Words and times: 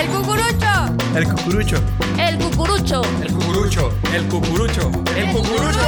El 0.00 0.08
cucurucho. 0.08 0.96
El 1.14 1.28
cucurucho. 1.28 1.82
El 2.18 2.38
cucurucho. 2.38 3.02
El 3.22 3.32
cucurucho. 3.32 3.92
El 4.12 4.28
cucurucho. 4.28 4.90
El 5.16 5.32
cucurucho. 5.32 5.80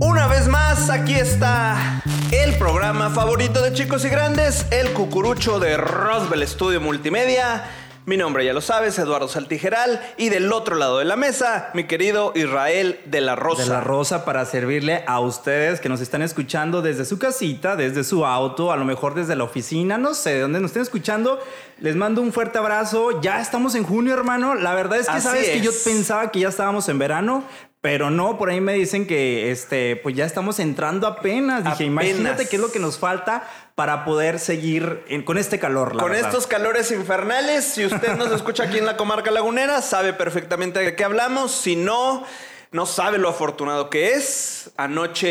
Una 0.00 0.26
vez 0.28 0.48
más, 0.48 0.90
aquí 0.90 1.14
está 1.14 2.02
el 2.32 2.54
programa 2.54 3.10
favorito 3.10 3.62
de 3.62 3.72
chicos 3.72 4.04
y 4.04 4.08
grandes, 4.08 4.66
el 4.70 4.92
cucurucho 4.92 5.60
de 5.60 5.76
Roswell 5.76 6.46
Studio 6.48 6.80
Multimedia. 6.80 7.64
Mi 8.04 8.16
nombre 8.16 8.44
ya 8.44 8.52
lo 8.52 8.60
sabes, 8.60 8.98
Eduardo 8.98 9.28
Saltijeral, 9.28 10.00
y 10.16 10.28
del 10.28 10.52
otro 10.52 10.74
lado 10.74 10.98
de 10.98 11.04
la 11.04 11.14
mesa, 11.14 11.70
mi 11.72 11.84
querido 11.84 12.32
Israel 12.34 12.98
de 13.04 13.20
la 13.20 13.36
Rosa. 13.36 13.62
de 13.62 13.68
la 13.68 13.80
Rosa 13.80 14.24
para 14.24 14.44
servirle 14.44 15.04
a 15.06 15.20
ustedes 15.20 15.78
que 15.78 15.88
nos 15.88 16.00
están 16.00 16.20
escuchando 16.20 16.82
desde 16.82 17.04
su 17.04 17.20
casita, 17.20 17.76
desde 17.76 18.02
su 18.02 18.26
auto, 18.26 18.72
a 18.72 18.76
lo 18.76 18.84
mejor 18.84 19.14
desde 19.14 19.36
la 19.36 19.44
oficina, 19.44 19.98
no 19.98 20.14
sé, 20.14 20.30
de 20.34 20.40
dónde 20.40 20.58
nos 20.58 20.70
estén 20.70 20.82
escuchando. 20.82 21.38
Les 21.78 21.94
mando 21.94 22.22
un 22.22 22.32
fuerte 22.32 22.58
abrazo. 22.58 23.20
Ya 23.20 23.40
estamos 23.40 23.76
en 23.76 23.84
junio, 23.84 24.14
hermano. 24.14 24.56
La 24.56 24.74
verdad 24.74 24.98
es 24.98 25.06
que 25.06 25.12
Así 25.12 25.28
sabes 25.28 25.48
que 25.50 25.60
yo 25.60 25.70
pensaba 25.84 26.32
que 26.32 26.40
ya 26.40 26.48
estábamos 26.48 26.88
en 26.88 26.98
verano. 26.98 27.44
Pero 27.82 28.10
no, 28.10 28.38
por 28.38 28.48
ahí 28.48 28.60
me 28.60 28.74
dicen 28.74 29.06
que 29.08 29.50
este, 29.50 29.96
pues 29.96 30.14
ya 30.14 30.24
estamos 30.24 30.60
entrando 30.60 31.06
apenas. 31.08 31.64
Dije, 31.64 31.74
Apenas. 31.74 32.04
imagínate 32.06 32.48
qué 32.48 32.54
es 32.56 32.62
lo 32.62 32.70
que 32.70 32.78
nos 32.78 32.96
falta 32.96 33.42
para 33.74 34.04
poder 34.04 34.38
seguir 34.38 35.02
en- 35.08 35.24
con 35.24 35.36
este 35.36 35.58
calor. 35.58 35.96
la 35.96 36.02
Con 36.02 36.12
verdad. 36.12 36.28
estos 36.30 36.46
calores 36.46 36.92
infernales, 36.92 37.64
si 37.64 37.84
usted 37.84 38.14
nos 38.16 38.30
escucha 38.30 38.62
aquí 38.64 38.78
en 38.78 38.86
la 38.86 38.96
comarca 38.96 39.32
lagunera, 39.32 39.82
sabe 39.82 40.12
perfectamente 40.12 40.78
de 40.78 40.94
qué 40.94 41.02
hablamos. 41.02 41.50
Si 41.50 41.74
no, 41.74 42.24
no 42.72 42.86
sabe 42.86 43.18
lo 43.18 43.28
afortunado 43.28 43.90
que 43.90 44.12
es. 44.14 44.70
Anoche, 44.78 45.26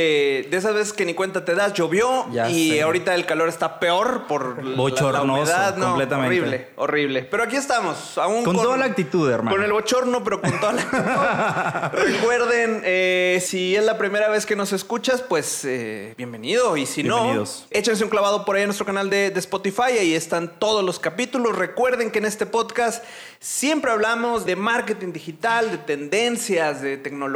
de 0.49 0.57
esas 0.57 0.73
veces 0.75 0.93
que 0.93 1.05
ni 1.05 1.13
cuenta 1.15 1.43
te 1.43 1.55
das, 1.55 1.73
llovió 1.73 2.27
Ya 2.31 2.49
y 2.49 2.71
sé. 2.71 2.81
ahorita 2.83 3.15
el 3.15 3.25
calor 3.25 3.49
está 3.49 3.79
peor 3.79 4.27
por 4.27 4.63
la- 4.63 4.75
humedad. 5.21 5.75
No, 5.77 5.87
completamente. 5.87 6.27
Horrible, 6.39 6.67
horrible. 6.75 7.23
Pero 7.23 7.43
aquí 7.43 7.55
estamos, 7.55 8.17
aún 8.17 8.43
Con 8.43 8.55
toda 8.55 8.77
la 8.77 8.85
actitud, 8.85 9.29
hermano. 9.29 9.55
Con 9.55 9.65
el 9.65 9.71
bochorno, 9.73 10.23
pero 10.23 10.39
con 10.39 10.51
toda 10.59 10.73
la. 10.73 11.91
Recuerden, 11.93 12.81
eh, 12.85 13.41
si 13.43 13.75
es 13.75 13.83
la 13.83 13.97
primera 13.97 14.29
vez 14.29 14.45
que 14.45 14.55
nos 14.55 14.71
escuchas, 14.73 15.21
pues 15.21 15.65
eh, 15.65 16.13
bienvenido. 16.17 16.77
Y 16.77 16.85
si 16.85 17.03
no, 17.03 17.43
échense 17.71 18.03
un 18.03 18.09
clavado 18.11 18.45
por 18.45 18.55
ahí 18.55 18.61
en 18.63 18.67
nuestro 18.67 18.85
canal 18.85 19.09
de, 19.09 19.31
de 19.31 19.39
Spotify. 19.39 19.97
Ahí 19.99 20.13
están 20.13 20.59
todos 20.59 20.83
los 20.83 20.99
capítulos. 20.99 21.55
Recuerden 21.57 22.11
que 22.11 22.19
en 22.19 22.25
este 22.25 22.45
podcast 22.45 23.03
siempre 23.39 23.91
hablamos 23.91 24.45
de 24.45 24.55
marketing 24.55 25.11
digital, 25.13 25.71
de 25.71 25.77
tendencias, 25.79 26.81
de 26.81 26.97
tecnología, 26.97 27.30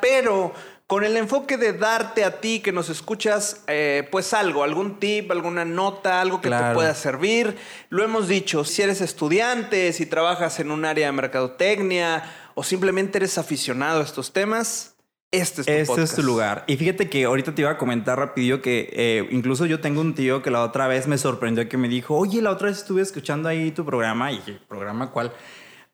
pero 0.00 0.52
con 0.88 1.04
el 1.04 1.18
enfoque 1.18 1.58
de 1.58 1.74
darte 1.74 2.24
a 2.24 2.40
ti 2.40 2.60
que 2.60 2.72
nos 2.72 2.88
escuchas, 2.88 3.62
eh, 3.66 4.08
pues 4.10 4.32
algo, 4.32 4.64
algún 4.64 4.98
tip, 4.98 5.30
alguna 5.30 5.66
nota, 5.66 6.22
algo 6.22 6.40
que 6.40 6.48
te 6.48 6.72
pueda 6.72 6.94
servir. 6.94 7.56
Lo 7.90 8.02
hemos 8.02 8.26
dicho, 8.26 8.64
si 8.64 8.80
eres 8.80 9.02
estudiante, 9.02 9.92
si 9.92 10.06
trabajas 10.06 10.60
en 10.60 10.70
un 10.70 10.86
área 10.86 11.06
de 11.06 11.12
mercadotecnia 11.12 12.24
o 12.54 12.64
simplemente 12.64 13.18
eres 13.18 13.36
aficionado 13.36 14.00
a 14.00 14.02
estos 14.02 14.32
temas, 14.32 14.94
este 15.30 15.60
es 15.60 15.66
tu 15.66 15.72
Este 15.92 16.02
es 16.02 16.14
tu 16.14 16.22
lugar. 16.22 16.64
Y 16.66 16.78
fíjate 16.78 17.10
que 17.10 17.24
ahorita 17.24 17.54
te 17.54 17.60
iba 17.60 17.70
a 17.70 17.76
comentar 17.76 18.18
rapidillo 18.18 18.62
que 18.62 18.88
eh, 18.94 19.28
incluso 19.30 19.66
yo 19.66 19.80
tengo 19.80 20.00
un 20.00 20.14
tío 20.14 20.40
que 20.40 20.50
la 20.50 20.62
otra 20.62 20.88
vez 20.88 21.06
me 21.06 21.18
sorprendió 21.18 21.68
que 21.68 21.76
me 21.76 21.88
dijo, 21.88 22.16
oye, 22.16 22.40
la 22.40 22.50
otra 22.50 22.68
vez 22.68 22.78
estuve 22.78 23.02
escuchando 23.02 23.50
ahí 23.50 23.70
tu 23.72 23.84
programa. 23.84 24.32
Y 24.32 24.36
dije, 24.36 24.58
¿programa 24.66 25.10
cuál? 25.10 25.32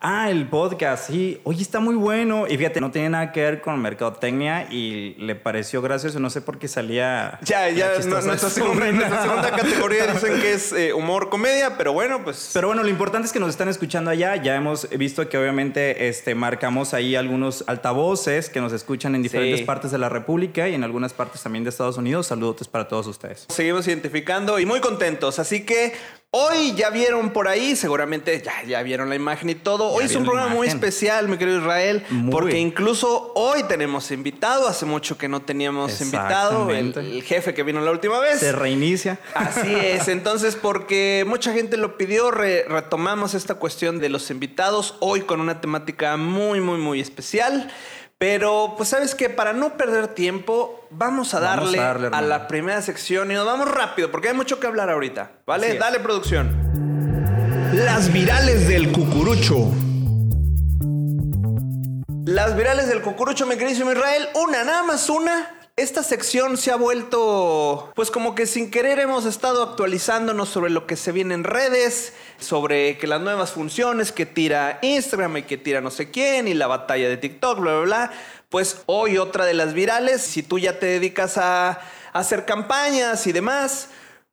Ah, 0.06 0.28
el 0.30 0.46
podcast, 0.48 1.08
sí. 1.08 1.40
Oye, 1.44 1.62
está 1.62 1.80
muy 1.80 1.94
bueno. 1.94 2.46
Y 2.46 2.58
fíjate, 2.58 2.78
no 2.78 2.90
tiene 2.90 3.08
nada 3.08 3.32
que 3.32 3.40
ver 3.40 3.62
con 3.62 3.80
mercadotecnia 3.80 4.66
y 4.70 5.14
le 5.14 5.34
pareció 5.34 5.80
gracioso. 5.80 6.20
No 6.20 6.28
sé 6.28 6.42
por 6.42 6.58
qué 6.58 6.68
salía... 6.68 7.38
Ya, 7.42 7.70
ya, 7.70 7.86
no- 8.04 8.20
nuestra, 8.20 8.50
segunda, 8.50 8.92
nuestra 8.92 9.22
segunda 9.26 9.50
categoría 9.50 10.06
dicen 10.08 10.38
que 10.42 10.52
es 10.52 10.72
eh, 10.72 10.92
humor 10.92 11.30
comedia, 11.30 11.78
pero 11.78 11.94
bueno, 11.94 12.22
pues. 12.22 12.50
Pero 12.52 12.66
bueno, 12.66 12.82
lo 12.82 12.90
importante 12.90 13.24
es 13.26 13.32
que 13.32 13.40
nos 13.40 13.48
están 13.48 13.68
escuchando 13.68 14.10
allá. 14.10 14.36
Ya 14.36 14.54
hemos 14.56 14.86
visto 14.90 15.26
que 15.30 15.38
obviamente 15.38 16.06
este, 16.08 16.34
marcamos 16.34 16.92
ahí 16.92 17.16
algunos 17.16 17.64
altavoces 17.66 18.50
que 18.50 18.60
nos 18.60 18.74
escuchan 18.74 19.14
en 19.14 19.22
diferentes 19.22 19.60
Sí. 19.60 19.64
partes 19.64 19.90
de 19.90 19.96
la 19.96 20.10
República 20.10 20.68
y 20.68 20.74
en 20.74 20.84
algunas 20.84 21.14
partes 21.14 21.42
también 21.42 21.64
de 21.64 21.70
Estados 21.70 21.96
Unidos. 21.96 22.26
Saludos 22.26 22.68
para 22.68 22.88
todos 22.88 23.06
ustedes. 23.06 23.46
Seguimos 23.48 23.88
identificando 23.88 24.58
y 24.58 24.66
muy 24.66 24.80
contentos. 24.80 25.38
Así 25.38 25.64
que 25.64 25.94
hoy 26.36 26.74
ya 26.74 26.90
vieron 26.90 27.30
por 27.30 27.46
ahí, 27.46 27.76
seguramente 27.76 28.42
ya, 28.44 28.64
ya 28.66 28.82
vieron 28.82 29.08
la 29.08 29.14
imagen 29.14 29.50
y 29.50 29.54
todo. 29.54 29.86
Hoy 29.86 30.06
es 30.06 30.16
un 30.16 30.24
programa 30.24 30.52
muy 30.52 30.66
especial, 30.66 31.28
mi 31.28 31.38
querido 31.38 31.58
Israel, 31.60 32.04
Muy. 32.10 32.32
porque 32.32 32.58
incluso 32.58 33.30
hoy 33.36 33.62
tenemos 33.68 34.10
invitado. 34.10 34.66
Hace 34.66 34.84
mucho 34.84 35.16
que 35.16 35.28
no 35.28 35.42
teníamos 35.42 36.00
invitado. 36.00 36.70
El, 36.70 37.22
jefe 37.22 37.54
que 37.54 37.62
vino 37.62 37.80
la 37.80 37.92
última 37.92 38.18
vez. 38.18 38.40
Se 38.40 38.50
reinicia. 38.50 39.20
Así 39.34 39.72
es, 39.82 40.08
entonces 40.08 40.56
porque 40.56 41.24
mucha 41.24 41.52
gente 41.52 41.76
lo 41.76 41.96
pidió, 41.96 42.32
re- 42.32 42.64
retomamos 42.68 43.34
esta 43.34 43.54
cuestión 43.54 44.00
de 44.00 44.08
los 44.08 44.28
invitados 44.32 44.96
hoy 44.98 45.20
con 45.20 45.40
una 45.40 45.60
temática 45.60 46.16
muy, 46.16 46.60
muy, 46.60 46.78
muy 46.78 47.00
especial. 47.00 47.70
Pero 48.26 48.72
pues 48.78 48.88
sabes 48.88 49.14
que 49.14 49.28
para 49.28 49.52
no 49.52 49.76
perder 49.76 50.08
tiempo, 50.08 50.86
vamos 50.88 51.34
a 51.34 51.40
Vamos 51.40 51.74
a 51.74 51.76
darle, 51.76 52.08
a 52.10 52.22
la 52.22 52.48
primera 52.48 52.80
sección 52.80 53.30
y 53.30 53.34
nos 53.34 53.44
vamos 53.44 53.70
rápido 53.70 54.10
porque 54.10 54.28
hay 54.28 54.34
mucho 54.34 54.58
que 54.58 54.66
hablar 54.66 54.88
ahorita, 54.88 55.32
¿vale? 55.44 55.76
Dale 55.76 56.00
producción. 56.00 56.48
Las 57.74 58.10
virales 58.10 58.66
del 58.66 58.92
cucurucho. 58.92 59.70
Las 62.24 62.56
virales 62.56 62.88
del 62.88 63.02
cucurucho, 63.02 63.44
mi 63.44 63.58
queridísimo 63.58 63.92
Israel. 63.92 64.26
Una, 64.42 64.64
nada 64.64 64.84
más 64.84 65.10
una. 65.10 65.60
Esta 65.76 66.04
sección 66.04 66.56
se 66.56 66.70
ha 66.70 66.76
vuelto, 66.76 67.90
pues 67.96 68.12
como 68.12 68.36
que 68.36 68.46
sin 68.46 68.70
querer 68.70 69.00
hemos 69.00 69.24
estado 69.24 69.64
actualizándonos 69.64 70.48
sobre 70.48 70.70
lo 70.70 70.86
que 70.86 70.94
se 70.94 71.10
viene 71.10 71.34
en 71.34 71.42
redes, 71.42 72.12
sobre 72.38 72.96
que 72.96 73.08
las 73.08 73.20
nuevas 73.20 73.50
funciones 73.50 74.12
que 74.12 74.24
tira 74.24 74.78
Instagram 74.82 75.38
y 75.38 75.42
que 75.42 75.58
tira 75.58 75.80
no 75.80 75.90
sé 75.90 76.12
quién 76.12 76.46
y 76.46 76.54
la 76.54 76.68
batalla 76.68 77.08
de 77.08 77.16
TikTok, 77.16 77.58
bla, 77.58 77.72
bla, 77.72 77.82
bla. 77.82 78.12
Pues 78.50 78.82
hoy 78.86 79.18
otra 79.18 79.46
de 79.46 79.54
las 79.54 79.74
virales, 79.74 80.22
si 80.22 80.44
tú 80.44 80.60
ya 80.60 80.78
te 80.78 80.86
dedicas 80.86 81.38
a, 81.38 81.80
hacer 82.12 82.44
campañas 82.44 83.26
y 83.26 83.32
demás, 83.32 83.88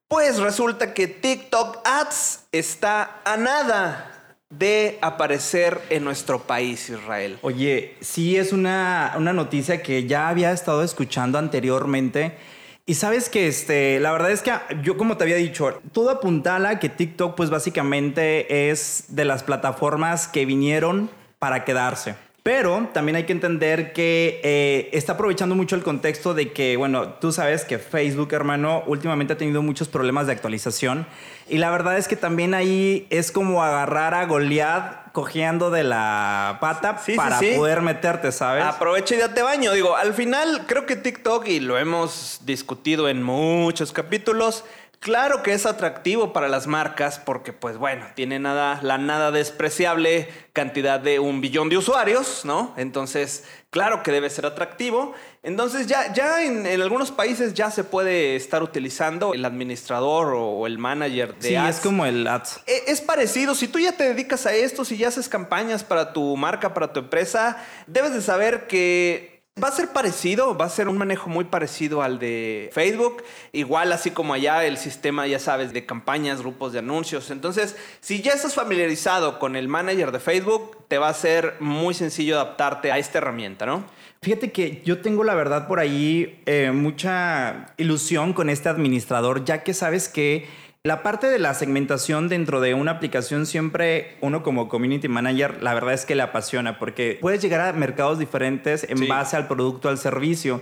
pues 0.07 0.37
resulta 0.37 0.93
que 0.93 1.07
TikTok 1.07 1.79
Ads 1.83 2.41
está 2.51 3.19
a 3.25 3.37
nada 3.37 4.10
de 4.51 4.99
aparecer 5.01 5.81
en 5.89 6.03
nuestro 6.03 6.43
país, 6.43 6.89
Israel. 6.89 7.39
Oye, 7.41 7.95
sí 8.01 8.37
es 8.37 8.53
una, 8.53 9.13
una 9.17 9.33
noticia 9.33 9.81
que 9.81 10.05
ya 10.05 10.29
había 10.29 10.51
estado 10.51 10.83
escuchando 10.83 11.39
anteriormente. 11.39 12.37
Y 12.85 12.95
sabes 12.95 13.29
que 13.29 13.47
este, 13.47 13.99
la 13.99 14.11
verdad 14.11 14.31
es 14.31 14.41
que 14.41 14.51
yo 14.83 14.97
como 14.97 15.15
te 15.15 15.23
había 15.23 15.37
dicho, 15.37 15.81
todo 15.93 16.09
apuntala 16.09 16.79
que 16.79 16.89
TikTok 16.89 17.35
pues 17.35 17.49
básicamente 17.49 18.69
es 18.69 19.05
de 19.07 19.23
las 19.23 19.43
plataformas 19.43 20.27
que 20.27 20.45
vinieron 20.45 21.09
para 21.39 21.63
quedarse. 21.63 22.15
Pero 22.43 22.89
también 22.91 23.15
hay 23.17 23.25
que 23.25 23.33
entender 23.33 23.93
que 23.93 24.41
eh, 24.43 24.89
está 24.93 25.13
aprovechando 25.13 25.53
mucho 25.53 25.75
el 25.75 25.83
contexto 25.83 26.33
de 26.33 26.51
que, 26.51 26.75
bueno, 26.75 27.09
tú 27.09 27.31
sabes 27.31 27.65
que 27.65 27.77
Facebook, 27.77 28.33
hermano, 28.33 28.81
últimamente 28.87 29.33
ha 29.33 29.37
tenido 29.37 29.61
muchos 29.61 29.87
problemas 29.87 30.25
de 30.25 30.33
actualización. 30.33 31.05
Y 31.47 31.59
la 31.59 31.69
verdad 31.69 31.99
es 31.99 32.07
que 32.07 32.15
también 32.15 32.55
ahí 32.55 33.05
es 33.11 33.31
como 33.31 33.61
agarrar 33.61 34.15
a 34.15 34.25
Goliath 34.25 35.11
cogiendo 35.11 35.69
de 35.69 35.83
la 35.83 36.57
pata 36.61 36.97
Sí, 36.97 37.11
sí, 37.11 37.17
para 37.17 37.37
sí. 37.37 37.53
poder 37.55 37.81
meterte, 37.81 38.31
¿sabes? 38.31 38.63
Aprovecha 38.63 39.13
y 39.13 39.19
date 39.19 39.43
baño. 39.43 39.73
Digo, 39.73 39.95
al 39.95 40.13
final 40.15 40.65
creo 40.65 40.87
que 40.87 40.95
TikTok, 40.95 41.47
y 41.47 41.59
lo 41.59 41.77
hemos 41.77 42.39
discutido 42.45 43.07
en 43.07 43.21
muchos 43.21 43.91
capítulos, 43.91 44.63
claro 45.01 45.43
que 45.43 45.51
es 45.51 45.65
atractivo 45.65 46.31
para 46.31 46.47
las 46.47 46.67
marcas 46.67 47.19
porque, 47.19 47.51
pues 47.51 47.77
bueno, 47.77 48.05
tiene 48.15 48.39
nada, 48.39 48.79
la 48.83 48.97
nada 48.97 49.31
despreciable 49.31 50.29
cantidad 50.53 50.99
de 50.99 51.19
un 51.19 51.41
billón 51.41 51.67
de 51.69 51.77
usuarios, 51.77 52.45
¿no? 52.45 52.73
Entonces, 52.77 53.43
claro 53.71 54.03
que 54.03 54.11
debe 54.11 54.29
ser 54.29 54.45
atractivo. 54.45 55.13
Entonces, 55.43 55.87
ya, 55.87 56.13
ya 56.13 56.43
en, 56.43 56.65
en 56.67 56.81
algunos 56.81 57.09
países 57.11 57.53
ya 57.55 57.71
se 57.71 57.83
puede 57.83 58.35
estar 58.35 58.61
utilizando 58.61 59.33
el 59.33 59.43
administrador 59.43 60.33
o, 60.35 60.45
o 60.59 60.67
el 60.67 60.77
manager 60.77 61.35
de 61.39 61.47
sí, 61.49 61.55
ads. 61.55 61.77
es 61.77 61.81
como 61.83 62.05
el 62.05 62.27
ads. 62.27 62.59
E- 62.67 62.83
Es 62.87 63.01
parecido, 63.01 63.55
si 63.55 63.67
tú 63.67 63.79
ya 63.79 63.93
te 63.93 64.03
dedicas 64.03 64.45
a 64.45 64.53
esto, 64.53 64.85
si 64.85 64.97
ya 64.97 65.07
haces 65.07 65.27
campañas 65.27 65.83
para 65.83 66.13
tu 66.13 66.37
marca, 66.37 66.73
para 66.73 66.93
tu 66.93 66.99
empresa, 66.99 67.57
debes 67.87 68.13
de 68.13 68.21
saber 68.21 68.67
que 68.67 69.30
va 69.61 69.67
a 69.67 69.71
ser 69.71 69.89
parecido, 69.89 70.57
va 70.57 70.65
a 70.65 70.69
ser 70.69 70.87
un 70.87 70.97
manejo 70.97 71.29
muy 71.29 71.45
parecido 71.45 72.01
al 72.01 72.19
de 72.19 72.69
Facebook, 72.73 73.23
igual 73.51 73.91
así 73.91 74.11
como 74.11 74.33
allá 74.33 74.65
el 74.65 74.77
sistema, 74.77 75.27
ya 75.27 75.39
sabes, 75.39 75.73
de 75.73 75.85
campañas, 75.85 76.41
grupos 76.41 76.73
de 76.73 76.79
anuncios. 76.79 77.31
Entonces, 77.31 77.75
si 77.99 78.21
ya 78.21 78.31
estás 78.31 78.55
familiarizado 78.55 79.39
con 79.39 79.55
el 79.55 79.67
manager 79.67 80.11
de 80.11 80.19
Facebook, 80.19 80.77
te 80.87 80.97
va 80.97 81.09
a 81.09 81.13
ser 81.13 81.55
muy 81.59 81.93
sencillo 81.93 82.35
adaptarte 82.35 82.91
a 82.91 82.97
esta 82.97 83.17
herramienta, 83.17 83.65
¿no? 83.65 83.83
Fíjate 84.21 84.51
que 84.51 84.81
yo 84.85 85.01
tengo 85.01 85.23
la 85.23 85.33
verdad 85.33 85.67
por 85.67 85.79
ahí 85.79 86.41
eh, 86.45 86.71
mucha 86.71 87.73
ilusión 87.77 88.33
con 88.33 88.49
este 88.49 88.69
administrador, 88.69 89.45
ya 89.45 89.63
que 89.63 89.73
sabes 89.73 90.07
que 90.07 90.47
La 90.83 91.03
parte 91.03 91.27
de 91.27 91.37
la 91.37 91.53
segmentación 91.53 92.27
dentro 92.27 92.59
de 92.59 92.73
una 92.73 92.93
aplicación 92.93 93.45
siempre 93.45 94.17
uno 94.19 94.41
como 94.41 94.67
community 94.67 95.07
manager, 95.07 95.61
la 95.61 95.75
verdad 95.75 95.93
es 95.93 96.07
que 96.07 96.15
le 96.15 96.23
apasiona 96.23 96.79
porque 96.79 97.19
puedes 97.21 97.39
llegar 97.39 97.61
a 97.61 97.71
mercados 97.73 98.17
diferentes 98.17 98.87
en 98.89 98.97
Sí. 98.97 99.05
base 99.07 99.37
al 99.37 99.47
producto, 99.47 99.89
al 99.89 99.99
servicio. 99.99 100.59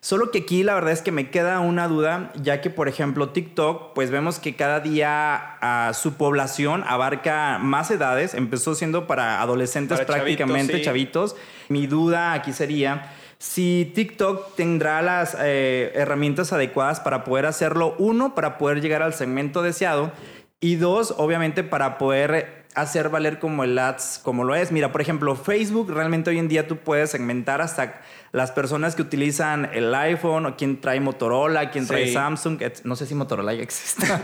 Solo 0.00 0.32
que 0.32 0.38
aquí 0.40 0.64
la 0.64 0.74
verdad 0.74 0.90
es 0.90 1.02
que 1.02 1.12
me 1.12 1.30
queda 1.30 1.60
una 1.60 1.86
duda, 1.86 2.32
ya 2.42 2.60
que 2.60 2.68
por 2.68 2.88
ejemplo 2.88 3.28
TikTok, 3.28 3.92
pues 3.94 4.10
vemos 4.10 4.40
que 4.40 4.56
cada 4.56 4.80
día 4.80 5.56
ah, 5.60 5.92
su 5.94 6.14
población 6.14 6.82
abarca 6.88 7.58
más 7.60 7.92
edades, 7.92 8.34
empezó 8.34 8.74
siendo 8.74 9.06
para 9.06 9.40
adolescentes 9.40 9.98
Para 10.00 10.18
chavitos, 10.18 10.24
prácticamente, 10.46 10.78
sí. 10.78 10.82
chavitos. 10.82 11.36
Mi 11.68 11.86
duda 11.86 12.32
aquí 12.32 12.52
sería 12.52 13.12
si 13.40 13.90
TikTok 13.94 14.54
tendrá 14.54 15.00
las 15.00 15.34
eh, 15.40 15.92
herramientas 15.94 16.52
adecuadas 16.52 17.00
para 17.00 17.24
poder 17.24 17.46
hacerlo, 17.46 17.94
uno, 17.98 18.34
para 18.34 18.58
poder 18.58 18.82
llegar 18.82 19.02
al 19.02 19.14
segmento 19.14 19.62
deseado 19.62 20.12
y 20.60 20.76
dos, 20.76 21.14
obviamente 21.16 21.64
para 21.64 21.96
poder 21.96 22.66
hacer 22.74 23.08
valer 23.08 23.38
como 23.38 23.64
el 23.64 23.78
ads 23.78 24.20
como 24.22 24.44
lo 24.44 24.54
es. 24.54 24.72
Mira, 24.72 24.92
por 24.92 25.00
ejemplo, 25.00 25.34
Facebook 25.36 25.90
realmente 25.90 26.28
hoy 26.28 26.38
en 26.38 26.48
día 26.48 26.68
tú 26.68 26.76
puedes 26.76 27.12
segmentar 27.12 27.62
hasta 27.62 28.02
las 28.32 28.52
personas 28.52 28.94
que 28.94 29.00
utilizan 29.00 29.70
el 29.72 29.94
iPhone 29.94 30.44
o 30.44 30.56
quien 30.58 30.78
trae 30.78 31.00
Motorola, 31.00 31.70
quien 31.70 31.86
trae. 31.86 32.12
Samsung, 32.12 32.60
no 32.84 32.94
sé 32.94 33.06
si 33.06 33.14
Motorola 33.14 33.54
ya 33.54 33.62
existe. 33.62 34.06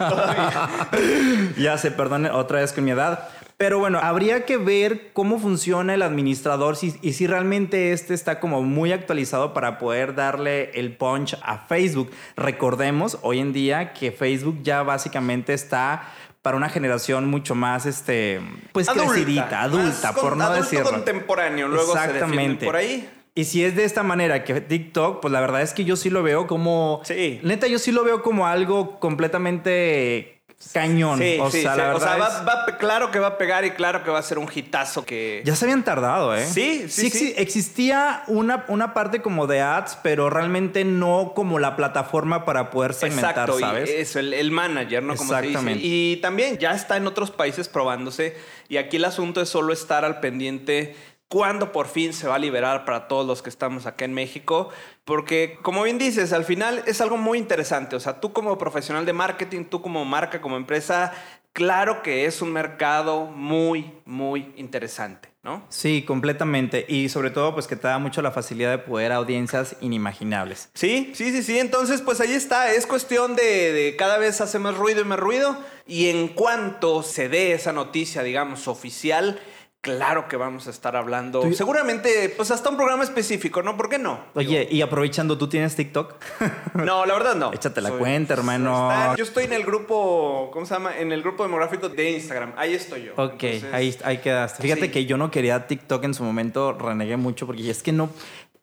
ya 1.57 1.79
sé, 1.79 1.91
perdón, 1.91 2.27
otra 2.27 2.61
vez 2.61 2.75
con 2.75 2.85
mi 2.85 2.91
edad. 2.91 3.31
Pero 3.59 3.79
bueno, 3.79 3.99
habría 4.03 4.45
que 4.45 4.59
ver 4.59 5.13
cómo 5.15 5.39
funciona 5.39 5.95
el 5.95 6.03
administrador 6.03 6.77
si- 6.77 6.95
y 7.01 7.15
si 7.15 7.27
realmente 7.27 7.93
este 7.93 8.13
está 8.13 8.39
como 8.39 8.63
muy 8.63 8.93
actualizado 8.93 9.55
para 9.55 9.79
poder 9.79 10.15
darle 10.15 10.71
el 10.79 10.95
punch 10.95 11.39
a 11.43 11.59
Facebook. 11.59 12.11
Recordemos 12.37 13.19
hoy 13.23 13.39
en 13.41 13.55
día 13.55 13.95
que 13.95 14.13
Facebook 14.13 14.59
ya 14.63 14.83
básicamente 14.83 15.55
está 15.55 16.03
para 16.43 16.59
una 16.59 16.69
generación 16.69 17.27
mucho 17.29 17.55
más, 17.55 17.87
este, 17.87 18.41
pues 18.73 18.89
crecidita, 18.91 19.63
adulta, 19.63 20.13
por 20.13 20.37
no 20.37 20.45
adulto 20.45 20.63
decirlo. 20.63 20.91
contemporáneo, 20.91 21.67
luego 21.67 21.95
se 21.97 22.13
defienden 22.13 22.59
por 22.59 22.77
ahí. 22.77 23.09
Y 23.35 23.45
si 23.45 23.65
es 23.65 23.75
de 23.75 23.85
esta 23.85 24.03
manera 24.03 24.45
que 24.45 24.61
TikTok, 24.61 25.21
pues 25.21 25.33
la 25.33 25.41
verdad 25.41 25.63
es 25.63 25.73
que 25.75 25.85
yo 25.85 25.97
sí 25.97 26.09
lo 26.09 26.23
veo 26.23 26.47
como. 26.47 27.01
Sí. 27.05 27.41
Neta, 27.43 27.67
yo 27.67 27.79
sí 27.79 27.91
lo 27.91 28.05
veo 28.05 28.23
como 28.23 28.47
algo 28.47 28.99
completamente 29.01 30.36
cañón. 30.73 31.19
Sí, 31.19 31.39
o 31.41 31.51
sí, 31.51 31.63
sea, 31.63 31.73
sí. 31.73 31.79
la 31.79 31.95
O 31.95 32.01
sea, 32.01 32.13
verdad. 32.17 32.29
va, 32.47 32.57
es- 32.67 32.73
va 32.73 32.79
claro 32.79 33.11
que 33.11 33.19
va 33.19 33.29
a 33.29 33.39
pegar 33.39 33.65
y 33.65 33.71
claro 33.73 34.03
que 34.03 34.11
va 34.11 34.19
a 34.19 34.23
ser 34.23 34.39
un 34.39 34.49
hitazo 34.53 35.05
que... 35.05 35.43
Ya 35.45 35.55
se 35.55 35.65
habían 35.65 35.85
tardado, 35.85 36.35
¿eh? 36.35 36.45
Sí, 36.47 36.87
sí, 36.89 37.11
sí. 37.11 37.33
exi- 37.33 37.35
Existía 37.37 38.23
una, 38.27 38.65
una 38.69 38.93
parte 38.95 39.23
como 39.23 39.47
de 39.47 39.61
ads, 39.61 39.99
pero 40.03 40.29
realmente 40.31 40.85
no 40.85 41.33
como 41.35 41.59
la 41.59 41.77
plataforma 41.77 42.45
para 42.45 42.71
poder 42.71 42.95
segmentar, 42.95 43.31
Exacto, 43.31 43.59
¿sabes? 43.59 43.89
y 43.91 43.93
eso, 43.95 44.19
el, 44.19 44.33
el 44.35 44.51
manager, 44.51 45.03
¿no? 45.03 45.15
Como 45.17 45.31
se 45.33 45.37
dice. 45.43 45.49
Exactamente. 45.53 45.87
Y 45.87 46.17
también 46.17 46.59
ya 46.59 46.73
está 46.73 46.97
en 46.97 47.07
otros 47.07 47.31
países 47.31 47.69
probándose. 47.69 48.37
Y 48.69 48.79
aquí 48.79 48.97
el 48.97 49.05
asunto 49.05 49.41
es 49.41 49.49
solo 49.49 49.73
estar 49.73 50.05
al 50.05 50.21
pendiente 50.21 50.97
cuándo 51.29 51.73
por 51.73 51.89
fin 51.89 52.13
se 52.13 52.29
va 52.29 52.37
a 52.37 52.39
liberar 52.39 52.85
para 52.85 53.09
todos 53.09 53.27
los 53.27 53.43
que 53.43 53.51
estamos 53.51 53.87
acá 53.87 54.05
en 54.05 54.15
México. 54.15 54.69
Porque, 55.05 55.59
como 55.63 55.83
bien 55.83 55.99
dices, 55.99 56.33
al 56.33 56.45
final 56.45 56.83
es 56.87 57.01
algo 57.01 57.17
muy 57.17 57.39
interesante. 57.39 57.97
O 57.97 58.01
sea, 58.01 58.21
tú 58.21 58.33
como 58.33 58.57
profesional 58.59 59.07
de 59.07 59.13
marketing, 59.13 59.65
tú 59.65 59.83
como 59.83 60.05
marca, 60.05 60.41
como 60.41 60.57
empresa, 60.57 61.13
claro 61.53 62.03
que 62.03 62.27
es 62.27 62.43
un 62.43 62.53
mercado 62.53 63.27
muy, 63.27 63.93
muy 64.05 64.53
interesante, 64.57 65.31
¿no? 65.43 65.65
Sí, 65.69 66.03
completamente. 66.07 66.85
Y 66.89 67.09
sobre 67.09 67.31
todo, 67.31 67.55
pues 67.55 67.67
que 67.67 67.77
te 67.77 67.89
da 67.89 67.99
mucho 67.99 68.21
la 68.21 68.31
facilidad 68.31 68.71
de 68.71 68.79
poder 68.79 69.13
a 69.13 69.17
audiencias 69.17 69.77
inimaginables. 69.81 70.71
Sí, 70.75 71.13
sí, 71.15 71.31
sí, 71.31 71.43
sí. 71.43 71.59
Entonces, 71.59 72.03
pues 72.03 72.21
ahí 72.21 72.33
está. 72.33 72.73
Es 72.73 72.87
cuestión 72.87 73.37
de, 73.37 73.73
de 73.73 73.97
cada 73.97 74.19
vez 74.19 74.41
hace 74.41 74.59
más 74.59 74.77
ruido 74.77 75.01
y 75.01 75.05
más 75.05 75.19
ruido. 75.19 75.57
Y 75.87 76.09
en 76.09 76.29
cuanto 76.29 77.03
se 77.03 77.29
dé 77.29 77.53
esa 77.53 77.73
noticia, 77.73 78.23
digamos, 78.23 78.69
oficial, 78.69 79.41
claro 79.81 80.27
que 80.29 80.37
vamos 80.37 80.67
a 80.67 80.71
estar 80.71 80.97
hablando. 80.97 81.41
Tú- 81.43 81.53
Seguramente, 81.55 82.33
pues 82.37 82.51
hasta 82.51 82.69
un 82.71 82.77
programa 82.77 83.05
específico, 83.05 83.63
¿no? 83.63 83.77
¿Por 83.77 83.89
qué 83.89 83.99
no? 83.99 84.19
Oye, 84.35 84.67
y 84.71 84.83
aprovechando, 84.83 85.39
¿tú 85.39 85.49
tienes 85.49 85.77
TikTok? 85.77 86.15
No, 86.75 87.07
la 87.07 87.15
verdad 87.15 87.35
no. 87.37 87.53
Échate 87.53 87.81
la 87.81 87.91
cuenta, 87.93 88.35
hermano. 88.35 88.91
Está- 88.91 89.17
yo 89.17 89.25
estoy 89.25 89.45
en 89.45 89.53
el 89.55 89.65
grupo, 89.65 90.51
¿cómo 90.53 90.67
se 90.67 90.75
llama? 90.75 90.97
En 90.99 91.11
el 91.13 91.23
grupo 91.23 91.43
demográfico 91.43 91.89
de 91.89 92.11
Instagram. 92.11 92.53
Ahí 92.57 92.75
estoy 92.75 93.05
yo. 93.05 93.13
Ok, 93.17 93.43
Entonces, 93.45 93.73
ahí, 93.73 93.97
ahí 94.05 94.19
quedaste. 94.19 94.63
Fíjate 94.63 94.83
sí. 94.87 94.91
que 94.91 95.07
yo 95.07 95.17
no 95.17 95.31
quería 95.31 95.67
TikTok 95.67 96.05
en 96.05 96.15
su 96.15 96.23
momento, 96.25 96.73
renegué 96.73 97.17
mucho 97.17 97.47
porque 97.47 97.71
es 97.71 97.83
que 97.83 97.93
no. 97.93 98.11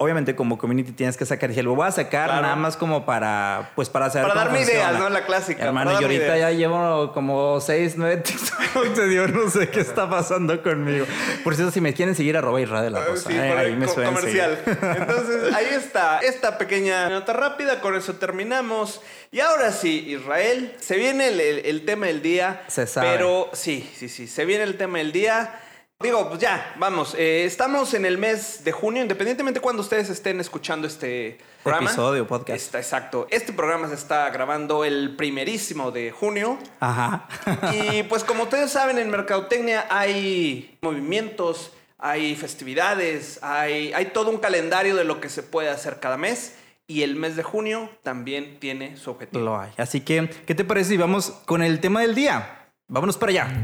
Obviamente, 0.03 0.35
como 0.35 0.57
community 0.57 0.91
tienes 0.91 1.17
que 1.17 1.25
sacar. 1.25 1.49
Dije, 1.49 1.63
lo 1.63 1.73
voy 1.75 1.87
a 1.87 1.91
sacar 1.91 2.27
Claro. 2.29 2.41
nada 2.43 2.55
más 2.55 2.77
como 2.77 3.05
para, 3.05 3.71
pues, 3.75 3.89
para 3.89 4.09
saber. 4.09 4.27
Para 4.29 4.43
darme 4.43 4.61
ideas. 4.61 4.99
¿no? 4.99 5.09
La 5.09 5.25
clásica, 5.25 5.63
Hermano, 5.63 5.91
y 5.91 5.95
ahorita 5.95 6.13
ideas. 6.37 6.39
ya 6.39 6.51
llevo 6.51 7.11
como 7.13 7.59
seis, 7.61 7.93
nueve 7.97 8.17
TikToks. 8.23 8.95
de 8.97 9.07
Dios, 9.07 9.31
no 9.31 9.49
sé 9.49 9.69
qué 9.69 9.79
está 9.79 10.09
pasando 10.09 10.61
conmigo. 10.61 11.05
Por 11.43 11.55
cierto, 11.55 11.71
si 11.71 11.81
me 11.81 11.93
quieren 11.93 12.15
seguir, 12.15 12.37
arroba 12.37 12.61
Israel 12.61 12.83
de 12.85 12.89
la 12.91 13.05
Rosa. 13.05 13.29
sí, 13.29 13.35
eh, 13.35 13.53
ahí, 13.57 13.75
me 13.75 13.87
suelen 13.87 14.13
comercial. 14.13 14.59
seguir. 14.63 14.79
Entonces, 14.97 15.53
ahí 15.53 15.67
está 15.71 16.19
esta 16.19 16.57
pequeña 16.57 17.09
nota 17.09 17.33
rápida, 17.33 17.79
con 17.81 17.95
eso 17.95 18.15
terminamos. 18.15 19.01
Y 19.31 19.39
ahora 19.39 19.71
sí, 19.71 20.05
Israel, 20.09 20.75
se 20.79 20.95
viene 20.97 21.29
el, 21.29 21.39
el- 21.39 21.65
el 21.65 21.85
tema 21.85 22.07
del 22.07 22.21
día. 22.21 22.61
Se 22.67 22.85
sabe. 22.85 23.09
Pero 23.13 23.49
sí, 23.53 23.89
sí, 23.97 24.09
sí, 24.09 24.27
se 24.27 24.45
viene 24.45 24.63
el 24.63 24.77
tema 24.77 24.99
del 24.99 25.11
día. 25.11 25.59
Digo, 26.01 26.27
pues 26.27 26.41
ya, 26.41 26.75
vamos, 26.77 27.15
eh, 27.17 27.45
estamos 27.45 27.93
en 27.93 28.05
el 28.05 28.17
mes 28.17 28.65
de 28.65 28.73
junio, 28.73 29.01
independientemente 29.01 29.61
cuando 29.61 29.81
ustedes 29.81 30.09
estén 30.09 30.41
escuchando 30.41 30.85
este 30.85 31.37
programa. 31.63 31.89
Episodio, 31.89 32.27
podcast. 32.27 32.61
Está, 32.61 32.79
exacto. 32.79 33.25
Este 33.29 33.53
programa 33.53 33.87
se 33.87 33.93
está 33.95 34.29
grabando 34.29 34.83
el 34.83 35.15
primerísimo 35.15 35.91
de 35.91 36.11
junio. 36.11 36.59
Ajá. 36.81 37.29
Y 37.71 38.03
pues 38.03 38.25
como 38.25 38.43
ustedes 38.43 38.71
saben, 38.71 38.97
en 38.97 39.09
Mercadotecnia 39.09 39.85
hay 39.89 40.77
movimientos, 40.81 41.71
hay 41.97 42.35
festividades, 42.35 43.41
hay, 43.41 43.93
hay 43.93 44.07
todo 44.07 44.29
un 44.29 44.39
calendario 44.39 44.97
de 44.97 45.05
lo 45.05 45.21
que 45.21 45.29
se 45.29 45.41
puede 45.41 45.69
hacer 45.69 46.01
cada 46.01 46.17
mes. 46.17 46.57
Y 46.85 47.03
el 47.03 47.15
mes 47.15 47.37
de 47.37 47.43
junio 47.43 47.89
también 48.03 48.59
tiene 48.59 48.97
su 48.97 49.09
objetivo. 49.11 49.41
Lo 49.45 49.57
hay. 49.57 49.71
Así 49.77 50.01
que, 50.01 50.29
¿qué 50.45 50.53
te 50.53 50.65
parece 50.65 50.89
si 50.89 50.97
vamos 50.97 51.31
con 51.45 51.63
el 51.63 51.79
tema 51.79 52.01
del 52.01 52.13
día? 52.13 52.67
Vámonos 52.89 53.17
para 53.17 53.29
allá. 53.29 53.63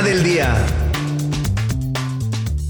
Del 0.00 0.24
día. 0.24 0.52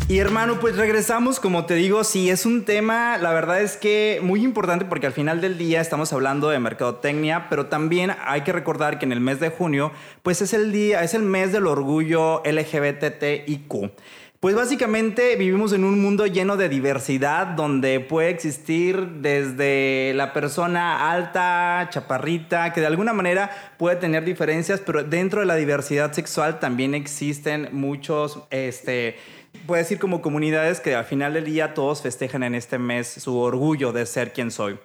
Y 0.07 0.19
hermano, 0.19 0.61
pues 0.61 0.77
regresamos, 0.77 1.41
como 1.41 1.65
te 1.65 1.75
digo, 1.75 2.05
sí, 2.05 2.29
es 2.29 2.45
un 2.45 2.67
tema, 2.67 3.17
la 3.17 3.33
verdad 3.33 3.63
es 3.63 3.79
que 3.79 4.21
muy 4.23 4.45
importante 4.45 4.85
porque 4.85 5.07
al 5.07 5.15
final 5.15 5.41
del 5.41 5.57
día 5.57 5.81
estamos 5.81 6.13
hablando 6.13 6.51
de 6.51 6.59
mercadotecnia, 6.59 7.47
pero 7.49 7.67
también 7.67 8.13
hay 8.23 8.43
que 8.43 8.53
recordar 8.53 8.99
que 8.99 9.07
en 9.07 9.13
el 9.13 9.21
mes 9.21 9.41
de 9.41 9.49
junio, 9.49 9.93
pues 10.23 10.43
es 10.43 10.53
el 10.53 10.73
día, 10.73 11.03
es 11.03 11.15
el 11.15 11.23
mes 11.23 11.53
del 11.53 11.67
orgullo 11.69 12.43
LGBTIQ. 12.45 13.91
Pues 14.43 14.57
básicamente 14.57 15.37
vivimos 15.37 15.73
en 15.73 15.85
un 15.85 16.03
mundo 16.03 16.27
lleno 16.27 16.57
de 16.57 16.69
diversidad 16.69 17.47
donde 17.47 18.01
puede 18.01 18.31
existir 18.31 19.07
desde 19.21 20.15
la 20.17 20.33
persona 20.33 21.13
alta, 21.13 21.89
chaparrita, 21.93 22.73
que 22.73 22.81
de 22.81 22.89
alguna 22.89 23.13
manera 23.13 23.53
puede 23.79 23.95
tener 23.95 24.25
diferencias, 24.25 24.81
pero 24.81 25.05
dentro 25.05 25.39
de 25.39 25.47
la 25.47 25.55
diversidad 25.55 26.13
sexual 26.13 26.59
también 26.59 26.97
existen 26.97 27.69
muchos, 27.71 28.41
este, 28.51 29.15
puede 29.65 29.83
decir 29.83 30.01
como 30.01 30.21
comunidades 30.21 30.81
que 30.81 30.97
al 30.97 31.05
final 31.05 31.35
del 31.35 31.45
día 31.45 31.73
todos 31.73 32.03
festejan 32.03 32.43
en 32.43 32.57
este 32.57 32.79
mes 32.79 33.07
su 33.07 33.39
orgullo 33.39 33.93
de 33.93 34.07
ser 34.07 34.33
quien 34.33 34.51
soy. 34.51 34.77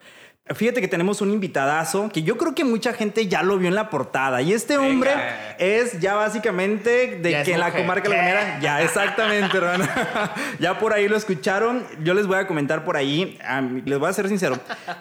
Fíjate 0.55 0.81
que 0.81 0.87
tenemos 0.87 1.21
un 1.21 1.31
invitadazo 1.31 2.09
que 2.13 2.23
yo 2.23 2.37
creo 2.37 2.55
que 2.55 2.63
mucha 2.63 2.93
gente 2.93 3.27
ya 3.27 3.43
lo 3.43 3.57
vio 3.57 3.67
en 3.67 3.75
la 3.75 3.89
portada. 3.89 4.41
Y 4.41 4.53
este 4.53 4.77
hombre 4.77 5.11
es 5.59 5.99
ya 5.99 6.15
básicamente 6.15 7.17
de 7.21 7.31
Ya 7.31 7.43
que 7.43 7.53
en 7.53 7.59
la 7.59 7.73
comarca 7.73 8.09
lagunera. 8.09 8.59
Ya, 8.61 8.81
exactamente, 8.81 9.57
hermano. 9.57 9.85
ya 10.59 10.79
por 10.79 10.93
ahí 10.93 11.07
lo 11.07 11.15
escucharon. 11.17 11.85
Yo 12.03 12.13
les 12.13 12.27
voy 12.27 12.37
a 12.37 12.47
comentar 12.47 12.83
por 12.85 12.95
ahí. 12.97 13.37
a 13.45 13.61
mí- 13.61 13.81
les 13.85 13.99
voy 13.99 14.09
a 14.09 14.13
ser 14.13 14.27
sincero. 14.29 14.57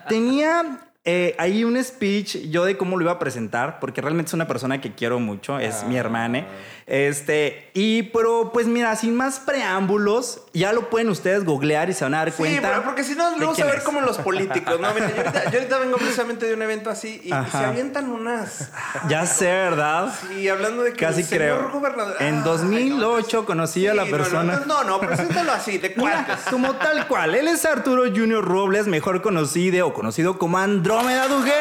Tenía 0.08 0.80
eh, 1.04 1.36
ahí 1.38 1.62
un 1.62 1.82
speech 1.82 2.50
yo 2.50 2.64
de 2.64 2.76
cómo 2.76 2.96
lo 2.96 3.02
iba 3.04 3.12
a 3.12 3.18
presentar, 3.20 3.78
porque 3.78 4.00
realmente 4.00 4.30
es 4.30 4.34
una 4.34 4.48
persona 4.48 4.80
que 4.80 4.92
quiero 4.94 5.20
mucho, 5.20 5.58
es 5.60 5.84
mi 5.84 5.96
hermana. 5.96 6.44
Este, 6.88 7.68
y 7.74 8.04
pero 8.04 8.50
pues 8.52 8.68
mira, 8.68 8.94
sin 8.94 9.16
más 9.16 9.40
preámbulos, 9.40 10.42
ya 10.54 10.72
lo 10.72 10.88
pueden 10.88 11.10
ustedes 11.10 11.44
googlear 11.44 11.90
y 11.90 11.94
se 11.94 12.04
van 12.04 12.14
a 12.14 12.18
dar 12.18 12.30
Sí, 12.30 12.36
cuenta. 12.36 12.68
pero 12.68 12.84
porque 12.84 13.02
si 13.02 13.16
no, 13.16 13.36
luego 13.36 13.56
se 13.56 13.62
quién 13.62 13.66
va 13.66 13.72
a 13.72 13.74
ver 13.74 13.82
como 13.82 14.00
los 14.02 14.18
políticos, 14.18 14.78
¿no? 14.78 14.94
Mira, 14.94 15.08
yo, 15.10 15.16
ahorita, 15.16 15.50
yo 15.50 15.58
ahorita 15.58 15.78
vengo 15.78 15.96
precisamente 15.96 16.46
de 16.46 16.54
un 16.54 16.62
evento 16.62 16.88
así 16.88 17.20
y, 17.24 17.30
se 17.50 17.56
avientan 17.56 18.08
unas... 18.08 18.70
Ya 19.08 19.26
sé, 19.26 19.46
¿verdad? 19.46 20.14
Y 20.38 20.46
hablando 20.46 20.84
de 20.84 20.92
que 20.92 21.04
Casi 21.04 21.22
el 21.22 21.26
señor 21.26 21.58
creo. 21.58 21.70
gobernador- 21.72 22.16
En 22.22 22.36
Ay, 22.36 22.42
2008 22.44 23.44
conocí 23.46 23.88
a 23.88 23.94
la 23.94 24.04
Sí, 24.04 24.10
no, 24.12 24.16
persona. 24.16 24.62
No, 24.64 24.84
no, 24.84 24.84
no, 24.84 25.00
preséntalo 25.00 25.50
así, 25.52 25.78
de 25.78 25.92
cuates. 25.92 26.36
como 26.50 26.76
tal 26.76 27.08
cual. 27.08 27.34
Él 27.34 27.48
es 27.48 27.64
Arturo 27.64 28.04
Junior 28.04 28.44
Robles, 28.44 28.86
mejor 28.86 29.22
conocido 29.22 29.88
o 29.88 29.92
conocido 29.92 30.38
como 30.38 30.56
Andrómeda 30.58 31.26
Duguay. 31.26 31.52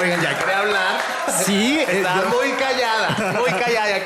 Oigan, 0.00 0.20
ya 0.22 0.38
quería 0.38 0.58
hablar. 0.60 1.00
Sí, 1.44 1.78
eh, 1.80 1.86
Está 1.98 2.22
yo- 2.22 2.28
muy 2.36 2.50
callada, 2.52 3.32
muy 3.38 3.47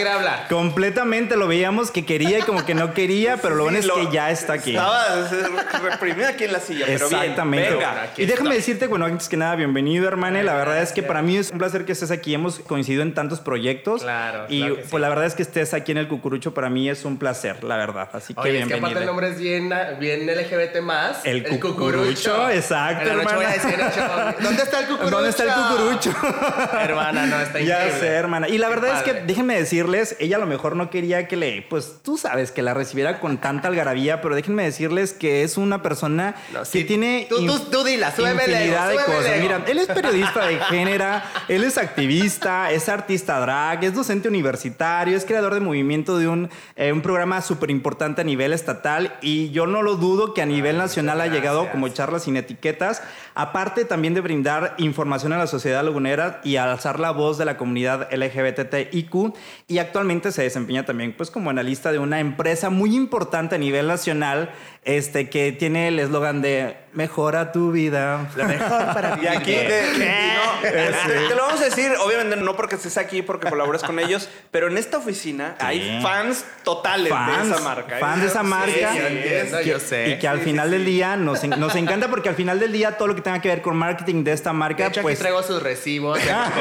quería 0.03 0.15
hablar. 0.15 0.39
reprimida. 0.41 0.49
Completamente 0.63 1.37
lo 1.37 1.47
veíamos 1.49 1.91
que 1.91 2.05
quería 2.05 2.39
y 2.39 2.43
como 2.43 2.65
que 2.65 2.75
no 2.75 2.95
quería, 2.95 3.37
pero 3.43 3.55
lo 3.55 3.65
bueno 3.65 3.79
es 3.79 3.87
lo- 3.87 3.95
que 3.97 4.09
ya 4.13 4.31
está 4.31 4.55
aquí. 4.55 4.71
Estaba 4.71 5.05
eh, 5.31 5.91
reprimida 5.91 6.29
aquí 6.31 6.45
en 6.45 6.53
la 6.53 6.61
silla, 6.61 6.85
pero 6.87 7.09
bien. 7.09 7.21
Exactamente. 7.23 7.71
Venga. 7.75 8.07
y 8.17 8.27
déjame 8.27 8.55
decirte, 8.55 8.87
bueno, 8.87 9.05
antes 9.07 9.29
que 9.29 9.37
nada, 9.37 9.55
bienvenido, 9.57 10.09
hermana. 10.09 10.43
La 10.43 10.55
verdad 10.55 10.83
es 10.83 10.93
que 10.93 11.03
para 11.03 11.23
mí 11.23 11.37
es 11.37 11.51
un 11.51 11.59
placer 11.59 11.85
que 11.85 11.93
estés 11.93 12.11
aquí. 12.11 12.35
Hemos 12.35 12.59
coincidido 12.61 13.03
en 13.03 13.15
tantos 13.15 13.41
proyectos. 13.41 14.03
Claro, 14.03 14.47
Y 14.49 14.59
claro 14.61 14.77
que 14.77 14.83
sí. 14.83 14.89
pues 14.91 15.01
la 15.01 15.09
verdad 15.09 15.27
es 15.27 15.35
que 15.35 15.43
estés 15.43 15.75
aquí 15.75 15.93
en 15.93 15.99
el 15.99 16.09
Cucurucho 16.09 16.55
para 16.55 16.69
mí 16.71 16.89
es 16.89 17.05
un 17.05 17.19
placer, 17.19 17.63
la 17.65 17.77
verdad. 17.77 18.09
Así 18.13 18.35
que 18.35 18.41
Oye, 18.41 18.51
es 18.61 18.67
que 18.67 18.75
bienvenido. 18.75 18.87
aparte 18.87 19.01
el 19.01 19.07
nombre 19.07 19.29
es 19.31 19.39
bien, 19.39 19.73
bien 19.99 20.27
LGBT 20.27 20.81
más. 20.83 21.21
El 21.25 21.45
cucurucho, 21.59 22.51
exacto, 22.51 23.03
En 23.11 23.19
la 23.19 23.23
noche 23.25 23.35
voy 23.37 23.45
a 23.45 23.55
hermana. 23.55 23.69
decir, 23.87 24.35
el 24.39 24.45
¿Dónde 24.45 24.63
está 24.63 24.81
el 24.81 24.87
cucurucho? 24.87 25.11
¿Dónde 25.11 25.31
está 25.31 25.43
el 25.45 25.51
cucurucho? 25.53 26.13
Hermana, 26.81 27.27
no, 27.27 27.41
está 27.41 27.61
Ya 27.61 27.85
increíble. 27.87 28.01
sé, 28.01 28.07
hermana. 28.09 28.49
Y 28.49 28.59
la 28.59 28.69
Qué 28.69 28.75
verdad 28.75 28.97
es 28.99 29.03
que 29.03 29.11
padre. 29.13 29.25
déjenme 29.27 29.55
decirles, 29.99 30.17
ella 30.21 30.37
a 30.37 30.41
lo 30.41 30.47
mejor 30.47 30.77
no 30.77 30.91
quería 30.91 31.29
que 31.29 31.37
le, 31.37 31.63
pues 31.63 31.99
tú 32.03 32.17
sabes, 32.17 32.51
que 32.53 32.63
la 32.63 32.75
recibiera 32.75 33.21
con 33.21 33.39
tanta 33.39 33.69
algarabía, 33.69 34.21
pero 34.21 34.35
déjenme 34.35 34.65
decirles 34.65 35.13
que 35.13 35.43
es 35.43 35.57
una 35.57 35.83
persona 35.83 36.35
No, 36.53 36.61
que 36.71 36.85
tiene 36.85 37.27
Tú- 37.29 37.47
tú- 37.71 37.85
dila, 37.85 38.11
súbeme 38.15 38.43
infinidad 38.45 38.89
de 38.89 38.95
súbeme 38.99 39.15
cosas. 39.19 39.41
Mira, 39.41 39.65
él 39.67 39.79
es 39.79 39.87
periodista 39.89 40.47
de 40.47 40.59
género, 40.61 41.21
él 41.49 41.65
es 41.65 41.79
activista, 41.79 42.71
es 42.71 42.89
artista 42.89 43.39
drag, 43.41 43.85
es 43.85 43.95
docente 43.95 44.29
universitario, 44.29 45.17
es 45.17 45.25
creador 45.25 45.55
de 45.55 45.61
movimiento 45.61 46.19
de 46.19 46.29
un, 46.29 46.51
eh, 46.77 46.93
un 46.93 47.03
programa 47.03 47.41
súper 47.43 47.71
importante 47.71 48.21
a 48.21 48.25
nivel 48.25 48.53
estatal 48.53 49.17
y 49.23 49.51
yo 49.51 49.67
no 49.67 49.83
lo 49.83 49.97
dudo 49.97 50.35
que 50.35 50.43
a 50.43 50.47
nivel 50.47 50.79
nacional 50.79 51.21
ha 51.21 51.27
llegado 51.27 51.71
como 51.71 51.89
charlas 51.89 52.25
sin 52.25 52.37
etiquetas, 52.37 53.03
aparte 53.35 53.85
también 53.85 54.15
de 54.15 54.21
brindar 54.21 54.75
información 54.79 55.33
a 55.33 55.39
la 55.39 55.47
sociedad 55.47 55.83
lagunera 55.85 56.41
y 56.45 56.57
alzar 56.57 57.01
la 57.01 57.11
voz 57.11 57.39
de 57.39 57.45
la 57.45 57.57
comunidad 57.57 58.09
LGBTIQ 58.13 59.35
y 59.69 59.79
actualmente 59.83 60.33
se 60.33 60.43
desempeña 60.43 60.85
también 60.85 61.15
pues 61.17 61.31
como 61.31 61.51
analista 61.51 61.93
de 61.93 61.99
una 61.99 62.21
empresa 62.21 62.71
muy 62.71 62.97
importante 62.97 63.55
a 63.55 63.59
nivel 63.59 63.87
nacional 63.87 64.51
este 64.85 65.31
que 65.31 65.53
tiene 65.53 65.89
el 65.89 65.99
eslogan 66.01 66.43
de 66.43 66.77
mejora 66.93 67.53
tu 67.53 67.71
vida. 67.73 68.29
Lo 68.37 68.45
mejor 68.45 68.85
para 68.93 69.17
Y 69.23 69.27
aquí, 69.29 69.53
vivir. 69.53 69.71
y 69.95 69.99
no, 70.01 70.61
te, 70.61 71.29
te 71.29 71.35
lo 71.35 71.43
vamos 71.47 71.61
a 71.61 71.65
decir, 71.65 71.91
obviamente 72.05 72.37
no 72.37 72.55
porque 72.57 72.75
estés 72.75 72.99
aquí, 72.99 73.23
porque 73.23 73.49
colaboras 73.49 73.83
con 73.83 73.99
ellos, 73.99 74.29
pero 74.51 74.67
en 74.67 74.77
esta 74.77 74.99
oficina 74.99 75.55
hay 75.61 76.01
fans 76.03 76.45
totales 76.65 77.09
Fans, 77.11 77.49
de 77.49 77.55
esa 77.55 77.63
marca. 77.65 77.97
¿eh? 77.97 78.01
fans 78.01 78.21
de 78.23 78.27
esa 78.27 78.41
Sí, 78.41 78.47
marca. 78.47 78.93
sí, 78.93 78.99
yo 78.99 79.07
entiendo, 79.07 79.59
es- 79.61 79.67
yo 79.67 79.79
sé. 79.81 80.09
Y 80.11 80.19
que 80.19 80.29
al 80.29 80.41
final 80.41 80.71
del 80.71 80.85
día 80.85 81.17
nos, 81.17 81.43
nos 81.45 81.75
encanta 81.77 82.09
porque 82.09 82.29
al 82.29 82.35
final 82.35 82.59
del 82.61 82.73
día 82.73 82.99
todo 82.99 83.09
lo 83.09 83.15
que 83.15 83.23
tenga 83.23 83.41
que 83.41 83.49
ver 83.49 83.63
con 83.63 83.77
marketing 83.77 84.25
de 84.25 84.33
esta 84.33 84.53
marca, 84.53 84.83
De 84.83 84.89
hecho, 84.91 85.01
pues... 85.03 85.15
aquí 85.15 85.23
traigo 85.23 85.43
sus 85.45 85.63
recibos. 85.63 86.19
ya 86.27 86.53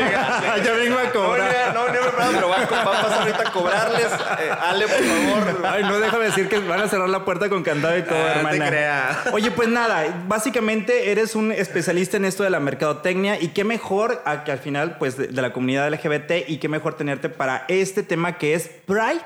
vengo 0.78 0.98
a 1.00 1.04
No, 1.06 1.12
cobrar. 1.12 1.74
no, 1.74 1.88
no 1.88 1.92
me 1.94 2.00
preparado, 2.00 2.32
pero 2.36 2.50
va 2.50 2.56
a, 2.58 2.66
va 2.86 3.00
a 3.00 3.02
pasar 3.04 3.20
ahorita 3.22 3.50
a 3.50 3.52
cobrarles. 3.52 4.06
Eh, 4.06 4.52
Ale, 4.62 4.88
por 4.88 5.04
favor. 5.04 5.66
Ay, 5.66 5.84
no, 5.84 6.00
déjame 6.00 6.26
decir 6.26 6.48
que 6.48 6.60
van 6.60 6.80
a 6.82 6.88
cerrar 6.88 7.10
la 7.10 7.26
puerta 7.26 7.50
con 7.50 7.64
candado 7.64 7.98
y 7.98 8.04
todo, 8.12 8.22
Ah, 8.22 9.24
te. 9.24 9.32
Oye, 9.34 9.52
pues 9.52 9.70
nada, 9.70 10.24
básicamente 10.28 11.12
eres 11.12 11.36
un 11.36 11.52
especialista 11.52 12.18
en 12.18 12.26
esto 12.26 12.44
de 12.44 12.50
la 12.50 12.60
mercadotecnia 12.60 13.40
y 13.42 13.50
qué 13.50 13.64
mejor 13.64 14.22
a 14.26 14.44
que 14.44 14.52
al 14.52 14.60
final, 14.60 14.98
pues, 14.98 15.18
de, 15.18 15.28
de 15.28 15.42
la 15.42 15.54
comunidad 15.54 15.92
LGBT 15.92 16.48
y 16.48 16.58
qué 16.58 16.68
mejor 16.68 16.96
tenerte 16.96 17.30
para 17.30 17.66
este 17.68 18.04
tema 18.04 18.38
que 18.38 18.54
es 18.54 18.70
Pride 18.86 19.22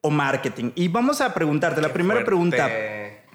o 0.00 0.10
marketing. 0.10 0.70
Y 0.74 0.88
vamos 0.88 1.20
a 1.20 1.32
preguntarte, 1.32 1.80
la 1.80 1.88
primera 1.92 2.20
fuerte. 2.24 2.26
pregunta, 2.26 2.70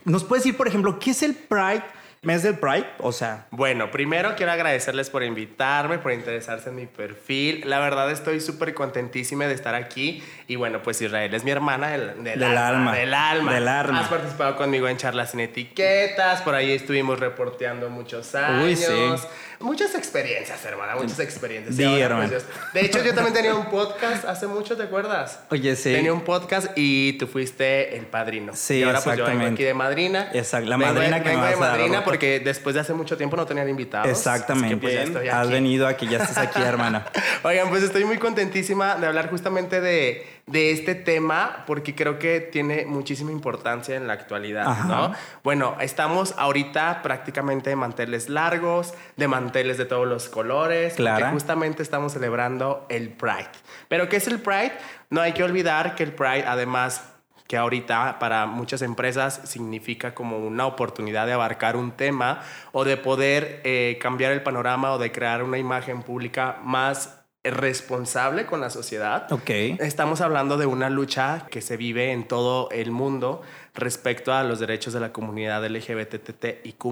¿nos 0.05 0.23
puedes 0.23 0.43
decir, 0.43 0.57
por 0.57 0.67
ejemplo, 0.67 0.99
qué 0.99 1.11
es 1.11 1.23
el 1.23 1.33
Pride? 1.35 1.83
¿Mes 2.21 2.43
del 2.43 2.57
Pride? 2.57 2.85
O 2.97 3.13
sea, 3.13 3.45
Bueno, 3.49 3.91
primero 3.91 4.35
quiero 4.35 4.51
agradecerles 4.51 5.09
por 5.09 5.23
invitarme, 5.23 5.99
por 5.99 6.11
interesarse 6.11 6.67
en 6.69 6.75
mi 6.75 6.85
perfil. 6.85 7.63
La 7.65 7.79
verdad 7.79 8.11
estoy 8.11 8.41
súper 8.41 8.73
contentísima 8.73 9.47
de 9.47 9.53
estar 9.53 9.73
aquí. 9.73 10.21
Y 10.47 10.57
bueno, 10.57 10.81
pues 10.81 11.01
Israel 11.01 11.33
es 11.33 11.45
mi 11.45 11.51
hermana 11.51 11.89
del, 11.89 12.23
del, 12.23 12.39
Del 12.39 12.57
alma. 12.57 12.93
Del 12.93 13.13
alma. 13.13 13.53
Del 13.53 13.67
alma. 13.69 14.01
Has 14.01 14.09
participado 14.09 14.57
conmigo 14.57 14.89
en 14.89 14.97
charlas 14.97 15.31
sin 15.31 15.39
etiquetas. 15.39 16.41
Por 16.41 16.55
ahí 16.55 16.73
estuvimos 16.73 17.21
reporteando 17.21 17.89
muchos 17.89 18.35
años. 18.35 18.65
Uy, 18.65 18.75
sí. 18.75 19.27
Muchas 19.59 19.93
experiencias, 19.93 20.63
hermana. 20.63 20.95
Muchas 20.95 21.19
experiencias. 21.19 21.77
Y 21.77 21.83
ahora, 21.83 22.05
hermano. 22.05 22.29
pues, 22.29 22.45
de 22.73 22.81
hecho, 22.85 23.03
yo 23.03 23.13
también 23.13 23.33
tenía 23.33 23.53
un 23.55 23.65
podcast 23.69 24.23
hace 24.23 24.47
mucho, 24.47 24.77
¿te 24.77 24.83
acuerdas? 24.83 25.41
Oye, 25.49 25.75
sí. 25.75 25.91
Tenía 25.91 26.13
un 26.13 26.21
podcast 26.21 26.69
y 26.77 27.13
tú 27.17 27.27
fuiste 27.27 27.97
el 27.97 28.05
padrino. 28.05 28.53
Sí, 28.55 28.75
y 28.79 28.83
ahora 28.83 29.01
pues 29.01 29.17
yo 29.17 29.23
vengo 29.25 29.27
exactamente. 29.31 29.53
aquí 29.55 29.63
de 29.65 29.73
madrina. 29.73 30.29
Exacto, 30.33 30.69
la 30.69 30.77
Vengo 30.77 30.93
de- 30.93 30.99
madrina 30.99 31.17
que 31.23 31.29
me 31.29 31.35
vengo 31.35 31.45
de 31.45 31.51
vas 31.55 31.61
a 31.61 31.65
dar, 31.71 31.77
madrina 31.77 32.03
porque 32.05 32.39
después 32.39 32.73
de 32.73 32.79
hace 32.81 32.93
mucho 32.93 33.17
tiempo 33.17 33.35
no 33.35 33.45
tenían 33.45 33.67
invitados. 33.67 34.07
exactamente. 34.09 34.75
Que, 34.75 34.81
pues, 34.81 34.93
ya 34.93 35.03
estoy 35.03 35.27
Has 35.27 35.43
aquí. 35.43 35.51
venido 35.51 35.87
a 35.87 35.97
que 35.97 36.07
ya 36.07 36.19
estés 36.19 36.37
aquí, 36.37 36.61
hermana. 36.61 37.05
Oigan, 37.43 37.69
pues 37.69 37.83
estoy 37.83 38.05
muy 38.05 38.17
contentísima 38.17 38.95
de 38.95 39.07
hablar 39.07 39.29
justamente 39.29 39.81
de, 39.81 40.25
de 40.51 40.71
este 40.71 40.95
tema 40.95 41.63
porque 41.67 41.93
creo 41.93 42.17
que 42.17 42.39
tiene 42.39 42.85
muchísima 42.85 43.31
importancia 43.31 43.95
en 43.95 44.07
la 44.07 44.13
actualidad, 44.13 44.67
Ajá. 44.67 44.87
¿no? 44.87 45.13
Bueno, 45.43 45.77
estamos 45.79 46.33
ahorita 46.37 47.01
prácticamente 47.03 47.69
de 47.69 47.75
manteles 47.75 48.29
largos, 48.29 48.93
de 49.15 49.27
manteles 49.27 49.77
de 49.77 49.85
todos 49.85 50.07
los 50.07 50.27
colores, 50.27 50.95
Clara. 50.95 51.17
porque 51.17 51.31
justamente 51.33 51.83
estamos 51.83 52.13
celebrando 52.13 52.85
el 52.89 53.09
Pride. 53.09 53.49
¿Pero 53.87 54.09
qué 54.09 54.17
es 54.17 54.27
el 54.27 54.39
Pride? 54.39 54.73
No 55.09 55.21
hay 55.21 55.33
que 55.33 55.43
olvidar 55.43 55.95
que 55.95 56.03
el 56.03 56.13
Pride, 56.13 56.45
además 56.47 57.03
que 57.47 57.57
ahorita 57.57 58.19
para 58.19 58.45
muchas 58.45 58.83
empresas 58.83 59.41
significa 59.45 60.13
como 60.13 60.37
una 60.37 60.67
oportunidad 60.67 61.25
de 61.25 61.33
abarcar 61.33 61.75
un 61.75 61.91
tema 61.91 62.41
o 62.71 62.85
de 62.85 62.95
poder 62.95 63.61
eh, 63.63 63.97
cambiar 63.99 64.31
el 64.31 64.43
panorama 64.43 64.91
o 64.91 64.99
de 64.99 65.11
crear 65.11 65.41
una 65.41 65.57
imagen 65.57 66.03
pública 66.03 66.57
más 66.63 67.18
responsable 67.43 68.45
con 68.45 68.59
la 68.59 68.69
sociedad. 68.69 69.31
Ok. 69.31 69.49
Estamos 69.79 70.21
hablando 70.21 70.57
de 70.57 70.65
una 70.65 70.89
lucha 70.89 71.45
que 71.49 71.61
se 71.61 71.77
vive 71.77 72.11
en 72.11 72.27
todo 72.27 72.69
el 72.71 72.91
mundo 72.91 73.41
respecto 73.73 74.33
a 74.33 74.43
los 74.43 74.59
derechos 74.59 74.93
de 74.93 74.99
la 74.99 75.13
comunidad 75.13 75.65
LGBTIQ+, 75.65 76.85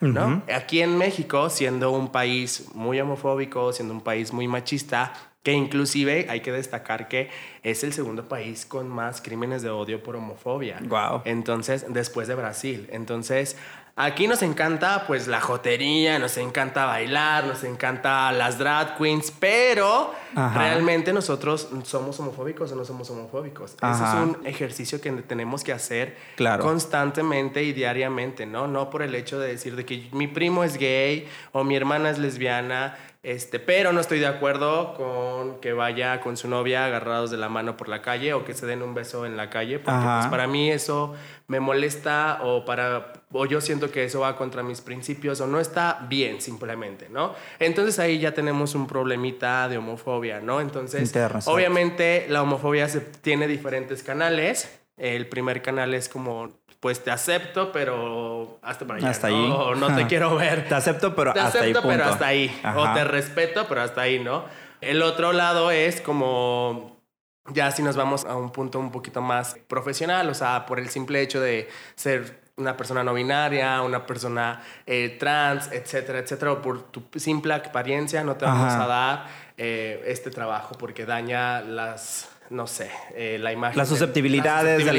¿no? 0.00 0.42
Aquí 0.52 0.80
en 0.80 0.96
México, 0.96 1.50
siendo 1.50 1.90
un 1.90 2.10
país 2.10 2.68
muy 2.74 3.00
homofóbico, 3.00 3.72
siendo 3.72 3.92
un 3.92 4.00
país 4.00 4.32
muy 4.32 4.48
machista, 4.48 5.12
que 5.42 5.52
inclusive 5.52 6.26
hay 6.30 6.40
que 6.40 6.52
destacar 6.52 7.08
que 7.08 7.28
es 7.62 7.82
el 7.82 7.92
segundo 7.92 8.28
país 8.28 8.64
con 8.64 8.88
más 8.88 9.20
crímenes 9.20 9.62
de 9.62 9.70
odio 9.70 10.02
por 10.02 10.14
homofobia. 10.16 10.78
Guau. 10.80 11.22
Entonces, 11.24 11.84
después 11.88 12.28
de 12.28 12.36
Brasil. 12.36 12.88
Entonces, 12.92 13.56
aquí 13.96 14.26
nos 14.26 14.42
encanta 14.42 15.04
pues 15.06 15.26
la 15.26 15.40
jotería, 15.40 16.18
nos 16.18 16.36
encanta 16.36 16.86
bailar, 16.86 17.44
nos 17.44 17.64
encanta 17.64 18.32
las 18.32 18.58
drag 18.58 18.96
queens, 18.96 19.32
pero 19.38 20.14
Ajá. 20.34 20.58
realmente 20.58 21.12
nosotros 21.12 21.68
somos 21.84 22.18
homofóbicos 22.20 22.72
o 22.72 22.76
no 22.76 22.84
somos 22.84 23.10
homofóbicos. 23.10 23.76
Ajá. 23.80 24.22
es 24.22 24.28
un 24.28 24.46
ejercicio 24.46 25.00
que 25.00 25.10
tenemos 25.12 25.64
que 25.64 25.72
hacer 25.72 26.16
Claro. 26.36 26.64
constantemente 26.64 27.62
y 27.62 27.72
diariamente, 27.72 28.46
¿no? 28.46 28.66
No 28.66 28.90
por 28.90 29.02
el 29.02 29.14
hecho 29.14 29.38
de 29.38 29.48
decir 29.48 29.76
de 29.76 29.84
que 29.84 30.08
mi 30.12 30.26
primo 30.26 30.64
es 30.64 30.76
gay 30.76 31.28
o 31.52 31.64
mi 31.64 31.76
hermana 31.76 32.10
es 32.10 32.18
lesbiana, 32.18 32.96
este, 33.22 33.60
pero 33.60 33.92
no 33.92 34.00
estoy 34.00 34.18
de 34.18 34.26
acuerdo 34.26 34.94
con 34.94 35.60
que 35.60 35.72
vaya 35.72 36.20
con 36.20 36.36
su 36.36 36.48
novia 36.48 36.84
agarrados 36.86 37.30
de 37.30 37.36
la 37.36 37.48
mano 37.48 37.76
por 37.76 37.88
la 37.88 38.02
calle 38.02 38.32
o 38.34 38.44
que 38.44 38.52
se 38.52 38.66
den 38.66 38.82
un 38.82 38.94
beso 38.94 39.24
en 39.26 39.36
la 39.36 39.48
calle, 39.48 39.78
porque 39.78 40.00
pues, 40.02 40.26
para 40.26 40.48
mí 40.48 40.70
eso 40.70 41.14
me 41.46 41.60
molesta 41.60 42.40
o 42.42 42.64
para 42.64 43.12
o 43.34 43.46
yo 43.46 43.60
siento 43.60 43.90
que 43.90 44.04
eso 44.04 44.20
va 44.20 44.36
contra 44.36 44.62
mis 44.62 44.80
principios 44.80 45.40
o 45.40 45.46
no 45.46 45.60
está 45.60 46.04
bien 46.08 46.40
simplemente, 46.40 47.08
¿no? 47.08 47.34
Entonces 47.58 47.98
ahí 47.98 48.18
ya 48.18 48.32
tenemos 48.34 48.74
un 48.74 48.86
problemita 48.86 49.68
de 49.68 49.78
homofobia, 49.78 50.21
¿no? 50.22 50.60
Entonces, 50.60 51.02
Interno, 51.02 51.40
obviamente 51.46 52.26
la 52.28 52.42
homofobia 52.42 52.88
se, 52.88 53.00
tiene 53.00 53.46
diferentes 53.48 54.02
canales. 54.02 54.78
El 54.96 55.28
primer 55.28 55.62
canal 55.62 55.94
es 55.94 56.08
como 56.08 56.50
pues 56.80 57.04
te 57.04 57.12
acepto, 57.12 57.70
pero 57.70 58.58
hasta 58.60 58.84
para 58.86 58.98
allá. 58.98 59.10
Hasta 59.10 59.28
¿no? 59.30 59.36
ahí. 59.36 59.50
O 59.52 59.74
no 59.76 59.94
te 59.94 60.06
quiero 60.08 60.34
ver. 60.34 60.68
Te 60.68 60.74
acepto, 60.74 61.14
pero 61.14 61.32
Te 61.32 61.38
hasta 61.38 61.60
ahí. 61.60 61.70
acepto, 61.70 61.88
pero 61.88 62.02
punto. 62.02 62.12
hasta 62.12 62.26
ahí. 62.26 62.60
Ajá. 62.62 62.80
O 62.80 62.94
te 62.94 63.04
respeto, 63.04 63.66
pero 63.68 63.82
hasta 63.82 64.00
ahí, 64.00 64.18
¿no? 64.18 64.44
El 64.80 65.02
otro 65.02 65.32
lado 65.32 65.70
es 65.70 66.00
como 66.00 67.00
ya 67.48 67.70
si 67.70 67.82
nos 67.82 67.96
vamos 67.96 68.24
a 68.24 68.36
un 68.36 68.50
punto 68.50 68.78
un 68.78 68.90
poquito 68.90 69.20
más 69.20 69.56
profesional, 69.68 70.28
o 70.28 70.34
sea, 70.34 70.66
por 70.66 70.78
el 70.78 70.88
simple 70.88 71.20
hecho 71.20 71.40
de 71.40 71.68
ser 71.94 72.42
una 72.56 72.76
persona 72.76 73.02
no 73.02 73.14
binaria, 73.14 73.82
una 73.82 74.06
persona 74.06 74.62
eh, 74.86 75.16
trans, 75.18 75.70
etcétera, 75.72 76.18
etcétera, 76.18 76.52
o 76.52 76.62
por 76.62 76.82
tu 76.82 77.02
simple 77.18 77.54
apariencia 77.54 78.22
no 78.22 78.36
te 78.36 78.44
vamos 78.44 78.72
Ajá. 78.72 78.84
a 78.84 78.86
dar 78.86 79.26
eh, 79.64 80.02
este 80.06 80.30
trabajo 80.30 80.74
porque 80.76 81.06
daña 81.06 81.60
las 81.60 82.28
no 82.50 82.66
sé, 82.66 82.90
eh, 83.14 83.38
la 83.40 83.50
imagen. 83.50 83.78
Las 83.78 83.88
de- 83.88 83.96
susceptibilidades 83.96 84.84
de 84.84 84.92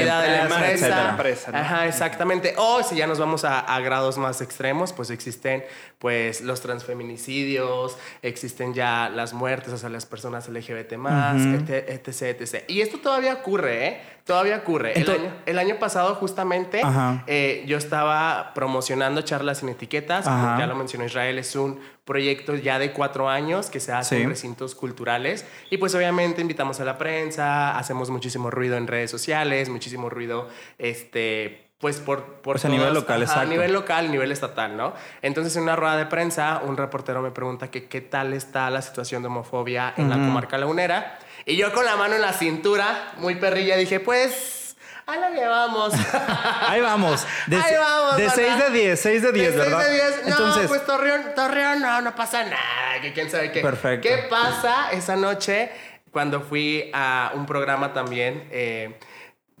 la 0.90 1.10
empresa, 1.10 1.52
¿no? 1.52 1.58
Ajá, 1.58 1.86
exactamente. 1.86 2.54
O 2.56 2.82
si 2.82 2.96
ya 2.96 3.06
nos 3.06 3.20
vamos 3.20 3.44
a, 3.44 3.60
a 3.60 3.78
grados 3.78 4.18
más 4.18 4.40
extremos, 4.40 4.92
pues 4.92 5.10
existen 5.10 5.62
pues 6.00 6.40
los 6.40 6.60
transfeminicidios, 6.62 7.96
existen 8.22 8.74
ya 8.74 9.08
las 9.08 9.32
muertes 9.34 9.72
hacia 9.72 9.88
las 9.88 10.04
personas 10.06 10.48
LGBT 10.48 10.94
más, 10.96 11.36
etc, 11.42 11.88
etc, 11.88 12.40
etc. 12.40 12.64
Y 12.68 12.80
esto 12.80 12.98
todavía 12.98 13.34
ocurre, 13.34 13.86
¿eh? 13.88 14.00
Todavía 14.24 14.56
ocurre. 14.56 14.98
El 14.98 15.08
año, 15.10 15.34
el 15.46 15.58
año 15.58 15.78
pasado, 15.78 16.14
justamente, 16.14 16.80
eh, 17.26 17.62
yo 17.66 17.76
estaba 17.76 18.52
promocionando 18.54 19.20
charlas 19.22 19.58
sin 19.58 19.68
etiquetas. 19.68 20.24
Ya 20.24 20.66
lo 20.66 20.74
mencionó 20.74 21.04
Israel, 21.04 21.38
es 21.38 21.54
un 21.54 21.78
proyecto 22.04 22.54
ya 22.54 22.78
de 22.78 22.92
cuatro 22.92 23.28
años 23.28 23.70
que 23.70 23.80
se 23.80 23.92
hace 23.92 24.16
Sí. 24.16 24.22
en 24.22 24.28
recintos 24.28 24.74
culturales. 24.74 25.46
Y 25.70 25.78
pues 25.78 25.94
obviamente 25.94 26.42
invitamos 26.42 26.78
a 26.80 26.84
la 26.84 26.98
prensa, 26.98 27.78
hacemos 27.78 28.10
muchísimo 28.10 28.50
ruido 28.50 28.76
en 28.76 28.86
redes 28.86 29.10
sociales, 29.10 29.68
muchísimo 29.68 30.10
ruido, 30.10 30.48
este... 30.78 31.60
Pues 31.78 31.98
por, 31.98 32.24
por 32.40 32.54
Pues 32.54 32.64
a 32.64 32.68
nivel 32.70 32.94
local, 32.94 33.22
ajá, 33.24 33.42
A 33.42 33.44
nivel 33.44 33.72
local, 33.72 34.10
nivel 34.10 34.32
estatal, 34.32 34.74
¿no? 34.74 34.94
Entonces, 35.20 35.54
en 35.56 35.64
una 35.64 35.76
rueda 35.76 35.96
de 35.98 36.06
prensa, 36.06 36.62
un 36.64 36.78
reportero 36.78 37.20
me 37.20 37.30
pregunta 37.30 37.70
que 37.70 37.88
qué 37.88 38.00
tal 38.00 38.32
está 38.32 38.70
la 38.70 38.80
situación 38.80 39.20
de 39.22 39.26
homofobia 39.26 39.92
en 39.98 40.08
la 40.08 40.16
comarca 40.16 40.56
lagunera. 40.56 41.18
Y 41.44 41.56
yo 41.56 41.72
con 41.74 41.84
la 41.84 41.96
mano 41.96 42.14
en 42.14 42.22
la 42.22 42.32
cintura, 42.32 43.12
muy 43.18 43.34
perrilla, 43.34 43.76
dije, 43.76 44.00
pues, 44.00 44.63
a 45.06 45.16
la 45.16 45.32
que 45.32 45.46
vamos. 45.46 45.92
Ahí 46.68 46.80
vamos. 46.80 47.26
De, 47.46 47.56
Ahí 47.56 47.74
vamos, 47.76 48.16
de 48.16 48.22
¿verdad? 48.22 48.34
6 48.36 48.58
de 48.58 48.70
10, 48.78 49.00
6 49.00 49.22
de 49.22 49.32
10, 49.32 49.52
De 49.52 49.58
¿verdad? 49.58 49.82
seis 49.82 49.88
de 49.90 49.94
diez. 49.94 50.22
No, 50.26 50.28
Entonces, 50.30 50.68
pues 50.68 50.86
Torreón, 50.86 51.22
Torreón, 51.34 51.80
no, 51.80 52.00
no 52.00 52.14
pasa 52.14 52.42
nada. 52.44 53.00
Que 53.02 53.12
quién 53.12 53.30
sabe 53.30 53.52
qué. 53.52 53.60
Perfecto. 53.60 54.08
¿Qué 54.08 54.26
pasa 54.30 54.90
esa 54.92 55.16
noche 55.16 55.70
cuando 56.10 56.40
fui 56.40 56.90
a 56.94 57.32
un 57.34 57.46
programa 57.46 57.92
también? 57.92 58.48
eh, 58.50 58.98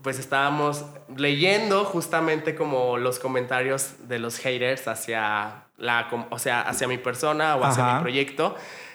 pues 0.02 0.18
estábamos 0.18 0.84
leyendo 1.16 1.86
justamente 1.86 2.54
como 2.54 2.98
los 2.98 3.18
comentarios 3.18 4.06
de 4.06 4.18
los 4.18 4.38
haters 4.38 4.86
hacia 4.86 5.64
la, 5.78 6.08
o 6.28 6.38
sea, 6.38 6.60
hacia 6.60 6.86
mi 6.88 6.98
persona 6.98 7.56
o 7.56 7.64
hacia 7.64 7.84
Ajá. 7.86 7.94
mi 7.96 8.02
proyecto. 8.02 8.54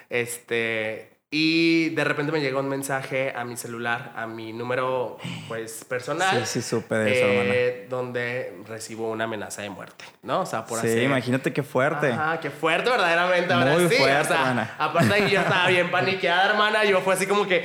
Este, 0.09 1.18
y 1.31 1.89
de 1.89 2.03
repente 2.03 2.31
me 2.31 2.41
llegó 2.41 2.59
un 2.59 2.69
mensaje 2.69 3.31
a 3.35 3.45
mi 3.45 3.55
celular, 3.55 4.13
a 4.15 4.25
mi 4.25 4.51
número 4.51 5.17
pues 5.47 5.85
personal. 5.87 6.43
Sí, 6.45 6.61
sí, 6.61 6.67
supe 6.67 6.95
de 6.95 7.11
eso, 7.11 7.25
eh, 7.53 7.87
Donde 7.87 8.57
recibo 8.67 9.11
una 9.11 9.25
amenaza 9.25 9.61
de 9.61 9.69
muerte, 9.69 10.05
¿no? 10.23 10.41
O 10.41 10.45
sea, 10.47 10.65
por 10.65 10.79
sí, 10.79 10.87
hacer... 10.87 11.03
imagínate 11.03 11.53
qué 11.53 11.61
fuerte. 11.61 12.11
Ajá, 12.11 12.39
qué 12.39 12.49
fuerte 12.49 12.89
verdaderamente. 12.89 13.53
Ahora 13.53 13.73
Muy 13.73 13.87
sí, 13.89 13.95
fuerte, 13.97 14.21
o 14.21 14.23
sea, 14.25 14.35
hermana. 14.37 14.75
Aparte 14.79 15.13
de 15.13 15.25
que 15.25 15.29
yo 15.29 15.39
estaba 15.41 15.67
bien 15.67 15.91
paniqueada, 15.91 16.49
hermana. 16.49 16.83
Yo 16.85 16.99
fue 17.01 17.13
así 17.13 17.27
como 17.27 17.45
que 17.47 17.63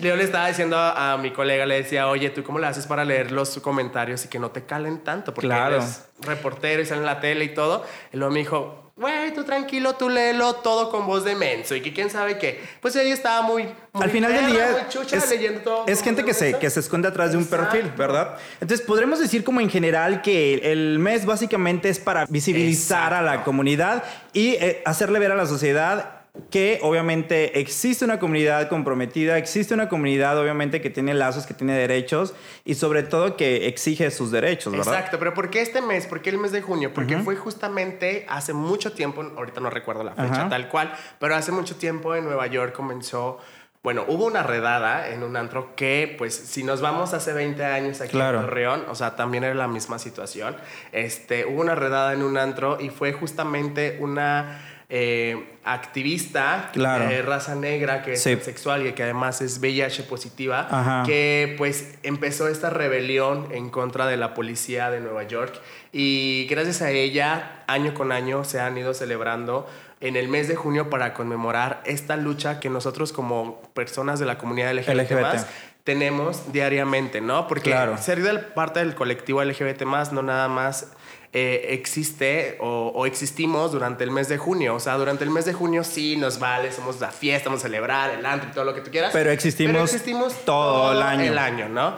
yo 0.00 0.16
le 0.16 0.24
estaba 0.24 0.48
diciendo 0.48 0.76
a, 0.76 1.12
a 1.12 1.18
mi 1.18 1.30
colega, 1.30 1.66
le 1.66 1.76
decía, 1.76 2.08
oye, 2.08 2.30
¿tú 2.30 2.42
cómo 2.42 2.58
le 2.58 2.66
haces 2.66 2.86
para 2.88 3.04
leer 3.04 3.30
los 3.30 3.60
comentarios 3.60 4.24
y 4.24 4.28
que 4.28 4.40
no 4.40 4.50
te 4.50 4.64
calen 4.64 4.98
tanto? 5.04 5.32
Porque 5.32 5.46
Claro. 5.46 5.76
eres 5.76 6.04
reportero 6.22 6.82
y 6.82 6.86
sale 6.86 7.00
en 7.02 7.06
la 7.06 7.20
tele 7.20 7.44
y 7.44 7.54
todo. 7.54 7.86
Y 8.12 8.16
luego 8.16 8.32
me 8.32 8.40
dijo, 8.40 8.92
güey, 8.96 9.17
tú 9.38 9.44
tranquilo, 9.44 9.94
tú 9.94 10.08
léelo 10.08 10.54
todo 10.54 10.90
con 10.90 11.06
voz 11.06 11.24
de 11.24 11.34
menso. 11.34 11.74
Y 11.74 11.80
que 11.80 11.92
quién 11.92 12.10
sabe 12.10 12.38
qué. 12.38 12.60
Pues 12.80 12.96
ella 12.96 13.14
estaba 13.14 13.42
muy, 13.42 13.64
muy 13.92 14.02
Al 14.02 14.10
final 14.10 14.32
del 14.32 14.46
día 14.46 14.86
chucha, 14.88 15.16
es, 15.16 15.30
leyendo 15.30 15.60
todo. 15.60 15.84
es 15.86 16.02
gente 16.02 16.24
que 16.24 16.34
se, 16.34 16.58
que 16.58 16.68
se 16.70 16.80
esconde 16.80 17.08
atrás 17.08 17.32
de 17.32 17.38
un 17.38 17.46
perfil. 17.46 17.92
¿verdad? 17.96 18.36
Entonces 18.60 18.84
podremos 18.86 19.18
decir 19.18 19.44
como 19.44 19.60
en 19.60 19.70
general 19.70 20.22
que 20.22 20.72
el 20.72 20.98
mes 20.98 21.24
básicamente 21.24 21.88
es 21.88 21.98
para 21.98 22.26
visibilizar 22.26 23.14
a 23.14 23.22
la 23.22 23.44
comunidad 23.44 24.04
y 24.32 24.50
eh, 24.54 24.82
hacerle 24.84 25.18
ver 25.18 25.32
a 25.32 25.36
la 25.36 25.46
sociedad 25.46 26.17
que 26.50 26.78
obviamente 26.82 27.60
existe 27.60 28.04
una 28.04 28.18
comunidad 28.18 28.68
comprometida, 28.68 29.38
existe 29.38 29.74
una 29.74 29.88
comunidad 29.88 30.38
obviamente 30.38 30.80
que 30.80 30.90
tiene 30.90 31.14
lazos, 31.14 31.46
que 31.46 31.54
tiene 31.54 31.74
derechos 31.74 32.34
y 32.64 32.74
sobre 32.74 33.02
todo 33.02 33.36
que 33.36 33.66
exige 33.68 34.10
sus 34.10 34.30
derechos, 34.30 34.72
¿verdad? 34.72 34.94
Exacto, 34.94 35.18
pero 35.18 35.34
¿por 35.34 35.50
qué 35.50 35.60
este 35.60 35.82
mes? 35.82 36.06
¿Por 36.06 36.22
qué 36.22 36.30
el 36.30 36.38
mes 36.38 36.52
de 36.52 36.62
junio? 36.62 36.92
Porque 36.94 37.18
fue 37.18 37.36
justamente 37.36 38.24
hace 38.28 38.52
mucho 38.52 38.92
tiempo, 38.92 39.22
ahorita 39.36 39.60
no 39.60 39.70
recuerdo 39.70 40.04
la 40.04 40.14
fecha 40.14 40.48
tal 40.48 40.68
cual, 40.68 40.92
pero 41.18 41.34
hace 41.34 41.52
mucho 41.52 41.76
tiempo 41.76 42.14
en 42.14 42.24
Nueva 42.24 42.46
York 42.46 42.72
comenzó, 42.74 43.38
bueno, 43.82 44.04
hubo 44.08 44.26
una 44.26 44.42
redada 44.42 45.10
en 45.10 45.22
un 45.22 45.36
antro 45.36 45.74
que, 45.76 46.14
pues, 46.18 46.34
si 46.34 46.62
nos 46.64 46.80
vamos 46.80 47.14
hace 47.14 47.32
20 47.32 47.64
años 47.64 48.00
aquí 48.00 48.10
Claro. 48.10 48.40
en 48.40 48.44
Torreón, 48.46 48.84
o 48.88 48.94
sea, 48.94 49.14
también 49.16 49.44
era 49.44 49.54
la 49.54 49.68
misma 49.68 49.98
situación, 49.98 50.56
este, 50.92 51.46
hubo 51.46 51.60
una 51.60 51.74
redada 51.74 52.12
en 52.12 52.22
un 52.22 52.36
antro 52.38 52.78
y 52.80 52.90
fue 52.90 53.12
justamente 53.12 53.96
una... 54.00 54.60
eh, 54.90 55.58
activista 55.64 56.70
Claro. 56.72 57.08
de 57.08 57.20
raza 57.22 57.54
negra 57.54 58.02
que 58.02 58.14
es 58.14 58.22
sexual 58.22 58.86
y 58.86 58.92
que 58.92 59.02
además 59.02 59.40
es 59.42 59.58
VIH 59.60 60.04
positiva 60.04 60.66
Ajá. 60.70 61.02
que 61.04 61.54
pues 61.58 61.94
empezó 62.02 62.48
esta 62.48 62.70
rebelión 62.70 63.48
en 63.52 63.68
contra 63.68 64.06
de 64.06 64.16
la 64.16 64.32
policía 64.32 64.90
de 64.90 65.00
Nueva 65.00 65.24
York 65.24 65.60
y 65.92 66.46
gracias 66.48 66.80
a 66.82 66.90
ella 66.90 67.62
año 67.66 67.92
con 67.92 68.12
año 68.12 68.44
se 68.44 68.60
han 68.60 68.78
ido 68.78 68.94
celebrando 68.94 69.68
en 70.00 70.16
el 70.16 70.28
mes 70.28 70.48
de 70.48 70.56
junio 70.56 70.88
para 70.90 71.12
conmemorar 71.12 71.82
esta 71.84 72.16
lucha 72.16 72.60
que 72.60 72.70
nosotros 72.70 73.12
como 73.12 73.60
personas 73.74 74.18
de 74.20 74.26
la 74.26 74.38
comunidad 74.38 74.70
LGBT, 74.72 75.10
LGBT. 75.12 75.46
tenemos 75.84 76.52
diariamente, 76.52 77.20
¿no? 77.20 77.46
Porque 77.48 77.70
Claro. 77.70 77.98
ser 77.98 78.22
del 78.22 78.40
parte 78.40 78.78
del 78.80 78.94
colectivo 78.94 79.42
LGBT 79.42 79.82
no 80.12 80.22
nada 80.22 80.48
más 80.48 80.92
eh, 81.32 81.66
existe 81.70 82.56
o, 82.60 82.92
o 82.94 83.06
existimos 83.06 83.72
durante 83.72 84.04
el 84.04 84.10
mes 84.10 84.28
de 84.28 84.38
junio. 84.38 84.74
O 84.74 84.80
sea, 84.80 84.94
durante 84.96 85.24
el 85.24 85.30
mes 85.30 85.44
de 85.44 85.52
junio 85.52 85.84
sí 85.84 86.16
nos 86.16 86.38
vale, 86.38 86.72
somos 86.72 87.00
la 87.00 87.10
fiesta, 87.10 87.48
vamos 87.48 87.62
a 87.62 87.66
celebrar 87.66 88.10
el 88.10 88.24
antro 88.24 88.48
y 88.50 88.52
todo 88.52 88.64
lo 88.64 88.74
que 88.74 88.80
tú 88.80 88.90
quieras. 88.90 89.10
Pero 89.12 89.30
existimos 89.30 90.44
todo 90.44 90.92
el 90.92 91.02
año. 91.02 91.24
El 91.24 91.38
año, 91.38 91.68
¿no? 91.68 91.96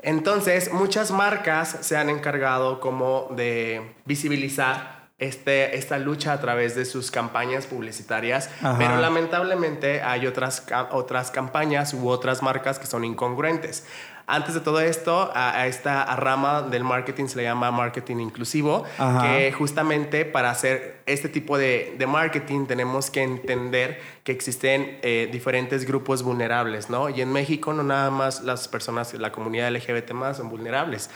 Entonces, 0.00 0.72
muchas 0.72 1.10
marcas 1.10 1.78
se 1.80 1.96
han 1.96 2.08
encargado 2.08 2.78
como 2.78 3.28
de 3.34 3.96
visibilizar 4.04 5.10
este, 5.18 5.76
esta 5.76 5.98
lucha 5.98 6.32
a 6.32 6.40
través 6.40 6.76
de 6.76 6.84
sus 6.84 7.10
campañas 7.10 7.66
publicitarias, 7.66 8.48
Ajá. 8.62 8.76
pero 8.78 9.00
lamentablemente 9.00 10.00
hay 10.02 10.28
otras, 10.28 10.64
otras 10.92 11.32
campañas 11.32 11.92
u 11.94 12.08
otras 12.08 12.42
marcas 12.42 12.78
que 12.78 12.86
son 12.86 13.04
incongruentes. 13.04 13.84
Antes 14.30 14.52
de 14.52 14.60
todo 14.60 14.80
esto, 14.80 15.32
a, 15.34 15.58
a 15.58 15.66
esta 15.66 16.04
rama 16.16 16.60
del 16.60 16.84
marketing 16.84 17.26
se 17.28 17.38
le 17.38 17.44
llama 17.44 17.70
marketing 17.70 18.16
inclusivo, 18.18 18.84
Ajá. 18.98 19.22
que 19.22 19.50
justamente 19.52 20.26
para 20.26 20.50
hacer 20.50 21.00
este 21.06 21.30
tipo 21.30 21.56
de, 21.56 21.94
de 21.98 22.06
marketing 22.06 22.66
tenemos 22.66 23.10
que 23.10 23.22
entender 23.22 23.98
que 24.24 24.32
existen 24.32 24.98
eh, 25.00 25.30
diferentes 25.32 25.86
grupos 25.86 26.22
vulnerables, 26.22 26.90
¿no? 26.90 27.08
Y 27.08 27.22
en 27.22 27.32
México 27.32 27.72
no 27.72 27.82
nada 27.82 28.10
más 28.10 28.42
las 28.42 28.68
personas, 28.68 29.14
la 29.14 29.32
comunidad 29.32 29.72
LGBT 29.74 30.12
más 30.12 30.36
son 30.36 30.50
vulnerables. 30.50 31.08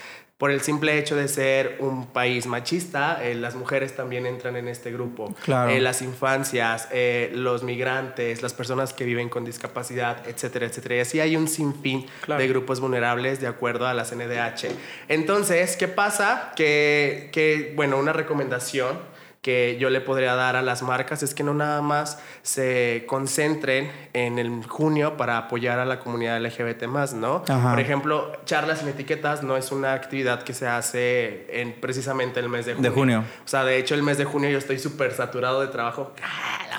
Por 0.42 0.50
el 0.50 0.60
simple 0.60 0.98
hecho 0.98 1.14
de 1.14 1.28
ser 1.28 1.76
un 1.78 2.08
país 2.08 2.48
machista, 2.48 3.22
eh, 3.22 3.36
las 3.36 3.54
mujeres 3.54 3.94
también 3.94 4.26
entran 4.26 4.56
en 4.56 4.66
este 4.66 4.90
grupo. 4.90 5.32
Claro. 5.44 5.70
Eh, 5.70 5.80
las 5.80 6.02
infancias, 6.02 6.88
eh, 6.90 7.30
los 7.32 7.62
migrantes, 7.62 8.42
las 8.42 8.52
personas 8.52 8.92
que 8.92 9.04
viven 9.04 9.28
con 9.28 9.44
discapacidad, 9.44 10.26
etcétera, 10.26 10.66
etcétera. 10.66 10.96
Y 10.96 10.98
así 10.98 11.20
hay 11.20 11.36
un 11.36 11.46
sinfín 11.46 12.06
de 12.26 12.48
grupos 12.48 12.80
vulnerables 12.80 13.40
de 13.40 13.46
acuerdo 13.46 13.86
a 13.86 13.94
la 13.94 14.04
CNDH. 14.04 14.74
Entonces, 15.06 15.76
¿qué 15.76 15.86
pasa? 15.86 16.50
Que, 16.56 17.30
que, 17.30 17.72
bueno, 17.76 17.96
una 17.96 18.12
recomendación 18.12 18.98
que 19.42 19.76
yo 19.80 19.90
le 19.90 20.00
podría 20.00 20.36
dar 20.36 20.54
a 20.54 20.62
las 20.62 20.82
marcas 20.82 21.24
es 21.24 21.34
que 21.34 21.42
no 21.42 21.52
nada 21.52 21.82
más 21.82 22.20
se 22.42 23.04
concentren 23.08 23.90
en 24.12 24.38
el 24.38 24.64
junio 24.68 25.16
para 25.16 25.36
apoyar 25.36 25.80
a 25.80 25.84
la 25.84 25.98
comunidad 25.98 26.40
LGBT 26.40 26.84
más, 26.84 27.12
¿no? 27.12 27.42
Ajá. 27.48 27.70
Por 27.70 27.80
ejemplo, 27.80 28.30
charlas 28.44 28.78
sin 28.78 28.88
etiquetas 28.88 29.42
no 29.42 29.56
es 29.56 29.72
una 29.72 29.94
actividad 29.94 30.44
que 30.44 30.54
se 30.54 30.68
hace 30.68 31.60
en 31.60 31.72
precisamente 31.72 32.38
el 32.38 32.48
mes 32.48 32.66
de 32.66 32.74
junio. 32.74 32.88
De 32.90 32.94
junio. 32.94 33.24
O 33.44 33.48
sea, 33.48 33.64
de 33.64 33.78
hecho, 33.78 33.96
el 33.96 34.04
mes 34.04 34.16
de 34.16 34.24
junio 34.26 34.48
yo 34.48 34.58
estoy 34.58 34.78
súper 34.78 35.12
saturado 35.12 35.60
de 35.60 35.66
trabajo. 35.66 36.12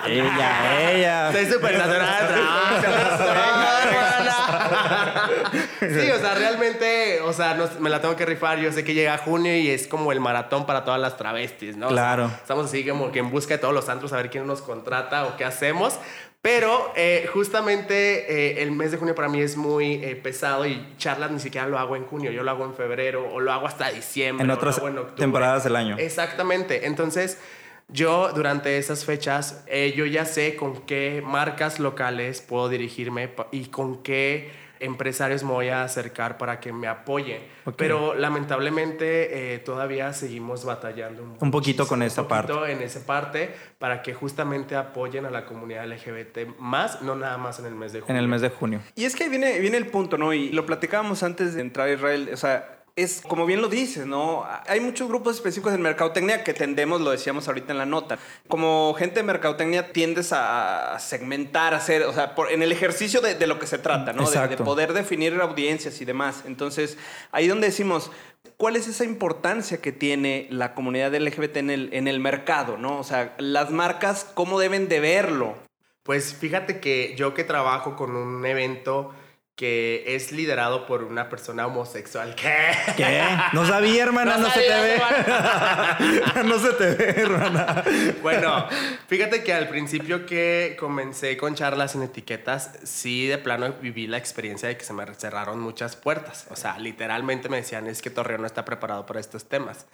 Ella, 0.06 0.90
ella. 0.90 1.28
Estoy 1.30 1.46
súper 1.52 1.76
saturada 1.76 2.20
de 2.22 2.28
trabajo. 2.32 2.74
sí, 5.80 6.10
o 6.10 6.18
sea, 6.18 6.34
realmente, 6.34 7.20
o 7.22 7.32
sea, 7.32 7.54
no- 7.54 7.68
me 7.80 7.90
la 7.90 8.00
tengo 8.00 8.16
que 8.16 8.24
rifar. 8.26 8.58
Yo 8.58 8.72
sé 8.72 8.84
que 8.84 8.94
llega 8.94 9.16
junio 9.18 9.54
y 9.56 9.68
es 9.70 9.86
como 9.86 10.12
el 10.12 10.20
maratón 10.20 10.66
para 10.66 10.84
todas 10.84 11.00
las 11.00 11.16
travestis, 11.16 11.76
¿no? 11.76 11.86
O 11.86 11.90
sea, 11.90 11.96
Claro. 11.96 12.30
Estamos 12.54 12.70
así 12.70 12.88
como 12.88 13.10
que 13.10 13.18
en 13.18 13.30
busca 13.30 13.54
de 13.54 13.58
todos 13.58 13.74
los 13.74 13.88
antros 13.88 14.12
a 14.12 14.16
ver 14.16 14.30
quién 14.30 14.46
nos 14.46 14.62
contrata 14.62 15.26
o 15.26 15.36
qué 15.36 15.44
hacemos. 15.44 15.98
Pero 16.40 16.92
eh, 16.94 17.28
justamente 17.32 18.58
eh, 18.58 18.62
el 18.62 18.70
mes 18.70 18.90
de 18.90 18.98
junio 18.98 19.14
para 19.14 19.28
mí 19.28 19.40
es 19.40 19.56
muy 19.56 19.94
eh, 19.94 20.14
pesado 20.14 20.66
y 20.66 20.94
charlas 20.98 21.30
ni 21.30 21.40
siquiera 21.40 21.66
lo 21.66 21.78
hago 21.78 21.96
en 21.96 22.04
junio, 22.04 22.30
yo 22.30 22.42
lo 22.42 22.50
hago 22.50 22.66
en 22.66 22.74
febrero 22.74 23.26
o 23.32 23.40
lo 23.40 23.50
hago 23.50 23.66
hasta 23.66 23.90
diciembre. 23.90 24.44
En 24.44 24.50
o 24.50 24.52
lo 24.52 24.58
otras 24.58 24.76
hago 24.76 24.88
en 24.88 24.98
octubre. 24.98 25.20
temporadas 25.20 25.64
del 25.64 25.74
año. 25.74 25.96
Exactamente. 25.98 26.86
Entonces, 26.86 27.38
yo 27.88 28.30
durante 28.34 28.76
esas 28.76 29.06
fechas, 29.06 29.64
yo 29.96 30.04
ya 30.04 30.26
sé 30.26 30.54
con 30.56 30.82
qué 30.82 31.22
marcas 31.24 31.80
locales 31.80 32.42
puedo 32.42 32.68
dirigirme 32.68 33.30
y 33.50 33.66
con 33.66 34.02
qué 34.02 34.50
empresarios 34.80 35.42
me 35.42 35.52
voy 35.52 35.68
a 35.68 35.82
acercar 35.82 36.38
para 36.38 36.60
que 36.60 36.72
me 36.72 36.86
apoyen. 36.86 37.42
Pero 37.76 38.14
lamentablemente 38.14 39.54
eh, 39.54 39.58
todavía 39.58 40.12
seguimos 40.12 40.64
batallando 40.64 41.36
Un 41.40 41.50
poquito 41.50 41.86
con 41.86 42.02
esa 42.02 42.22
un 42.22 42.28
poquito 42.28 42.66
en 42.66 42.82
esa 42.82 43.06
parte 43.06 43.54
para 43.78 44.02
que 44.02 44.14
justamente 44.14 44.76
apoyen 44.76 45.26
a 45.26 45.30
la 45.30 45.46
comunidad 45.46 45.86
LGBT 45.86 46.58
más, 46.58 47.02
no 47.02 47.14
nada 47.14 47.38
más 47.38 47.58
en 47.58 47.66
el 47.66 47.74
mes 47.74 47.92
de 47.92 48.00
junio. 48.00 48.14
En 48.14 48.22
el 48.22 48.28
mes 48.28 48.40
de 48.40 48.50
junio. 48.50 48.80
Y 48.94 49.04
es 49.04 49.16
que 49.16 49.28
viene, 49.28 49.58
viene 49.60 49.76
el 49.76 49.86
punto, 49.86 50.18
¿no? 50.18 50.32
Y 50.32 50.50
lo 50.50 50.66
platicábamos 50.66 51.22
antes 51.22 51.54
de 51.54 51.60
entrar 51.60 51.88
a 51.88 51.92
Israel. 51.92 52.30
O 52.32 52.36
sea, 52.36 52.83
es, 52.96 53.22
como 53.22 53.44
bien 53.44 53.60
lo 53.60 53.68
dices, 53.68 54.06
¿no? 54.06 54.46
Hay 54.68 54.78
muchos 54.78 55.08
grupos 55.08 55.34
específicos 55.34 55.74
en 55.74 55.82
mercadotecnia 55.82 56.44
que 56.44 56.54
tendemos, 56.54 57.00
lo 57.00 57.10
decíamos 57.10 57.48
ahorita 57.48 57.72
en 57.72 57.78
la 57.78 57.86
nota. 57.86 58.18
Como 58.46 58.94
gente 58.96 59.16
de 59.16 59.24
mercadotecnia 59.24 59.92
tiendes 59.92 60.32
a 60.32 60.96
segmentar, 61.00 61.74
a 61.74 61.78
hacer, 61.78 62.04
o 62.04 62.12
sea, 62.12 62.36
por- 62.36 62.52
en 62.52 62.62
el 62.62 62.70
ejercicio 62.70 63.20
de, 63.20 63.34
de 63.34 63.46
lo 63.48 63.58
que 63.58 63.66
se 63.66 63.78
trata, 63.78 64.12
¿no? 64.12 64.22
De- 64.30 64.46
poder 64.64 64.92
definir 64.92 65.34
audiencias 65.40 66.00
y 66.00 66.04
demás. 66.04 66.44
Entonces, 66.46 66.96
ahí 67.32 67.48
donde 67.48 67.66
decimos, 67.66 68.12
¿cuál 68.56 68.76
es 68.76 68.86
esa 68.86 69.04
importancia 69.04 69.78
que 69.80 69.90
tiene 69.90 70.46
la 70.50 70.74
comunidad 70.74 71.12
LGBT 71.16 71.56
en 71.56 71.70
el, 71.70 71.88
en 71.94 72.06
el 72.06 72.20
mercado, 72.20 72.76
¿no? 72.76 72.98
O 73.00 73.04
sea, 73.04 73.34
las 73.38 73.70
marcas, 73.72 74.24
¿cómo 74.34 74.60
deben 74.60 74.88
de 74.88 75.00
verlo? 75.00 75.56
Pues 76.04 76.32
fíjate 76.34 76.78
que 76.78 77.14
yo 77.16 77.34
que 77.34 77.42
trabajo 77.42 77.96
con 77.96 78.14
un 78.14 78.46
evento 78.46 79.12
que 79.56 80.16
es 80.16 80.32
liderado 80.32 80.84
por 80.86 81.04
una 81.04 81.28
persona 81.28 81.66
homosexual. 81.66 82.34
¿Qué? 82.40 82.72
¿Qué? 82.96 83.22
No 83.52 83.66
sabía, 83.66 84.02
hermana, 84.02 84.36
no, 84.36 84.50
se 84.50 84.60
te 84.60 84.68
ve. 84.68 85.00
no 86.44 86.58
se 86.58 86.72
te 86.72 86.90
ve, 86.90 87.14
hermana. 87.22 87.84
Bueno, 88.22 88.68
fíjate 89.06 89.44
que 89.44 89.52
al 89.52 89.68
principio 89.68 90.26
que 90.26 90.76
comencé 90.78 91.36
con 91.36 91.54
charlas 91.54 91.92
sin 91.92 92.02
etiquetas, 92.02 92.72
sí 92.82 93.26
de 93.26 93.38
plano 93.38 93.74
viví 93.80 94.06
la 94.06 94.18
experiencia 94.18 94.68
de 94.68 94.76
que 94.76 94.84
se 94.84 94.92
me 94.92 95.04
cerraron 95.14 95.60
muchas 95.60 95.94
puertas. 95.94 96.46
O 96.50 96.56
sea, 96.56 96.78
literalmente 96.78 97.48
me 97.48 97.58
decían, 97.58 97.86
es 97.86 98.02
que 98.02 98.10
Torreón 98.10 98.40
no 98.40 98.46
está 98.46 98.64
preparado 98.64 99.06
para 99.06 99.20
estos 99.20 99.48
temas. 99.48 99.86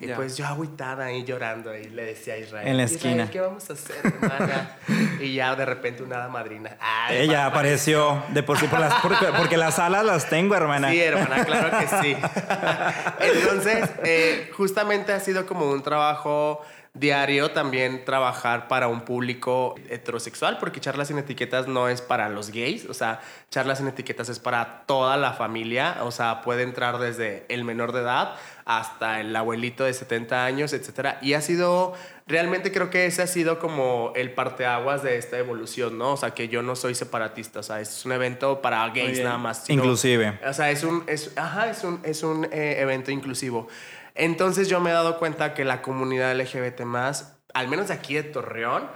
Y 0.00 0.06
pues 0.08 0.36
yo 0.36 0.46
agüitada 0.46 1.06
ahí 1.06 1.24
llorando 1.24 1.74
y 1.76 1.84
le 1.90 2.04
decía 2.04 2.34
a 2.34 2.36
Israel. 2.38 2.68
En 2.68 2.76
la 2.76 2.84
"Israel, 2.84 2.96
esquina. 3.20 3.30
¿Qué 3.30 3.40
vamos 3.40 3.68
a 3.68 3.72
hacer, 3.72 3.96
hermana? 4.04 4.76
y 5.20 5.34
ya 5.34 5.56
de 5.56 5.64
repente 5.64 6.02
una 6.04 6.16
hada 6.16 6.28
madrina. 6.28 6.76
Ay, 6.80 7.18
Ella 7.18 7.44
papá. 7.44 7.46
apareció 7.46 8.22
de 8.28 8.42
por 8.44 8.58
sí 8.58 8.66
por 8.68 8.78
las, 8.78 8.94
porque, 9.02 9.26
porque 9.36 9.56
las 9.56 9.78
alas 9.80 10.04
las 10.04 10.28
tengo, 10.28 10.54
hermana. 10.54 10.90
Sí, 10.90 11.00
hermana, 11.00 11.44
claro 11.44 11.78
que 11.78 11.88
sí. 12.02 12.16
Entonces, 13.20 13.90
eh, 14.04 14.50
justamente 14.56 15.12
ha 15.12 15.20
sido 15.20 15.46
como 15.46 15.68
un 15.70 15.82
trabajo 15.82 16.64
diario 16.94 17.52
también 17.52 18.04
trabajar 18.04 18.66
para 18.66 18.88
un 18.88 19.02
público 19.02 19.76
heterosexual, 19.88 20.58
porque 20.58 20.80
Charlas 20.80 21.08
sin 21.08 21.18
Etiquetas 21.18 21.68
no 21.68 21.88
es 21.88 22.00
para 22.02 22.28
los 22.28 22.50
gays, 22.50 22.86
o 22.86 22.94
sea, 22.94 23.20
Charlas 23.50 23.78
sin 23.78 23.86
Etiquetas 23.88 24.28
es 24.30 24.40
para 24.40 24.82
toda 24.86 25.16
la 25.16 25.32
familia, 25.32 25.98
o 26.02 26.10
sea, 26.10 26.40
puede 26.40 26.62
entrar 26.64 26.98
desde 26.98 27.44
el 27.50 27.62
menor 27.62 27.92
de 27.92 28.00
edad 28.00 28.34
hasta 28.70 29.20
el 29.20 29.34
abuelito 29.34 29.84
de 29.84 29.94
70 29.94 30.44
años, 30.44 30.74
etcétera. 30.74 31.18
Y 31.22 31.32
ha 31.32 31.40
sido, 31.40 31.94
realmente 32.26 32.70
creo 32.70 32.90
que 32.90 33.06
ese 33.06 33.22
ha 33.22 33.26
sido 33.26 33.58
como 33.58 34.12
el 34.14 34.32
parteaguas 34.32 35.02
de 35.02 35.16
esta 35.16 35.38
evolución, 35.38 35.96
¿no? 35.96 36.12
O 36.12 36.16
sea, 36.18 36.32
que 36.34 36.48
yo 36.48 36.60
no 36.62 36.76
soy 36.76 36.94
separatista, 36.94 37.60
o 37.60 37.62
sea, 37.62 37.80
es 37.80 38.04
un 38.04 38.12
evento 38.12 38.60
para 38.60 38.86
gays 38.90 39.20
nada 39.24 39.38
más. 39.38 39.64
sino- 39.64 39.82
Inclusive. 39.82 40.38
o 40.46 40.52
sea, 40.52 40.70
es 40.70 40.84
un, 40.84 41.02
es, 41.06 41.32
ajá, 41.36 41.70
es 41.70 41.82
un, 41.82 42.00
es 42.04 42.22
un 42.22 42.44
eh, 42.52 42.76
evento 42.80 43.10
inclusivo. 43.10 43.68
Entonces 44.14 44.68
yo 44.68 44.80
me 44.80 44.90
he 44.90 44.92
dado 44.92 45.18
cuenta 45.18 45.54
que 45.54 45.64
la 45.64 45.80
comunidad 45.80 46.38
LGBT 46.38 46.82
más, 46.82 47.38
al 47.54 47.68
menos 47.68 47.88
de 47.88 47.94
aquí 47.94 48.16
de 48.16 48.22
Torreón, 48.24 48.86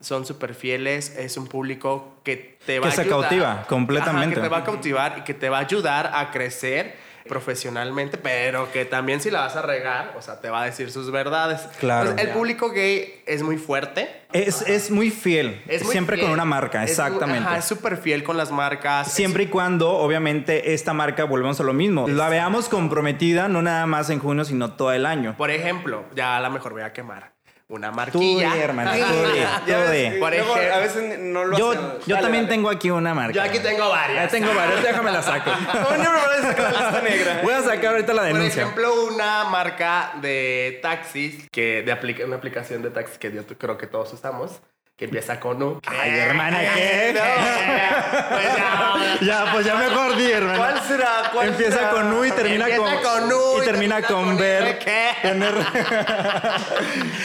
son 0.00 0.26
súper 0.26 0.54
fieles, 0.56 1.14
es 1.16 1.36
un 1.36 1.46
público 1.46 2.14
que 2.24 2.58
te 2.66 2.80
va 2.80 2.86
Que 2.86 2.92
a 2.92 2.96
se 2.96 3.02
ayudar. 3.02 3.20
cautiva 3.20 3.64
completamente. 3.68 4.26
Ajá, 4.26 4.34
que 4.34 4.40
te 4.40 4.48
va 4.48 4.56
a 4.58 4.64
cautivar 4.64 5.18
y 5.18 5.22
que 5.22 5.34
te 5.34 5.48
va 5.50 5.58
a 5.58 5.60
ayudar 5.60 6.10
a 6.14 6.30
crecer 6.32 6.96
profesionalmente, 7.30 8.18
pero 8.18 8.72
que 8.72 8.84
también 8.84 9.20
si 9.20 9.30
la 9.30 9.42
vas 9.42 9.54
a 9.54 9.62
regar, 9.62 10.14
o 10.18 10.20
sea, 10.20 10.40
te 10.40 10.50
va 10.50 10.62
a 10.62 10.64
decir 10.64 10.90
sus 10.90 11.12
verdades. 11.12 11.60
Claro. 11.78 12.10
Entonces, 12.10 12.26
el 12.26 12.34
público 12.34 12.70
gay 12.70 13.22
es 13.24 13.44
muy 13.44 13.56
fuerte. 13.56 14.24
Es, 14.32 14.62
es 14.62 14.90
muy 14.90 15.10
fiel. 15.10 15.62
Es 15.68 15.84
muy 15.84 15.92
siempre 15.92 16.16
fiel. 16.16 16.26
con 16.26 16.34
una 16.34 16.44
marca, 16.44 16.82
Es 16.82 16.90
exactamente. 16.90 17.46
ajá, 17.46 17.58
es 17.58 17.64
súper 17.64 17.96
fiel 17.96 18.24
con 18.24 18.36
las 18.36 18.50
marcas. 18.50 19.12
Siempre 19.12 19.44
y 19.44 19.46
cuando, 19.46 19.92
obviamente, 19.92 20.74
esta 20.74 20.92
marca, 20.92 21.22
volvemos 21.22 21.60
a 21.60 21.62
lo 21.62 21.72
mismo, 21.72 22.08
la 22.08 22.28
veamos 22.28 22.68
comprometida, 22.68 23.46
no 23.46 23.62
nada 23.62 23.86
más 23.86 24.10
en 24.10 24.18
junio, 24.18 24.44
sino 24.44 24.72
todo 24.72 24.92
el 24.92 25.06
año. 25.06 25.36
Por 25.36 25.52
ejemplo, 25.52 26.04
ya 26.16 26.36
a 26.36 26.40
lo 26.40 26.50
mejor 26.50 26.72
voy 26.72 26.82
a 26.82 26.92
quemar 26.92 27.39
una 27.70 27.90
marquilla. 27.90 28.54
Ya 28.56 29.60
tú, 29.64 29.72
ves, 29.90 30.12
di. 30.12 30.18
Por 30.18 30.34
ejemplo- 30.34 30.74
a 30.74 30.78
veces 30.80 31.18
no 31.20 31.44
lo 31.44 31.56
Yo, 31.56 31.70
hacemos. 31.70 31.92
yo 32.06 32.14
Dale, 32.16 32.22
también 32.26 32.44
dale. 32.44 32.54
tengo 32.56 32.68
aquí 32.70 32.90
una 32.90 33.14
marca. 33.14 33.32
Yo 33.32 33.42
aquí 33.42 33.58
tengo 33.60 33.88
varias. 33.88 34.24
Ya 34.24 34.28
tengo 34.38 34.54
varias, 34.54 34.82
déjame 34.82 35.12
la 35.12 35.22
saco. 35.22 35.50
No, 35.74 35.96
no, 35.96 36.04
no, 36.04 36.12
no, 36.12 36.48
sacar 36.48 36.72
la 36.72 36.80
lista 36.80 37.02
negra. 37.02 37.40
Voy 37.42 37.54
a 37.54 37.62
sacar 37.62 37.86
ahorita 37.92 38.12
la 38.12 38.22
Por 38.22 38.32
denuncia. 38.34 38.62
ejemplo, 38.62 39.04
una 39.04 39.44
marca 39.44 40.12
de 40.20 40.78
taxis, 40.82 41.48
que 41.50 41.82
de 41.82 41.92
aplica 41.92 42.24
una 42.24 42.36
aplicación 42.36 42.82
de 42.82 42.90
taxis 42.90 43.18
que 43.18 43.32
yo 43.32 43.46
creo 43.46 43.78
que 43.78 43.86
todos 43.86 44.12
usamos, 44.12 44.60
que 45.00 45.06
empieza 45.06 45.40
con 45.40 45.62
U. 45.62 45.80
Ay, 45.86 46.10
hermana, 46.10 46.58
¿qué? 46.74 47.14
Pues 48.30 48.56
ya. 48.56 48.76
Ya, 49.22 49.52
pues 49.52 49.66
ya 49.66 49.74
mejor 49.74 50.16
di, 50.16 50.30
hermana. 50.30 50.56
¿Cuál 50.58 50.82
será? 50.82 51.22
¿Cuál 51.32 51.48
Empieza 51.48 51.76
será? 51.78 51.90
con 51.90 52.12
U 52.12 52.24
y 52.24 52.30
termina 52.30 52.66
Empieza 52.68 53.00
con, 53.02 53.20
con 53.28 53.32
U 53.32 53.58
y 53.60 53.64
termina 53.66 54.00
con 54.02 54.36
ver. 54.38 54.78
¿Qué? 54.78 55.10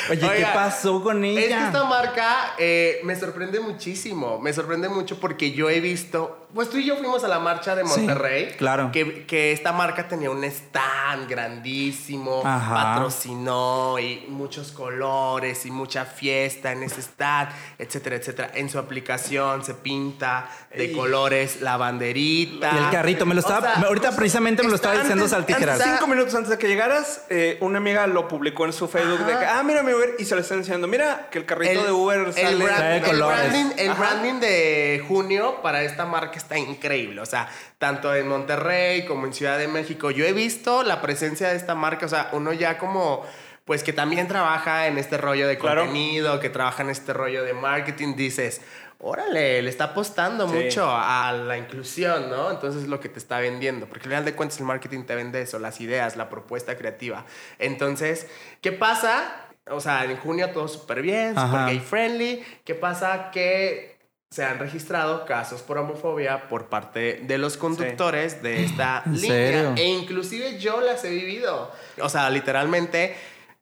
Oye, 0.09 0.19
¿qué 0.37 0.45
pasó 0.53 1.01
con 1.01 1.23
Es 1.23 1.35
que 1.37 1.45
ella? 1.47 1.67
esta 1.67 1.83
marca 1.85 2.53
eh, 2.57 2.99
me 3.03 3.15
sorprende 3.15 3.59
muchísimo. 3.61 4.39
Me 4.39 4.51
sorprende 4.53 4.89
mucho 4.89 5.19
porque 5.19 5.51
yo 5.51 5.69
he 5.69 5.79
visto. 5.79 6.41
Pues 6.53 6.69
tú 6.69 6.77
y 6.77 6.85
yo 6.85 6.95
fuimos 6.97 7.23
a 7.23 7.27
la 7.27 7.39
marcha 7.39 7.75
de 7.75 7.85
Sí, 7.85 7.99
Monterrey. 8.01 8.55
claro. 8.57 8.89
Que, 8.91 9.25
que 9.25 9.51
esta 9.51 9.71
marca 9.73 10.07
tenía 10.07 10.29
un 10.31 10.43
stand 10.45 11.29
grandísimo. 11.29 12.41
Ajá. 12.45 12.73
Patrocinó 12.73 13.99
y 13.99 14.25
muchos 14.29 14.71
colores 14.71 15.65
y 15.65 15.71
mucha 15.71 16.05
fiesta 16.05 16.71
en 16.71 16.83
ese 16.83 17.01
stand, 17.01 17.49
etcétera, 17.77 18.15
etcétera. 18.15 18.51
En 18.53 18.69
su 18.69 18.79
aplicación 18.79 19.63
se 19.63 19.73
pinta 19.73 20.49
de 20.75 20.91
colores 20.91 21.61
la 21.61 21.77
banderita. 21.77 22.71
Y 22.73 22.77
el 22.77 22.89
carrito, 22.91 23.25
me 23.25 23.33
lo 23.35 23.41
O 23.41 23.43
estaba. 23.43 23.75
sea, 23.75 23.83
ahorita 23.87 24.15
precisamente 24.15 24.63
me 24.63 24.69
lo 24.69 24.75
estaba 24.75 24.93
Antes- 24.95 25.07
diciendo 25.07 25.27
Saltijeras. 25.27 25.81
cinco 25.83 26.07
minutos 26.07 26.33
antes 26.35 26.49
de 26.49 26.57
que 26.57 26.67
llegaras, 26.67 27.23
eh, 27.29 27.57
una 27.61 27.77
amiga 27.77 28.07
lo 28.07 28.27
publicó 28.27 28.65
en 28.65 28.73
su 28.73 28.87
Facebook 28.87 29.25
de 29.25 29.37
que, 29.37 29.45
ah, 29.45 29.63
mira 29.63 29.83
mi 29.83 29.93
Uber, 29.93 30.15
y 30.19 30.25
se 30.25 30.35
lo 30.35 30.41
está 30.41 30.55
enseñando. 30.55 30.87
Mira 30.87 31.27
que 31.31 31.39
el 31.39 31.45
carrito 31.45 31.83
de 31.83 31.91
Uber 31.91 32.33
sale. 32.33 32.49
el 32.49 32.57
brand- 32.57 32.75
Trae 32.77 32.97
el 32.97 33.03
colores. 33.03 33.37
branding, 33.49 33.75
el 33.77 33.93
branding 33.93 34.39
de 34.39 35.03
junio 35.07 35.61
para 35.61 35.83
esta 35.83 36.05
marca 36.05 36.37
está 36.37 36.57
increíble. 36.57 37.21
O 37.21 37.25
sea, 37.25 37.49
tanto 37.77 38.13
en 38.15 38.27
Monterrey 38.27 39.05
como 39.05 39.25
en 39.25 39.33
Ciudad 39.33 39.57
de 39.57 39.67
México. 39.67 40.11
Yo 40.11 40.25
he 40.25 40.33
visto 40.33 40.83
la 40.83 41.01
presencia 41.01 41.49
de 41.49 41.55
esta 41.55 41.75
marca. 41.75 42.05
O 42.05 42.09
sea, 42.09 42.29
uno 42.33 42.53
ya 42.53 42.77
como. 42.77 43.25
Pues 43.65 43.83
que 43.83 43.93
también 43.93 44.27
trabaja 44.27 44.85
en 44.87 44.97
este 44.99 45.17
rollo 45.17 45.47
de 45.47 45.57
Claro. 45.57 45.81
contenido, 45.81 46.39
que 46.39 46.49
trabaja 46.49 46.83
en 46.83 46.91
este 46.91 47.13
rollo 47.13 47.43
de 47.43 47.53
marketing, 47.53 48.15
dices, 48.15 48.61
órale, 48.99 49.61
le 49.63 49.69
está 49.69 49.85
apostando 49.85 50.47
Sí. 50.47 50.55
mucho 50.55 50.87
a 50.89 51.31
la 51.33 51.57
inclusión, 51.57 52.29
¿no? 52.29 52.51
Entonces 52.51 52.83
es 52.83 52.87
lo 52.87 52.99
que 52.99 53.09
te 53.09 53.17
está 53.17 53.39
vendiendo, 53.39 53.87
porque 53.87 54.03
al 54.03 54.09
final 54.11 54.25
de 54.25 54.35
cuentas 54.35 54.59
el 54.59 54.65
marketing 54.65 55.03
te 55.05 55.15
vende 55.15 55.41
eso, 55.41 55.57
las 55.57 55.81
ideas, 55.81 56.15
la 56.15 56.29
propuesta 56.29 56.77
creativa. 56.77 57.25
Entonces, 57.57 58.27
¿qué 58.61 58.71
pasa? 58.71 59.35
O 59.71 59.79
sea, 59.79 60.03
en 60.05 60.15
junio 60.17 60.51
todo 60.51 60.67
súper 60.67 61.01
bien, 61.01 61.33
súper 61.33 61.65
gay 61.65 61.79
friendly. 61.79 62.45
¿Qué 62.63 62.75
pasa? 62.75 63.31
Que 63.31 63.97
se 64.29 64.43
han 64.43 64.59
registrado 64.59 65.25
casos 65.25 65.63
por 65.63 65.79
homofobia 65.79 66.49
por 66.49 66.67
parte 66.67 67.21
de 67.23 67.37
los 67.39 67.57
conductores 67.57 68.43
de 68.43 68.63
esta 68.63 69.01
¿En 69.07 69.13
línea. 69.21 69.27
serio? 69.47 69.73
E 69.75 69.85
inclusive 69.85 70.59
yo 70.59 70.81
las 70.81 71.03
he 71.03 71.09
vivido. 71.09 71.71
O 71.99 72.09
sea, 72.09 72.29
literalmente 72.29 73.15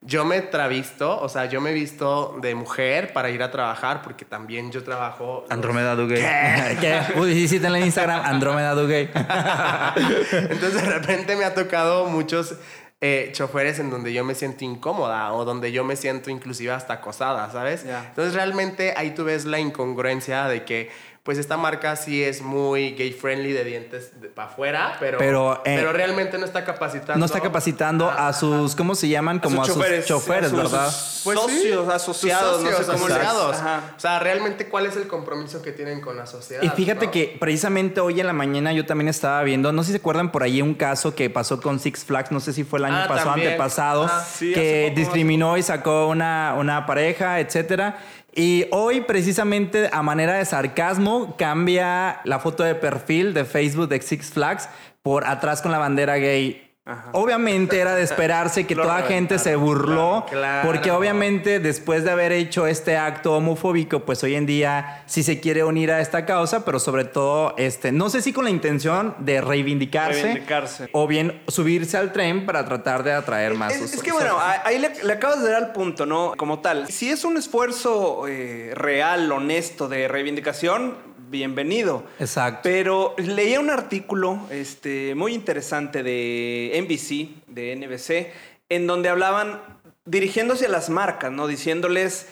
yo 0.06 0.26
me 0.26 0.42
travisto, 0.42 1.20
o 1.22 1.30
sea, 1.30 1.46
yo 1.46 1.62
me 1.62 1.72
he 1.72 1.74
visto 1.74 2.38
de 2.42 2.56
mujer 2.56 3.14
para 3.14 3.30
ir 3.30 3.42
a 3.42 3.52
trabajar 3.52 4.02
porque 4.02 4.26
también 4.26 4.72
yo 4.72 4.84
trabajo... 4.84 5.46
Andrómeda 5.50 5.96
Duguay. 5.96 6.22
¿Qué? 6.82 7.02
Uy, 7.16 7.34
sí, 7.34 7.48
sí, 7.48 7.66
en 7.66 7.76
Instagram, 7.78 8.22
Andrómeda 8.26 8.74
Duguay. 8.74 9.10
Entonces 10.32 10.82
de 10.82 10.90
repente 10.90 11.36
me 11.36 11.46
ha 11.46 11.54
tocado 11.54 12.08
muchos 12.08 12.56
eh, 13.00 13.30
choferes 13.34 13.80
en 13.80 13.90
donde 13.90 14.14
yo 14.14 14.24
me 14.24 14.36
siento 14.36 14.66
incómoda 14.66 15.34
o 15.34 15.46
donde 15.46 15.72
yo 15.72 15.84
me 15.84 15.96
siento 15.96 16.30
inclusive 16.30 16.72
hasta 16.72 16.96
acosada, 16.96 17.50
¿sabes? 17.52 17.86
Ya. 17.86 18.06
Entonces 18.08 18.34
realmente 18.34 18.94
ahí 18.98 19.12
tú 19.12 19.24
ves 19.24 19.46
la 19.46 19.60
incongruencia 19.60 20.46
de 20.46 20.64
que 20.66 20.90
pues 21.24 21.38
esta 21.38 21.56
marca 21.56 21.96
sí 21.96 22.22
es 22.22 22.42
muy 22.42 22.96
gay 22.96 23.14
friendly 23.14 23.54
de 23.54 23.64
dientes 23.64 24.12
para 24.36 24.50
afuera, 24.50 24.98
pero, 25.00 25.18
Pero, 25.18 25.54
eh, 25.64 25.76
pero 25.78 25.94
realmente 25.94 26.38
no 26.38 26.44
está 26.46 26.66
capacitando. 26.66 27.18
No 27.18 27.26
está 27.26 27.40
capacitando 27.40 28.12
a 28.12 28.34
sus, 28.34 28.76
¿cómo 28.76 28.94
se 28.94 29.08
llaman? 29.08 29.40
Como 29.40 29.62
a 29.62 29.66
sus 29.66 29.76
choferes, 30.06 30.48
a 30.48 30.50
sus 30.50 30.58
¿verdad? 30.58 30.94
Pues 31.24 31.40
sí, 31.40 31.56
socios, 31.56 31.88
asociados, 31.88 32.62
socios, 32.62 32.88
no 32.88 33.08
sé 33.08 33.14
cómo. 33.22 33.52
O 33.96 34.00
sea, 34.00 34.20
realmente 34.20 34.68
cuál 34.68 34.86
es 34.86 34.98
el 34.98 35.08
compromiso 35.08 35.62
que 35.62 35.72
tienen 35.72 36.02
con 36.02 36.18
la 36.18 36.26
sociedad. 36.26 36.62
Y 36.62 36.68
fíjate 36.68 37.06
¿no? 37.06 37.12
que 37.14 37.38
precisamente 37.40 38.02
hoy 38.02 38.20
en 38.20 38.28
la 38.28 38.34
mañana 38.34 38.74
yo 38.74 38.86
también 38.86 39.08
estaba 39.08 39.42
viendo, 39.44 39.72
no 39.72 39.82
sé 39.84 39.88
si 39.88 39.92
se 39.94 40.00
acuerdan 40.00 40.30
por 40.30 40.44
ahí 40.44 40.62
un 40.62 40.74
caso 40.74 41.16
que 41.16 41.30
pasó 41.30 41.62
con 41.62 41.80
Six 41.80 42.04
Flags, 42.04 42.32
no 42.32 42.42
sé 42.42 42.52
si 42.52 42.66
fue 42.66 42.80
el 42.80 42.86
año 42.86 42.98
Ah, 42.98 43.08
pasado, 43.08 43.30
también. 43.30 43.48
antepasado, 43.48 44.10
Ah, 44.12 44.26
sí, 44.30 44.52
que 44.54 44.88
poco, 44.90 45.00
discriminó 45.00 45.58
y 45.58 45.64
sacó 45.64 46.08
una, 46.08 46.56
una 46.58 46.86
pareja, 46.86 47.40
etcétera. 47.40 47.98
Y 48.36 48.66
hoy, 48.72 49.02
precisamente 49.02 49.90
a 49.92 50.02
manera 50.02 50.34
de 50.34 50.46
sarcasmo, 50.46 51.36
cambia 51.38 52.22
la 52.24 52.40
foto 52.40 52.64
de 52.64 52.74
perfil 52.74 53.34
de 53.34 53.46
Facebook 53.46 53.90
de 53.90 54.02
Six 54.02 54.32
Flags 54.32 54.70
por 55.04 55.26
atrás 55.26 55.62
con 55.62 55.72
la 55.72 55.78
bandera 55.78 56.18
gay 56.18 56.73
Obviamente 57.14 57.80
era 57.80 57.96
de 57.96 58.04
esperarse 58.04 58.68
que 58.68 58.76
toda 58.76 59.04
gente 59.04 59.40
se 59.40 59.56
burló, 59.56 60.26
Claro. 60.30 60.68
porque 60.68 60.92
obviamente 60.92 61.60
después 61.60 62.04
de 62.04 62.12
haber 62.12 62.32
hecho 62.34 62.68
este 62.68 62.98
acto 62.98 63.34
homofóbico, 63.38 64.02
pues 64.02 64.22
hoy 64.24 64.36
en 64.36 64.46
día 64.46 65.04
sí 65.06 65.24
se 65.24 65.40
quiere 65.40 65.64
unir 65.64 65.92
a 65.92 66.02
esta 66.02 66.26
causa, 66.26 66.66
pero 66.66 66.80
sobre 66.80 67.06
todo, 67.06 67.56
este, 67.58 67.92
no 67.94 68.10
sé 68.10 68.22
si 68.22 68.34
con 68.34 68.44
la 68.44 68.50
intención 68.50 69.16
de 69.20 69.40
reivindicarse, 69.42 70.24
Reivindicarse. 70.24 70.90
o 70.92 71.08
bien 71.08 71.42
subirse 71.48 71.96
al 71.98 72.12
tren 72.12 72.46
para 72.46 72.66
tratar 72.66 73.04
de 73.04 73.14
atraer 73.14 73.54
más. 73.54 73.74
Es, 73.74 73.94
es 73.94 74.04
que 74.04 74.12
bueno, 74.12 74.38
ahí 74.66 74.78
le, 74.80 74.92
le 75.04 75.14
acabas 75.14 75.42
de 75.42 75.52
dar 75.52 75.64
al 75.64 75.72
punto, 75.72 76.06
¿no? 76.06 76.34
Como 76.36 76.60
tal. 76.60 76.88
Si 76.90 77.10
es 77.10 77.24
un 77.24 77.38
esfuerzo 77.38 78.28
eh, 78.28 78.72
real, 78.76 79.32
honesto 79.32 79.88
de 79.88 80.08
reivindicación, 80.10 81.13
bienvenido. 81.34 82.06
Exacto. 82.20 82.60
Pero 82.62 83.16
leía 83.18 83.60
un 83.60 83.72
artículo 83.72 84.40
este, 84.52 85.16
muy 85.16 85.34
interesante 85.34 86.04
de 86.04 86.72
NBC, 86.80 87.52
de 87.52 87.76
NBC, 87.76 88.32
en 88.70 88.86
donde 88.86 89.10
hablaban 89.10 89.60
dirigiéndose 90.06 90.68
a 90.68 90.70
las 90.70 90.92
marcas, 90.92 91.32
¿no? 91.32 91.48
Diciéndoles 91.48 92.30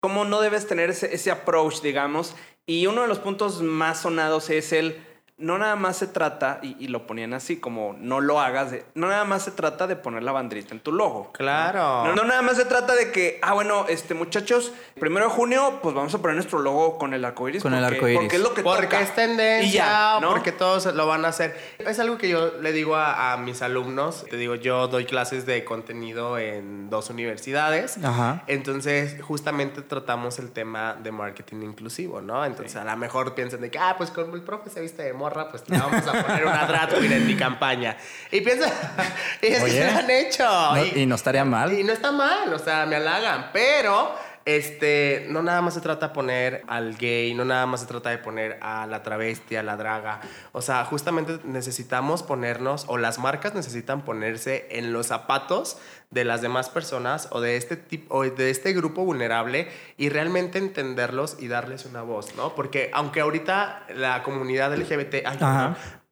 cómo 0.00 0.24
no 0.24 0.40
debes 0.40 0.66
tener 0.66 0.88
ese, 0.88 1.14
ese 1.14 1.30
approach, 1.30 1.82
digamos. 1.82 2.34
Y 2.66 2.86
uno 2.86 3.02
de 3.02 3.08
los 3.08 3.18
puntos 3.18 3.60
más 3.60 4.00
sonados 4.00 4.48
es 4.48 4.72
el, 4.72 4.96
no 5.40 5.58
nada 5.58 5.74
más 5.76 5.96
se 5.96 6.06
trata, 6.06 6.60
y, 6.62 6.76
y 6.78 6.88
lo 6.88 7.06
ponían 7.06 7.34
así, 7.34 7.56
como 7.58 7.96
no 7.98 8.20
lo 8.20 8.40
hagas, 8.40 8.70
de, 8.70 8.84
no 8.94 9.08
nada 9.08 9.24
más 9.24 9.42
se 9.42 9.50
trata 9.50 9.86
de 9.86 9.96
poner 9.96 10.22
la 10.22 10.32
banderita 10.32 10.74
en 10.74 10.80
tu 10.80 10.92
logo. 10.92 11.32
Claro. 11.32 12.04
No, 12.06 12.14
no 12.14 12.24
nada 12.24 12.42
más 12.42 12.56
se 12.56 12.64
trata 12.66 12.94
de 12.94 13.10
que, 13.10 13.38
ah, 13.42 13.54
bueno, 13.54 13.86
este 13.88 14.14
muchachos, 14.14 14.72
primero 14.98 15.26
de 15.26 15.32
junio, 15.32 15.80
pues 15.82 15.94
vamos 15.94 16.14
a 16.14 16.18
poner 16.18 16.36
nuestro 16.36 16.58
logo 16.60 16.98
con 16.98 17.14
el 17.14 17.24
arco 17.24 17.48
iris. 17.48 17.62
Con 17.62 17.74
el 17.74 17.84
arco 17.84 18.06
iris. 18.06 18.20
Porque 18.20 18.36
es 18.36 18.42
lo 18.42 18.54
que 18.54 18.62
Porque 18.62 18.86
toca. 18.86 19.00
es 19.00 19.14
tendencia, 19.14 19.68
Y 19.68 19.72
ya, 19.72 20.18
¿no? 20.20 20.30
porque 20.30 20.52
todos 20.52 20.86
lo 20.94 21.06
van 21.06 21.24
a 21.24 21.28
hacer. 21.28 21.58
Es 21.78 21.98
algo 21.98 22.18
que 22.18 22.28
yo 22.28 22.58
le 22.60 22.72
digo 22.72 22.96
a, 22.96 23.32
a 23.32 23.36
mis 23.38 23.62
alumnos. 23.62 24.24
Te 24.28 24.36
digo, 24.36 24.54
yo 24.54 24.88
doy 24.88 25.06
clases 25.06 25.46
de 25.46 25.64
contenido 25.64 26.38
en 26.38 26.90
dos 26.90 27.10
universidades. 27.10 27.98
Ajá. 28.04 28.44
Entonces, 28.46 29.20
justamente 29.22 29.82
tratamos 29.82 30.38
el 30.38 30.50
tema 30.52 30.94
de 30.94 31.12
marketing 31.12 31.62
inclusivo, 31.62 32.20
¿no? 32.20 32.44
Entonces, 32.44 32.76
a 32.76 32.84
lo 32.84 32.96
mejor 32.96 33.34
piensan 33.34 33.60
de 33.62 33.70
que, 33.70 33.78
ah, 33.78 33.94
pues 33.96 34.10
como 34.10 34.34
el 34.34 34.42
profe 34.42 34.70
se 34.70 34.80
viste 34.80 35.02
de 35.02 35.12
morra, 35.30 35.48
pues 35.48 35.62
le 35.68 35.78
vamos 35.78 36.06
a 36.06 36.12
poner 36.26 36.44
una 36.44 36.66
drag 36.66 36.98
queen 36.98 37.12
en 37.12 37.26
mi 37.26 37.36
campaña. 37.36 37.96
Y 38.30 38.40
piensan, 38.40 38.70
y 39.42 39.46
es 39.46 39.62
que 39.62 39.70
se 39.70 39.92
lo 39.92 39.98
han 39.98 40.10
hecho. 40.10 40.44
No, 40.44 40.84
y 40.84 41.06
no 41.06 41.14
estaría 41.14 41.44
mal. 41.44 41.72
Y 41.72 41.84
no 41.84 41.92
está 41.92 42.12
mal, 42.12 42.52
o 42.52 42.58
sea, 42.58 42.86
me 42.86 42.96
halagan, 42.96 43.50
pero 43.52 44.14
este, 44.44 45.26
no 45.28 45.42
nada 45.42 45.60
más 45.62 45.74
se 45.74 45.80
trata 45.80 46.08
de 46.08 46.14
poner 46.14 46.62
al 46.66 46.96
gay, 46.96 47.34
no 47.34 47.44
nada 47.44 47.66
más 47.66 47.80
se 47.80 47.86
trata 47.86 48.10
de 48.10 48.18
poner 48.18 48.58
a 48.62 48.86
la 48.86 49.02
travesti, 49.02 49.56
a 49.56 49.62
la 49.62 49.76
draga. 49.76 50.20
O 50.52 50.62
sea, 50.62 50.84
justamente 50.84 51.38
necesitamos 51.44 52.22
ponernos, 52.22 52.84
o 52.88 52.96
las 52.96 53.18
marcas 53.18 53.54
necesitan 53.54 54.02
ponerse 54.02 54.66
en 54.70 54.92
los 54.92 55.06
zapatos 55.06 55.78
de 56.10 56.24
las 56.24 56.42
demás 56.42 56.68
personas 56.68 57.28
o 57.30 57.40
de 57.40 57.56
este 57.56 57.76
tipo 57.76 58.16
o 58.16 58.24
de 58.24 58.50
este 58.50 58.72
grupo 58.72 59.04
vulnerable 59.04 59.68
y 59.96 60.08
realmente 60.08 60.58
entenderlos 60.58 61.36
y 61.38 61.48
darles 61.48 61.84
una 61.84 62.02
voz, 62.02 62.34
¿no? 62.34 62.54
Porque 62.54 62.90
aunque 62.92 63.20
ahorita 63.20 63.86
la 63.94 64.22
comunidad 64.22 64.76
LGBT, 64.76 65.26
ay, 65.26 65.38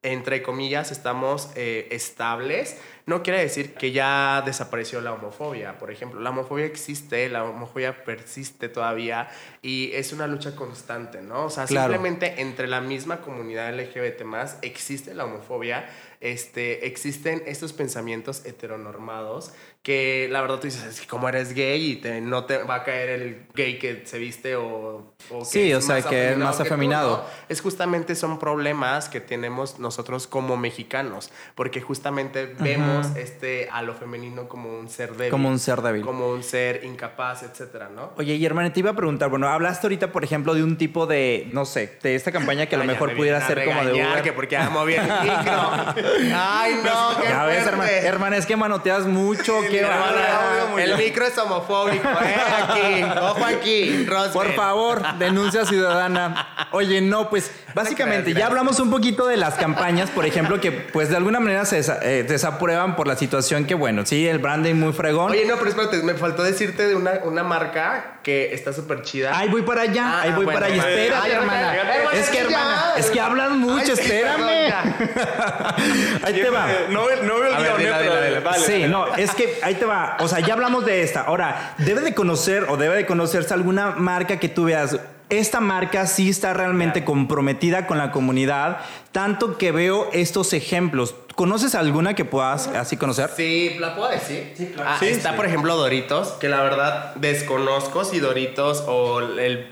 entre 0.02 0.42
comillas, 0.42 0.92
estamos 0.92 1.50
eh, 1.56 1.88
estables, 1.90 2.78
no 3.08 3.22
quiere 3.22 3.40
decir 3.40 3.72
que 3.72 3.90
ya 3.90 4.42
desapareció 4.44 5.00
la 5.00 5.14
homofobia. 5.14 5.78
Por 5.78 5.90
ejemplo, 5.90 6.20
la 6.20 6.28
homofobia 6.28 6.66
existe, 6.66 7.30
la 7.30 7.42
homofobia 7.42 8.04
persiste 8.04 8.68
todavía 8.68 9.30
y 9.62 9.90
es 9.92 10.12
una 10.12 10.26
lucha 10.26 10.54
constante, 10.56 11.20
¿no? 11.22 11.46
O 11.46 11.50
sea, 11.50 11.66
Claro. 11.66 11.92
simplemente 11.92 12.40
entre 12.40 12.66
la 12.68 12.80
misma 12.80 13.20
comunidad 13.20 13.72
LGBT 13.78 14.22
más 14.24 14.58
existe 14.62 15.14
la 15.14 15.24
homofobia, 15.24 15.88
este, 16.20 16.86
existen 16.86 17.42
estos 17.46 17.72
pensamientos 17.72 18.44
heteronormados 18.44 19.52
que 19.82 20.28
la 20.30 20.40
verdad 20.42 20.56
tú 20.58 20.66
dices, 20.66 20.84
es 20.84 21.00
que 21.00 21.06
como 21.06 21.28
eres 21.28 21.54
gay 21.54 21.92
y 21.92 21.96
te- 21.96 22.20
no 22.20 22.44
te 22.44 22.58
va 22.58 22.76
a 22.76 22.84
caer 22.84 23.08
el 23.10 23.46
gay 23.54 23.78
que 23.78 24.02
se 24.04 24.18
viste 24.18 24.56
o... 24.56 25.14
o 25.30 25.38
que 25.38 25.44
Sí, 25.44 25.72
o 25.72 25.80
sea, 25.80 26.02
que 26.02 26.32
es 26.32 26.36
más 26.36 26.56
tú, 26.56 26.64
afeminado. 26.64 27.18
¿no? 27.18 27.24
es 27.48 27.60
justamente 27.60 28.14
son 28.14 28.38
problemas 28.38 29.08
que 29.08 29.20
tenemos 29.20 29.78
nosotros 29.78 30.26
como 30.26 30.56
mexicanos, 30.56 31.30
porque 31.54 31.80
justamente 31.80 32.46
vemos 32.58 33.06
este 33.16 33.68
a 33.70 33.82
lo 33.82 33.94
femenino 33.94 34.48
como 34.48 34.76
un 34.78 34.88
ser 34.90 35.12
débil, 35.14 35.30
Como 35.30 35.48
un 35.48 35.58
ser 35.58 35.80
débil. 35.80 36.02
como 36.02 36.28
un 36.28 36.42
ser 36.42 36.84
incapaz, 36.84 37.44
etcétera, 37.44 37.88
¿no? 37.88 38.10
Oye, 38.16 38.34
y 38.34 38.44
hermana, 38.44 38.72
te 38.72 38.80
iba 38.80 38.90
a 38.90 38.96
preguntar, 38.96 39.30
bueno, 39.30 39.47
hablaste 39.54 39.86
ahorita, 39.86 40.12
por 40.12 40.24
ejemplo, 40.24 40.54
de 40.54 40.62
un 40.62 40.76
tipo 40.76 41.06
de, 41.06 41.48
no 41.52 41.64
sé, 41.64 41.98
de 42.02 42.14
esta 42.14 42.32
campaña 42.32 42.66
que 42.66 42.74
a 42.74 42.78
lo 42.78 42.82
Ay, 42.82 42.88
mejor 42.88 43.10
me 43.10 43.16
pudiera 43.16 43.46
ser 43.46 43.64
como 43.64 43.84
de 43.84 43.92
Uber. 43.92 44.22
que 44.22 44.32
porque 44.32 44.56
amo 44.56 44.84
bien 44.84 45.02
el 45.02 45.22
micro. 45.22 45.70
Ay, 46.36 46.80
no, 46.84 47.20
qué 47.20 47.28
Ya 47.28 47.44
ves, 47.44 47.66
hermana, 48.04 48.36
es 48.36 48.46
que 48.46 48.56
manoteas 48.56 49.06
mucho, 49.06 49.54
qué 49.70 49.80
Hermana, 49.80 50.00
bárbara. 50.00 50.82
el 50.84 50.96
micro 50.96 51.26
es 51.26 51.36
homofóbico, 51.38 52.08
¿eh? 52.08 52.36
Aquí, 52.62 53.02
ojo 53.20 53.44
aquí, 53.44 54.06
Roswell. 54.06 54.32
Por 54.32 54.52
favor, 54.54 55.02
denuncia 55.18 55.64
ciudadana. 55.64 56.68
Oye, 56.72 57.00
no, 57.00 57.28
pues 57.30 57.50
básicamente 57.74 58.34
ya 58.34 58.46
hablamos 58.46 58.78
un 58.80 58.90
poquito 58.90 59.26
de 59.26 59.36
las 59.36 59.54
campañas, 59.54 60.10
por 60.10 60.26
ejemplo, 60.26 60.60
que 60.60 60.72
pues 60.72 61.08
de 61.08 61.16
alguna 61.16 61.40
manera 61.40 61.64
se 61.64 61.78
desa- 61.80 61.98
eh, 62.02 62.24
desaprueban 62.28 62.96
por 62.96 63.06
la 63.06 63.16
situación 63.16 63.64
que, 63.64 63.74
bueno, 63.74 64.04
sí, 64.04 64.26
el 64.26 64.38
branding 64.38 64.74
muy 64.74 64.92
fregón. 64.92 65.30
Oye, 65.32 65.44
no, 65.46 65.56
pero 65.56 65.70
espérate, 65.70 66.02
me 66.02 66.14
faltó 66.14 66.42
decirte 66.42 66.86
de 66.86 66.94
una, 66.94 67.20
una 67.24 67.42
marca 67.42 68.17
que 68.28 68.52
está 68.52 68.74
súper 68.74 69.00
chida. 69.00 69.30
Ahí 69.38 69.48
voy 69.48 69.62
para 69.62 69.80
allá, 69.82 70.04
Ah, 70.06 70.20
ahí 70.22 70.32
voy 70.32 70.44
bueno, 70.44 70.60
para 70.60 70.66
allá. 70.72 70.82
bueno. 70.82 70.98
Espérate, 70.98 71.22
Ay, 71.26 71.32
hermana. 71.32 71.74
hermana, 71.76 72.10
Es 72.12 72.28
que, 72.28 72.38
hermana, 72.40 72.92
es 72.98 73.06
que 73.10 73.20
hablan 73.20 73.58
mucho, 73.58 73.84
Ay, 73.86 73.90
espérame. 73.92 74.72
Ahí 76.24 76.34
te 76.34 76.50
va. 76.50 76.66
No, 76.90 77.06
ve- 77.06 77.20
no 77.22 77.40
veo 77.40 77.46
el 77.50 77.56
guion, 77.56 77.80
eh, 77.80 77.94
pero 78.34 78.42
vale. 78.42 78.58
sí, 78.66 78.84
no, 78.86 79.14
es 79.16 79.30
que 79.34 79.58
ahí 79.62 79.74
te 79.76 79.86
va. 79.86 80.18
O 80.20 80.28
sea, 80.28 80.40
ya 80.40 80.52
hablamos 80.54 80.84
de 80.84 81.02
esta. 81.02 81.22
Ahora, 81.22 81.74
debe 81.78 82.02
de 82.02 82.14
conocer 82.14 82.66
o 82.68 82.76
debe 82.76 82.96
de 82.96 83.06
conocerse 83.06 83.54
alguna 83.54 83.92
marca 83.96 84.38
que 84.38 84.48
tú 84.50 84.64
veas. 84.64 84.98
Esta 85.30 85.60
marca 85.60 86.06
sí 86.06 86.30
está 86.30 86.54
realmente 86.54 87.04
comprometida 87.04 87.86
con 87.86 87.98
la 87.98 88.12
comunidad, 88.12 88.78
tanto 89.12 89.58
que 89.58 89.72
veo 89.72 90.08
estos 90.12 90.54
ejemplos. 90.54 91.14
¿Conoces 91.34 91.74
alguna 91.74 92.14
que 92.14 92.24
puedas 92.24 92.66
así 92.68 92.96
conocer? 92.96 93.30
Sí, 93.36 93.76
¿la 93.78 93.94
puedo 93.94 94.08
decir? 94.08 94.54
Sí, 94.56 94.72
claro. 94.74 95.04
está, 95.04 95.36
por 95.36 95.44
ejemplo, 95.44 95.76
Doritos, 95.76 96.28
que 96.40 96.48
la 96.48 96.62
verdad 96.62 97.14
desconozco 97.16 98.04
si 98.04 98.20
Doritos 98.20 98.84
o 98.88 99.20
el, 99.20 99.68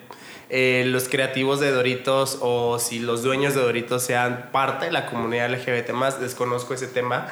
eh, 0.51 0.85
los 0.87 1.09
creativos 1.09 1.59
de 1.59 1.73
Doritos 1.73 2.39
o 2.41 2.79
si 2.79 2.99
los 2.99 3.23
dueños 3.23 3.55
de 3.55 3.63
Doritos 3.63 4.03
sean 4.03 4.51
parte 4.53 4.87
de 4.87 4.93
la 4.93 5.07
comunidad 5.07 5.51
LGBT 5.51 5.91
más, 5.91 6.21
desconozco 6.21 6.75
ese 6.75 6.87
tema. 6.87 7.29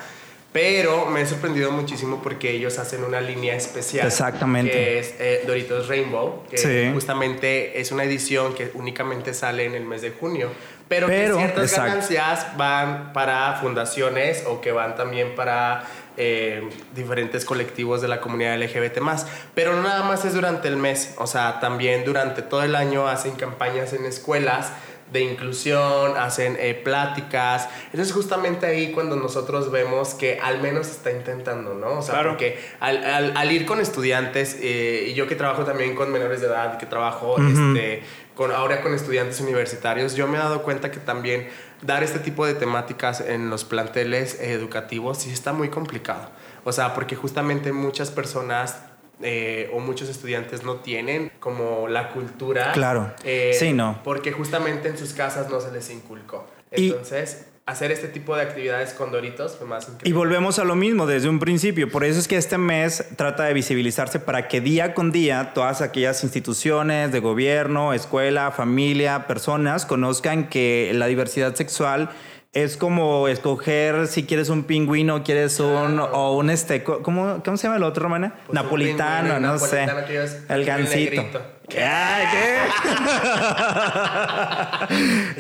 Pero 0.55 1.07
me 1.07 1.21
he 1.23 1.27
sorprendido 1.27 1.73
muchísimo 1.73 2.23
porque 2.23 2.53
ellos 2.53 2.79
hacen 2.79 3.03
una 3.03 3.21
línea 3.21 3.57
especial. 3.57 4.07
Exactamente. 4.07 4.71
Que 4.71 4.99
es 5.01 5.15
eh, 5.19 5.43
Doritos 5.49 5.89
Rainbow, 5.89 6.45
que 6.49 6.57
Sí. 6.59 6.91
justamente 6.95 7.81
es 7.81 7.91
una 7.91 8.05
edición 8.05 8.55
que 8.55 8.71
únicamente 8.75 9.35
sale 9.35 9.65
en 9.65 9.75
el 9.75 9.85
mes 9.85 10.01
de 10.03 10.13
junio. 10.13 10.51
Pero, 10.87 11.09
Pero, 11.09 11.35
que 11.39 11.43
ciertas 11.43 11.65
exacto. 11.73 11.89
ganancias 11.91 12.57
van 12.57 13.13
para 13.13 13.55
fundaciones 13.61 14.45
o 14.47 14.61
que 14.61 14.71
van 14.71 14.95
también 14.95 15.35
para 15.35 15.87
eh, 16.17 16.63
diferentes 16.95 17.45
colectivos 17.45 18.01
de 18.01 18.07
la 18.07 18.21
comunidad 18.21 18.57
LGBT 18.57 19.01
más. 19.01 19.27
Pero 19.57 19.75
no 19.75 19.83
nada 19.83 20.05
más 20.05 20.25
es 20.25 20.35
durante 20.35 20.69
el 20.69 20.77
mes, 20.77 21.15
o 21.19 21.27
sea, 21.27 21.59
también 21.59 22.05
durante 22.05 22.43
todo 22.43 22.63
el 22.63 22.77
año 22.77 23.09
hacen 23.09 23.33
campañas 23.35 23.93
en 23.93 24.05
escuelas 24.05 24.71
de 25.13 25.21
inclusión, 25.21 26.17
hacen 26.17 26.57
eh, 26.59 26.75
pláticas. 26.75 27.69
Entonces 27.93 28.13
justamente 28.13 28.67
ahí 28.67 28.91
cuando 28.93 29.17
nosotros 29.17 29.71
vemos 29.71 30.15
que 30.15 30.41
al 30.43 30.61
menos 30.61 30.89
está 30.89 31.11
intentando, 31.13 31.75
¿no? 31.75 31.99
O 31.99 32.03
sea, 32.03 32.15
Claro. 32.15 32.31
porque 32.31 32.59
al, 32.81 33.05
al- 33.05 33.37
al 33.37 33.53
ir 33.53 33.65
con 33.67 33.81
estudiantes, 33.81 34.57
eh, 34.61 35.07
y 35.09 35.15
yo 35.15 35.27
que 35.27 35.37
trabajo 35.37 35.65
también 35.65 35.95
con 35.95 36.11
menores 36.11 36.41
de 36.41 36.49
edad, 36.49 36.79
que 36.79 36.87
trabajo 36.87 37.37
este, 37.39 38.03
con, 38.35 38.51
ahora 38.51 38.81
con 38.81 38.93
estudiantes 38.95 39.41
universitarios, 39.41 40.15
yo 40.17 40.27
me 40.27 40.37
he 40.37 40.41
dado 40.41 40.63
cuenta 40.63 40.91
que 40.91 40.99
también 40.99 41.49
dar 41.83 42.03
este 42.03 42.19
tipo 42.19 42.45
de 42.47 42.55
temáticas 42.55 43.21
en 43.21 43.51
los 43.51 43.65
planteles 43.65 44.41
educativos 44.41 45.19
sí 45.19 45.31
está 45.31 45.53
muy 45.53 45.69
complicado. 45.69 46.31
O 46.65 46.73
sea, 46.73 46.95
porque 46.95 47.15
justamente 47.15 47.73
muchas 47.73 48.11
personas 48.11 48.79
eh, 49.23 49.71
o 49.73 49.81
muchos 49.81 50.09
estudiantes 50.09 50.65
no 50.65 50.77
tienen 50.77 51.31
como 51.41 51.89
la 51.89 52.11
cultura. 52.13 52.73
Claro. 52.73 53.13
eh, 53.25 53.53
Sí, 53.59 53.73
no. 53.73 54.01
Porque 54.05 54.33
justamente 54.33 54.89
en 54.89 54.99
sus 54.99 55.13
casas 55.13 55.49
no 55.51 55.61
se 55.61 55.71
les 55.73 55.89
inculcó. 55.91 56.47
Y- 56.75 56.89
Entonces, 56.91 57.47
hacer 57.67 57.91
este 57.93 58.09
tipo 58.09 58.37
de 58.37 58.43
actividades 58.43 58.93
con 58.93 59.11
Doritos 59.11 59.57
fue 59.57 59.67
más 59.67 59.85
increíble. 59.85 60.11
Y 60.11 60.13
volvemos 60.13 60.59
a 60.59 60.65
lo 60.65 60.75
mismo 60.75 61.07
desde 61.07 61.31
un 61.31 61.39
principio. 61.39 61.91
Por 61.91 62.05
eso 62.05 62.19
es 62.21 62.29
que 62.29 62.37
este 62.37 62.59
mes 62.59 63.03
trata 63.17 63.45
de 63.45 63.55
visibilizarse 63.55 64.21
para 64.21 64.49
que 64.49 64.61
día 64.61 64.93
con 64.93 65.13
día 65.13 65.53
todas 65.55 65.81
aquellas 65.81 66.23
instituciones 66.25 67.11
de 67.11 67.21
gobierno, 67.21 67.95
escuela, 67.95 68.51
familia, 68.51 69.27
personas 69.27 69.87
conozcan 69.87 70.49
que 70.49 70.91
la 70.95 71.07
diversidad 71.07 71.55
sexual 71.55 72.11
es 72.55 72.77
como 72.77 73.27
escoger 73.29 74.07
si 74.07 74.25
quieres 74.25 74.49
un 74.49 74.63
pingüino, 74.65 75.25
quieres 75.25 75.59
un 75.59 75.99
o 75.99 76.37
un 76.37 76.51
este, 76.51 76.85
¿cómo, 76.85 77.43
cómo 77.45 77.57
se 77.57 77.65
llama 77.65 77.77
el 77.77 77.83
otro, 77.83 78.05
hermana? 78.05 78.35
Pues 78.47 78.55
Napolitano, 78.55 79.41
no 79.41 79.59
sé. 79.59 79.87
napolitano 79.87 80.29
El 80.49 80.65
gansito. 80.65 81.23
¿Qué? 81.69 81.79
¿qué? 81.79 81.81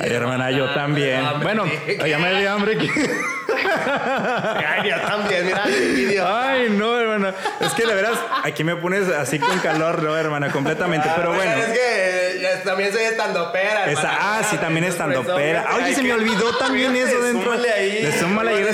Ay, 0.01 0.11
hermana, 0.11 0.51
yo 0.51 0.71
también. 0.73 1.23
Bueno, 1.43 1.65
ya 2.07 2.19
me 2.19 2.41
dio 2.41 2.51
hambre. 2.51 2.77
aquí. 2.77 2.91
Ay, 4.67 4.91
yo 4.91 4.97
también, 5.07 5.47
mira 5.47 5.65
el 5.67 5.95
video. 5.95 6.27
Ay, 6.27 6.71
no, 6.71 6.99
hermana. 6.99 7.35
Es 7.61 7.73
que 7.75 7.87
de 7.87 7.95
veras, 7.95 8.19
aquí 8.43 8.65
me 8.65 8.75
pones 8.77 9.09
así 9.09 9.39
con 9.39 9.59
calor, 9.59 10.03
no, 10.03 10.17
hermana, 10.17 10.51
completamente. 10.51 11.09
Pero 11.15 11.33
Ah, 11.33 11.37
bueno. 11.37 11.53
Es 11.53 11.67
que 11.67 12.24
también 12.63 12.93
soy 12.93 13.03
estandopera. 13.03 13.91
Esa, 13.91 14.11
ah, 14.21 14.43
sí, 14.49 14.57
también 14.59 14.85
estando 14.85 15.23
pera. 15.25 15.63
presume. 15.65 15.75
Oye, 15.77 15.85
Ay, 15.87 15.95
se 15.95 16.03
me 16.03 16.13
olvidó 16.13 16.57
también 16.59 16.95
eso 16.97 17.21
dentro. 17.21 17.43
súmale 17.53 17.73
ahí. 17.73 18.03
Le 18.03 18.13
súmale 18.19 18.51
ahí 18.53 18.63
el 18.63 18.69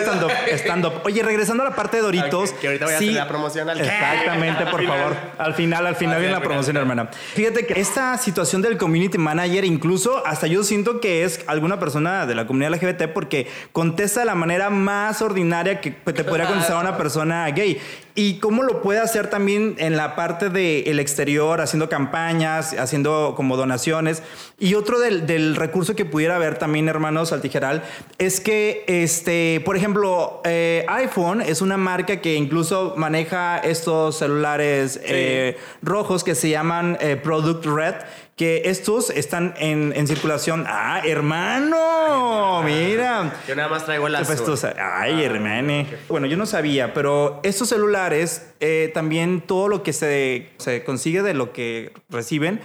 stand. 0.59 0.93
Oye, 1.05 1.23
regresando 1.23 1.63
a 1.63 1.71
la 1.71 1.77
parte 1.77 1.97
de 1.99 2.03
Doritos. 2.03 2.53
Que 2.53 2.67
ahorita 2.69 2.85
voy 2.85 2.95
a 2.95 2.97
hacer 2.99 3.13
la 3.13 3.29
promoción 3.29 3.71
al- 3.71 3.81
Exactamente, 3.81 4.67
por 4.67 4.87
favor. 4.87 5.17
Al 5.39 5.55
final, 5.55 5.87
al 5.87 5.97
final 5.97 6.17
sí, 6.17 6.21
viene 6.21 6.35
la 6.35 6.43
promoción, 6.43 6.77
hermana. 6.77 7.11
Fíjate 7.35 7.67
que 7.67 7.81
esta 7.81 8.17
situación 8.19 8.63
del 8.63 8.77
community 8.77 9.19
manager, 9.19 9.65
incluso 9.65 10.25
hasta 10.27 10.47
yo 10.47 10.63
siento 10.65 11.01
que 11.01 11.25
es 11.25 11.41
alguna 11.47 11.79
persona 11.79 12.27
de 12.27 12.35
la 12.35 12.47
comunidad 12.47 12.73
LGBT 12.75 13.09
porque 13.13 13.49
contesta 13.73 14.21
de 14.21 14.27
la 14.27 14.35
manera 14.35 14.71
más 14.71 15.23
ordinaria 15.23 15.81
que 15.81 15.91
te 15.91 16.25
podría 16.25 16.47
contestar 16.47 16.77
una 16.77 16.97
persona 16.99 17.49
gay. 17.51 17.81
Y 18.23 18.35
cómo 18.35 18.65
lo 18.65 18.83
puede 18.83 19.01
hacer 19.01 19.31
también 19.31 19.77
en 19.79 19.97
la 19.97 20.15
parte 20.15 20.51
del 20.51 21.01
exterior, 21.01 21.63
haciendo 21.63 21.89
campañas, 21.89 22.75
haciendo 22.75 23.33
como 23.35 23.57
donaciones. 23.57 24.23
Y 24.59 24.75
otro 24.75 25.01
del, 25.01 25.27
del 25.27 25.57
recurso 25.57 25.97
que 25.97 26.05
pudiera 26.05 26.37
haber 26.37 26.59
también, 26.59 26.87
hermanos 26.91 27.33
Altijeral, 27.33 27.83
es 28.19 28.41
que, 28.41 28.85
este, 28.89 29.63
por 29.65 29.75
ejemplo, 29.75 30.43
eh, 30.45 30.85
iPhone 30.89 31.41
es 31.41 31.63
una 31.63 31.79
marca 31.79 32.21
que 32.21 32.35
incluso 32.35 32.93
maneja 32.95 33.57
estos 33.57 34.19
celulares 34.19 35.01
eh, 35.03 35.57
rojos 35.81 36.23
que 36.23 36.35
se 36.35 36.51
llaman 36.51 36.99
eh, 37.01 37.17
Product 37.17 37.65
Red, 37.65 37.95
que 38.41 38.63
estos 38.71 39.11
están 39.11 39.53
en, 39.59 39.93
en 39.95 40.07
circulación. 40.07 40.65
¡Ah, 40.67 41.03
hermano! 41.05 42.63
Mira. 42.63 43.35
Yo 43.47 43.55
nada 43.55 43.69
más 43.69 43.85
traigo 43.85 44.09
festosa. 44.25 44.75
Ay, 44.81 45.23
hermane. 45.23 45.87
Bueno, 46.09 46.27
yo 46.27 46.39
no 46.39 46.47
sabía, 46.47 46.95
pero 46.95 47.41
estos 47.43 47.69
celulares, 47.69 48.51
eh, 48.61 48.93
también 48.95 49.43
todo 49.43 49.69
lo 49.69 49.83
que 49.83 49.93
se, 49.93 50.49
se 50.57 50.85
consigue 50.85 51.21
de 51.21 51.35
lo 51.35 51.53
que 51.53 51.93
reciben, 52.09 52.63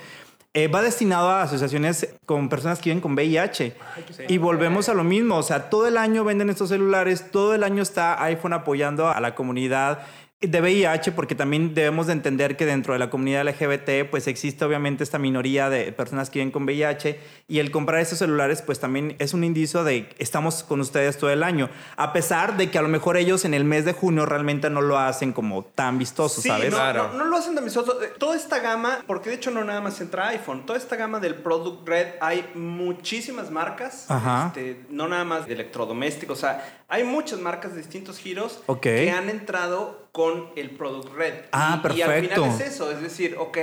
eh, 0.53 0.69
va 0.69 0.81
destinado 0.81 1.27
a 1.27 1.41
asociaciones 1.41 2.07
con 2.25 2.47
personas 2.47 2.79
que 2.79 2.91
viven 2.91 3.01
con 3.01 3.11
VIH. 3.11 3.75
Y 4.29 4.37
volvemos 4.37 4.87
a 4.87 4.93
lo 4.93 5.03
mismo. 5.03 5.35
O 5.35 5.43
sea, 5.43 5.69
todo 5.69 5.87
el 5.89 5.97
año 5.97 6.23
venden 6.23 6.49
estos 6.49 6.69
celulares, 6.69 7.31
todo 7.31 7.53
el 7.53 7.65
año 7.65 7.83
está 7.83 8.23
iPhone 8.23 8.53
apoyando 8.53 9.09
a 9.09 9.19
la 9.19 9.35
comunidad 9.35 10.05
de 10.47 10.61
VIH, 10.61 11.11
porque 11.13 11.35
también 11.35 11.73
debemos 11.73 12.07
de 12.07 12.13
entender 12.13 12.57
que 12.57 12.65
dentro 12.65 12.93
de 12.93 12.99
la 12.99 13.09
comunidad 13.09 13.45
LGBT, 13.47 14.09
pues 14.09 14.27
existe 14.27 14.63
obviamente 14.65 15.03
esta 15.03 15.19
minoría 15.19 15.69
de 15.69 15.91
personas 15.91 16.29
que 16.29 16.39
viven 16.39 16.51
con 16.51 16.63
VIH 16.63 17.19
y 17.47 17.59
el 17.59 17.71
comprar 17.71 18.01
estos 18.01 18.19
celulares, 18.19 18.61
pues 18.61 18.79
también 18.79 19.15
es 19.19 19.33
un 19.33 19.43
indicio 19.43 19.83
de 19.83 20.09
estamos 20.17 20.63
con 20.63 20.79
ustedes 20.81 21.17
todo 21.17 21.29
el 21.31 21.43
año, 21.43 21.69
a 21.97 22.13
pesar 22.13 22.57
de 22.57 22.69
que 22.71 22.77
a 22.77 22.81
lo 22.81 22.87
mejor 22.87 23.17
ellos 23.17 23.45
en 23.45 23.53
el 23.53 23.63
mes 23.63 23.85
de 23.85 23.93
junio 23.93 24.25
realmente 24.25 24.69
no 24.69 24.81
lo 24.81 24.97
hacen 24.97 25.33
como 25.33 25.63
tan 25.63 25.97
vistoso, 25.97 26.41
Sí, 26.41 26.49
¿sabes? 26.49 26.71
no, 26.71 26.77
Claro. 26.77 27.09
no, 27.13 27.19
no 27.19 27.25
lo 27.25 27.37
hacen 27.37 27.55
mis 27.63 27.77
otros. 27.77 28.01
eh, 28.03 28.11
Toda 28.17 28.35
esta 28.35 28.59
gama, 28.59 28.99
porque 29.07 29.29
de 29.29 29.35
hecho 29.37 29.51
no 29.51 29.63
nada 29.63 29.81
más 29.81 29.99
entra 30.01 30.27
iPhone, 30.29 30.65
toda 30.65 30.77
esta 30.77 30.95
gama 30.95 31.19
del 31.19 31.35
Product 31.35 31.87
Red 31.87 32.07
hay 32.21 32.45
muchísimas 32.55 33.49
marcas, 33.51 34.05
Ajá. 34.09 34.47
este, 34.47 34.85
no 34.89 35.07
nada 35.07 35.23
más 35.25 35.47
de 35.47 35.53
electrodomésticos, 35.53 36.37
o 36.37 36.41
sea, 36.41 36.81
hay 36.87 37.03
muchas 37.03 37.39
marcas 37.39 37.71
de 37.73 37.79
distintos 37.79 38.17
giros 38.19 38.61
que 38.81 39.09
han 39.11 39.29
entrado 39.29 40.04
con 40.15 40.47
el 40.55 40.69
Product 40.69 41.13
Red. 41.13 41.33
Ah, 41.51 41.81
y, 41.93 41.97
Y 41.97 42.01
al 42.01 42.09
perfecto. 42.09 42.43
final 42.45 42.61
es 42.61 42.67
eso, 42.73 42.89
es 42.89 43.01
decir, 43.01 43.35
ok, 43.37 43.57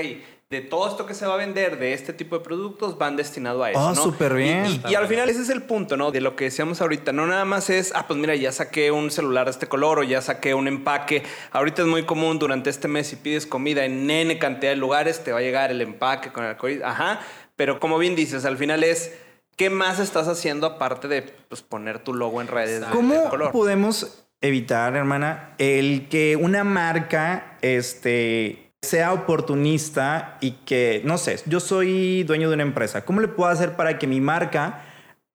de 0.51 0.61
todo 0.61 0.87
esto 0.87 1.07
que 1.07 1.15
se 1.15 1.25
va 1.25 1.33
a 1.33 1.37
vender 1.39 1.79
de 1.79 1.95
este 1.95 2.13
tipo 2.13 2.37
de 2.37 2.45
productos 2.45 2.99
van 2.99 3.17
destinado 3.17 3.65
a 3.65 3.71
eso. 3.71 3.81
Oh, 3.81 3.95
¿no? 3.95 4.03
súper 4.03 4.35
bien. 4.35 4.67
Y- 4.67 4.83
Y, 4.87 4.93
y 4.93 4.95
al 4.97 5.07
final 5.09 5.31
ese 5.31 5.41
es 5.41 5.49
el 5.49 5.63
punto, 5.63 5.97
¿no? 5.97 6.11
De 6.13 6.21
lo 6.21 6.37
que 6.37 6.45
decíamos 6.45 6.83
ahorita. 6.83 7.11
No 7.13 7.27
nada 7.27 7.47
más 7.47 7.71
es, 7.71 7.91
ah, 7.95 8.07
pues 8.07 8.19
mira, 8.21 8.35
ya 8.37 8.53
saqué 8.53 8.91
un 8.91 9.11
celular 9.11 9.47
de 9.47 9.53
este 9.53 9.67
color 9.67 10.01
o 10.01 10.03
ya 10.03 10.21
saqué 10.21 10.53
un 10.53 10.69
empaque. 10.69 11.23
Ahorita 11.53 11.81
es 11.81 11.89
muy 11.89 12.03
común 12.05 12.39
durante 12.39 12.69
este 12.69 12.87
mes 12.87 13.07
si 13.07 13.17
pides 13.17 13.47
comida 13.47 13.87
en 13.87 14.11
N 14.11 14.39
cantidad 14.39 14.73
de 14.73 14.77
lugares, 14.77 15.25
te 15.25 15.33
va 15.33 15.39
a 15.39 15.43
llegar 15.43 15.71
el 15.71 15.81
empaque 15.81 16.31
con 16.33 16.45
el 16.45 16.51
arcoíris. 16.51 16.83
Ajá. 16.85 17.21
Pero 17.57 17.81
como 17.81 17.97
bien 17.97 18.15
dices, 18.15 18.45
al 18.45 18.59
final 18.59 18.85
es, 18.85 19.11
¿qué 19.57 19.71
más 19.71 20.01
estás 20.01 20.29
haciendo 20.29 20.67
aparte 20.67 21.09
de 21.09 21.23
pues, 21.23 21.63
poner 21.63 22.01
tu 22.01 22.13
logo 22.13 22.43
en 22.43 22.49
redes 22.49 22.81
de- 22.83 22.87
de 22.89 22.93
¿Cómo 22.93 23.31
color? 23.31 23.53
podemos 23.53 24.19
evitar, 24.43 24.95
hermana, 24.97 25.55
el 25.59 26.09
que 26.09 26.37
una 26.37 26.65
marca 26.65 27.57
este, 27.63 28.73
sea 28.83 29.13
oportunista 29.13 30.37
y 30.41 30.53
que, 30.67 31.01
no 31.05 31.17
sé, 31.17 31.39
yo 31.47 31.61
soy 31.61 32.25
dueño 32.25 32.49
de 32.49 32.55
una 32.55 32.65
empresa. 32.65 33.05
¿Cómo 33.05 33.21
le 33.21 33.29
puedo 33.29 33.51
hacer 33.51 33.77
para 33.77 33.99
que 33.99 34.07
mi 34.07 34.21
marca 34.21 34.83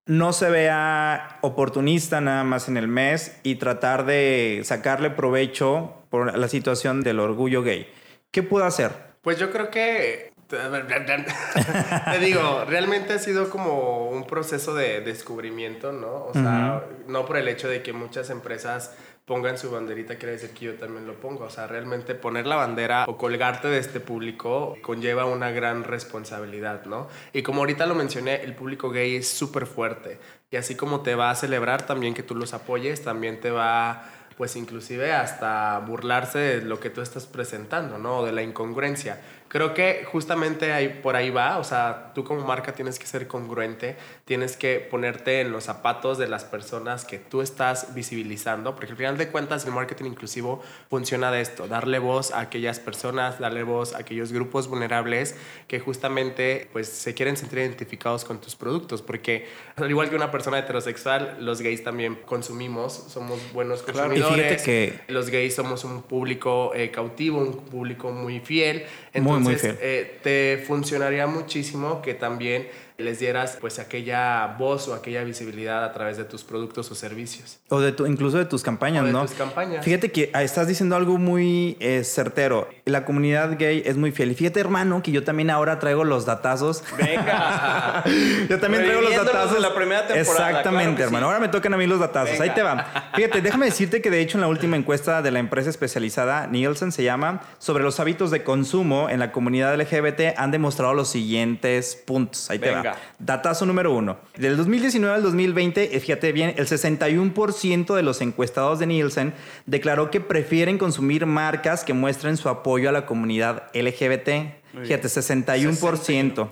no 0.05 0.33
se 0.33 0.49
vea 0.49 1.39
oportunista 1.41 2.21
nada 2.21 2.43
más 2.43 2.67
en 2.67 2.77
el 2.77 2.87
mes 2.87 3.39
y 3.43 3.55
tratar 3.55 4.05
de 4.05 4.61
sacarle 4.63 5.09
provecho 5.09 5.93
por 6.09 6.37
la 6.37 6.47
situación 6.49 7.01
del 7.01 7.19
orgullo 7.19 7.63
gay? 7.63 7.87
¿Qué 8.31 8.43
puedo 8.43 8.65
hacer? 8.65 8.91
Pues 9.21 9.39
yo 9.39 9.51
creo 9.51 9.71
que. 9.71 10.31
Te 12.11 12.19
digo, 12.19 12.65
realmente 12.65 13.13
ha 13.13 13.19
sido 13.19 13.49
como 13.49 14.09
un 14.09 14.25
proceso 14.25 14.73
de 14.73 15.01
descubrimiento, 15.01 15.91
¿no? 15.91 16.25
O 16.25 16.33
sea, 16.33 16.83
no 17.07 17.25
por 17.25 17.37
el 17.37 17.47
hecho 17.47 17.67
de 17.67 17.81
que 17.81 17.93
muchas 17.93 18.29
empresas 18.29 18.93
pongan 19.25 19.57
su 19.57 19.69
banderita, 19.69 20.15
quiere 20.15 20.33
decir 20.33 20.51
que 20.51 20.65
yo 20.65 20.75
también 20.75 21.05
lo 21.05 21.15
pongo. 21.15 21.43
O 21.43 21.49
sea, 21.49 21.67
realmente 21.67 22.15
poner 22.15 22.47
la 22.47 22.55
bandera 22.55 23.03
o 23.07 23.17
colgarte 23.17 23.67
de 23.67 23.77
este 23.77 23.99
público 23.99 24.77
conlleva 24.81 25.25
una 25.25 25.51
gran 25.51 25.83
responsabilidad, 25.83 26.85
¿no? 26.85 27.09
Y 27.33 27.43
como 27.43 27.59
ahorita 27.59 27.85
lo 27.85 27.93
mencioné, 27.93 28.43
el 28.43 28.55
público 28.55 28.89
gay 28.89 29.17
es 29.17 29.27
súper 29.27 29.65
fuerte. 29.65 30.17
Y 30.49 30.55
así 30.55 30.75
como 30.75 31.01
te 31.01 31.15
va 31.15 31.29
a 31.29 31.35
celebrar 31.35 31.85
también 31.85 32.13
que 32.13 32.23
tú 32.23 32.35
los 32.35 32.53
apoyes, 32.53 33.03
también 33.03 33.41
te 33.41 33.51
va 33.51 34.05
pues 34.37 34.55
inclusive 34.55 35.11
hasta 35.13 35.79
burlarse 35.79 36.37
de 36.37 36.61
lo 36.61 36.79
que 36.79 36.91
tú 36.91 37.01
estás 37.01 37.25
presentando, 37.25 37.97
¿no? 37.97 38.19
O 38.19 38.25
de 38.25 38.31
la 38.31 38.43
incongruencia. 38.43 39.19
Creo 39.49 39.73
que 39.73 40.03
justamente 40.05 40.73
ahí, 40.73 40.99
por 41.01 41.15
ahí 41.15 41.29
va, 41.29 41.57
o 41.57 41.63
sea, 41.63 42.11
tú 42.13 42.23
como 42.23 42.41
marca 42.45 42.73
tienes 42.73 42.99
que 42.99 43.05
ser 43.05 43.27
congruente, 43.27 43.95
tienes 44.25 44.57
que 44.57 44.79
ponerte 44.79 45.39
en 45.41 45.51
los 45.51 45.63
zapatos 45.65 46.17
de 46.17 46.27
las 46.27 46.43
personas 46.43 47.05
que 47.05 47.17
tú 47.17 47.41
estás 47.41 47.93
visibilizando, 47.93 48.75
porque 48.75 48.91
al 48.91 48.97
final 48.97 49.17
de 49.17 49.29
cuentas 49.29 49.65
el 49.65 49.71
marketing 49.71 50.05
inclusivo 50.05 50.61
funciona 50.89 51.31
de 51.31 51.41
esto, 51.41 51.67
darle 51.67 51.99
voz 51.99 52.31
a 52.31 52.41
aquellas 52.41 52.79
personas, 52.79 53.39
darle 53.39 53.63
voz 53.63 53.95
a 53.95 53.99
aquellos 53.99 54.31
grupos 54.33 54.67
vulnerables 54.67 55.35
que 55.67 55.79
justamente 55.79 56.67
pues 56.73 56.87
se 56.89 57.13
quieren 57.13 57.37
sentir 57.37 57.59
identificados 57.59 58.25
con 58.25 58.39
tus 58.41 58.55
productos, 58.55 59.01
porque 59.01 59.47
al 59.75 59.89
igual 59.89 60.09
que 60.09 60.15
una 60.15 60.31
persona 60.31 60.59
heterosexual, 60.59 61.37
los 61.39 61.61
gays 61.61 61.83
también 61.83 62.15
consumimos, 62.25 62.93
somos 63.09 63.39
buenos 63.53 63.81
Claro. 63.83 64.13
Y 64.13 64.19
consumidores. 64.19 64.61
fíjate 64.63 64.63
que- 65.07 65.13
Los 65.13 65.29
gays 65.29 65.55
somos 65.55 65.83
un 65.83 66.01
público 66.01 66.73
eh, 66.75 66.91
cautivo, 66.91 67.39
un 67.39 67.57
público 67.65 68.11
muy 68.11 68.39
fiel. 68.39 68.85
Muy, 69.15 69.36
Entonces, 69.37 69.63
muy 69.63 69.71
fiel. 69.71 69.77
eh, 69.81 70.17
te 70.23 70.63
funcionaría 70.65 71.27
muchísimo 71.27 72.01
que 72.01 72.13
también 72.13 72.67
les 72.97 73.19
dieras 73.19 73.57
pues 73.61 73.77
aquella 73.77 74.55
voz 74.57 74.87
o 74.87 74.95
aquella 74.95 75.23
visibilidad 75.23 75.83
a 75.85 75.93
través 75.93 76.17
de 76.17 76.23
tus 76.23 76.43
productos 76.43 76.89
o 76.89 76.95
servicios. 76.95 77.59
O 77.69 77.79
de 77.79 77.91
tu, 77.91 78.07
incluso 78.07 78.39
de 78.39 78.45
tus 78.45 78.63
campañas, 78.63 79.03
O 79.03 79.05
de 79.05 79.11
¿no? 79.11 79.21
tus 79.21 79.35
campañas. 79.35 79.85
Fíjate 79.85 80.11
que 80.11 80.31
ah, 80.33 80.41
estás 80.41 80.67
diciendo 80.67 80.95
algo 80.95 81.19
muy 81.19 81.77
eh, 81.79 82.03
certero. 82.03 82.67
La 82.85 83.05
comunidad 83.05 83.55
gay 83.59 83.83
es 83.85 83.97
muy 83.97 84.11
fiel. 84.11 84.31
Y 84.31 84.35
fíjate, 84.35 84.59
hermano, 84.59 85.03
que 85.03 85.11
yo 85.11 85.23
también 85.23 85.51
ahora 85.51 85.77
traigo 85.77 86.05
los 86.05 86.25
datazos. 86.25 86.83
Venga. 86.97 88.03
Yo 88.49 88.59
también 88.59 88.83
traigo 88.83 89.01
los 89.01 89.15
datazos. 89.15 89.53
de 89.53 89.59
la 89.59 89.75
primera 89.75 90.07
temporada, 90.07 90.49
Exactamente, 90.49 90.95
claro 90.95 91.03
hermano. 91.05 91.25
sí. 91.25 91.27
Ahora 91.27 91.39
me 91.39 91.49
tocan 91.49 91.73
a 91.73 91.77
mí 91.77 91.85
los 91.85 91.99
datazos. 91.99 92.39
Ahí 92.39 92.49
te 92.51 92.63
va. 92.63 93.11
Fíjate, 93.15 93.41
déjame 93.41 93.65
decirte 93.65 94.01
que 94.01 94.09
de 94.09 94.21
hecho 94.21 94.37
en 94.37 94.41
la 94.41 94.47
última 94.47 94.75
encuesta 94.77 95.21
de 95.21 95.31
la 95.31 95.39
empresa 95.39 95.69
especializada 95.69 96.47
Nielsen 96.47 96.91
se 96.91 97.03
llama 97.03 97.41
sobre 97.59 97.83
los 97.83 97.99
hábitos 97.99 98.31
de 98.31 98.43
consumo 98.43 99.09
en 99.09 99.19
la 99.19 99.31
comunidad 99.31 99.75
LGBT 99.79 100.37
han 100.37 100.51
demostrado 100.51 100.93
los 100.93 101.09
siguientes 101.09 101.95
puntos. 101.95 102.49
Ahí 102.49 102.59
te 102.59 102.71
Venga. 102.91 103.01
Datazo 103.19 103.65
número 103.65 103.93
uno. 103.93 104.17
Del 104.37 104.57
2019 104.57 105.15
al 105.15 105.23
2020, 105.23 105.95
eh, 105.95 105.99
fíjate 105.99 106.31
bien, 106.31 106.53
el 106.57 106.67
61% 106.67 107.95
de 107.95 108.03
los 108.03 108.21
encuestados 108.21 108.79
de 108.79 108.87
Nielsen 108.87 109.33
declaró 109.65 110.11
que 110.11 110.21
prefieren 110.21 110.77
consumir 110.77 111.25
marcas 111.25 111.83
que 111.83 111.93
muestren 111.93 112.37
su 112.37 112.49
apoyo 112.49 112.89
a 112.89 112.91
la 112.91 113.05
comunidad 113.05 113.63
LGBT. 113.73 114.55
Fíjate, 114.83 115.07
61%. 115.07 116.49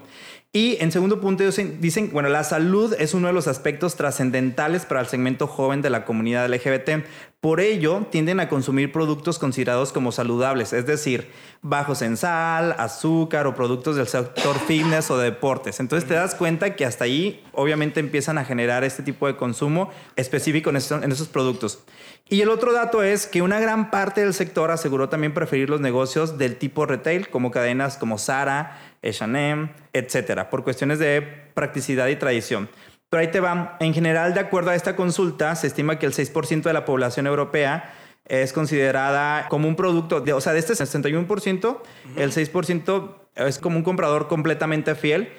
Y 0.56 0.78
en 0.80 0.94
segundo 0.94 1.20
punto 1.20 1.44
dicen, 1.44 1.82
dicen, 1.82 2.12
bueno, 2.14 2.30
la 2.30 2.46
salud 2.46 2.96
es 2.98 3.14
uno 3.14 3.28
de 3.28 3.34
los 3.34 3.50
aspectos 3.50 3.98
trascendentales 3.98 4.86
para 4.86 5.02
el 5.02 5.08
segmento 5.08 5.48
joven 5.48 5.82
de 5.82 5.90
la 5.90 6.06
comunidad 6.06 6.50
LGBT. 6.50 7.06
Por 7.46 7.60
ello, 7.60 8.08
tienden 8.10 8.40
a 8.40 8.50
consumir 8.50 8.92
productos 8.92 9.38
considerados 9.38 9.92
como 9.92 10.12
saludables, 10.12 10.74
es 10.74 10.88
decir, 10.88 11.30
bajos 11.62 12.02
en 12.02 12.18
sal, 12.18 12.74
azúcar 12.80 13.46
o 13.46 13.54
productos 13.54 13.98
del 13.98 14.08
sector 14.08 14.58
fitness 14.66 15.12
o 15.12 15.20
de 15.20 15.26
deportes. 15.26 15.80
Entonces 15.80 16.10
te 16.10 16.16
das 16.16 16.34
cuenta 16.34 16.76
que 16.76 16.86
hasta 16.86 17.04
ahí 17.04 17.46
obviamente 17.52 18.00
empiezan 18.00 18.40
a 18.40 18.46
generar 18.46 18.84
este 18.84 19.04
tipo 19.04 19.28
de 19.28 19.36
consumo 19.36 19.92
específico 20.16 20.72
en, 20.72 20.78
esos 20.78 21.28
productos. 21.28 21.84
Y 22.28 22.42
el 22.42 22.50
otro 22.50 22.74
dato 22.74 23.04
es 23.04 23.28
que 23.28 23.44
una 23.44 23.60
gran 23.60 23.92
parte 23.92 24.22
del 24.22 24.34
sector 24.34 24.72
aseguró 24.72 25.10
también 25.10 25.36
preferir 25.36 25.70
los 25.70 25.82
negocios 25.82 26.40
del 26.40 26.56
tipo 26.56 26.88
retail, 26.88 27.30
como 27.30 27.52
cadenas 27.52 27.96
como 27.98 28.18
Zara, 28.18 28.80
H&M, 29.04 29.70
etcétera, 29.94 30.50
por 30.50 30.64
cuestiones 30.64 30.98
de 30.98 31.22
practicidad 31.54 32.08
y 32.08 32.16
tradición. 32.16 32.70
Pero 33.16 33.22
ahí 33.22 33.32
te 33.32 33.40
va. 33.40 33.78
En 33.80 33.94
general, 33.94 34.34
de 34.34 34.42
acuerdo 34.42 34.72
a 34.72 34.76
esta 34.76 34.98
consulta, 34.98 35.56
se 35.56 35.68
estima 35.68 35.98
que 35.98 36.06
el 36.06 36.12
6% 36.12 36.64
de 36.64 36.74
la 36.74 36.84
población 36.84 37.28
europea 37.28 37.94
es 38.28 38.52
considerada 38.52 39.48
como 39.48 39.70
un 39.70 39.78
producto, 39.78 40.20
de, 40.20 40.34
o 40.34 40.42
sea, 40.42 40.52
de 40.52 40.60
este 40.60 40.74
61%, 40.74 41.78
el 42.18 42.34
6% 42.34 43.16
es 43.38 43.60
como 43.60 43.78
un 43.78 43.84
comprador 43.84 44.28
completamente 44.28 44.96
fiel 44.96 45.30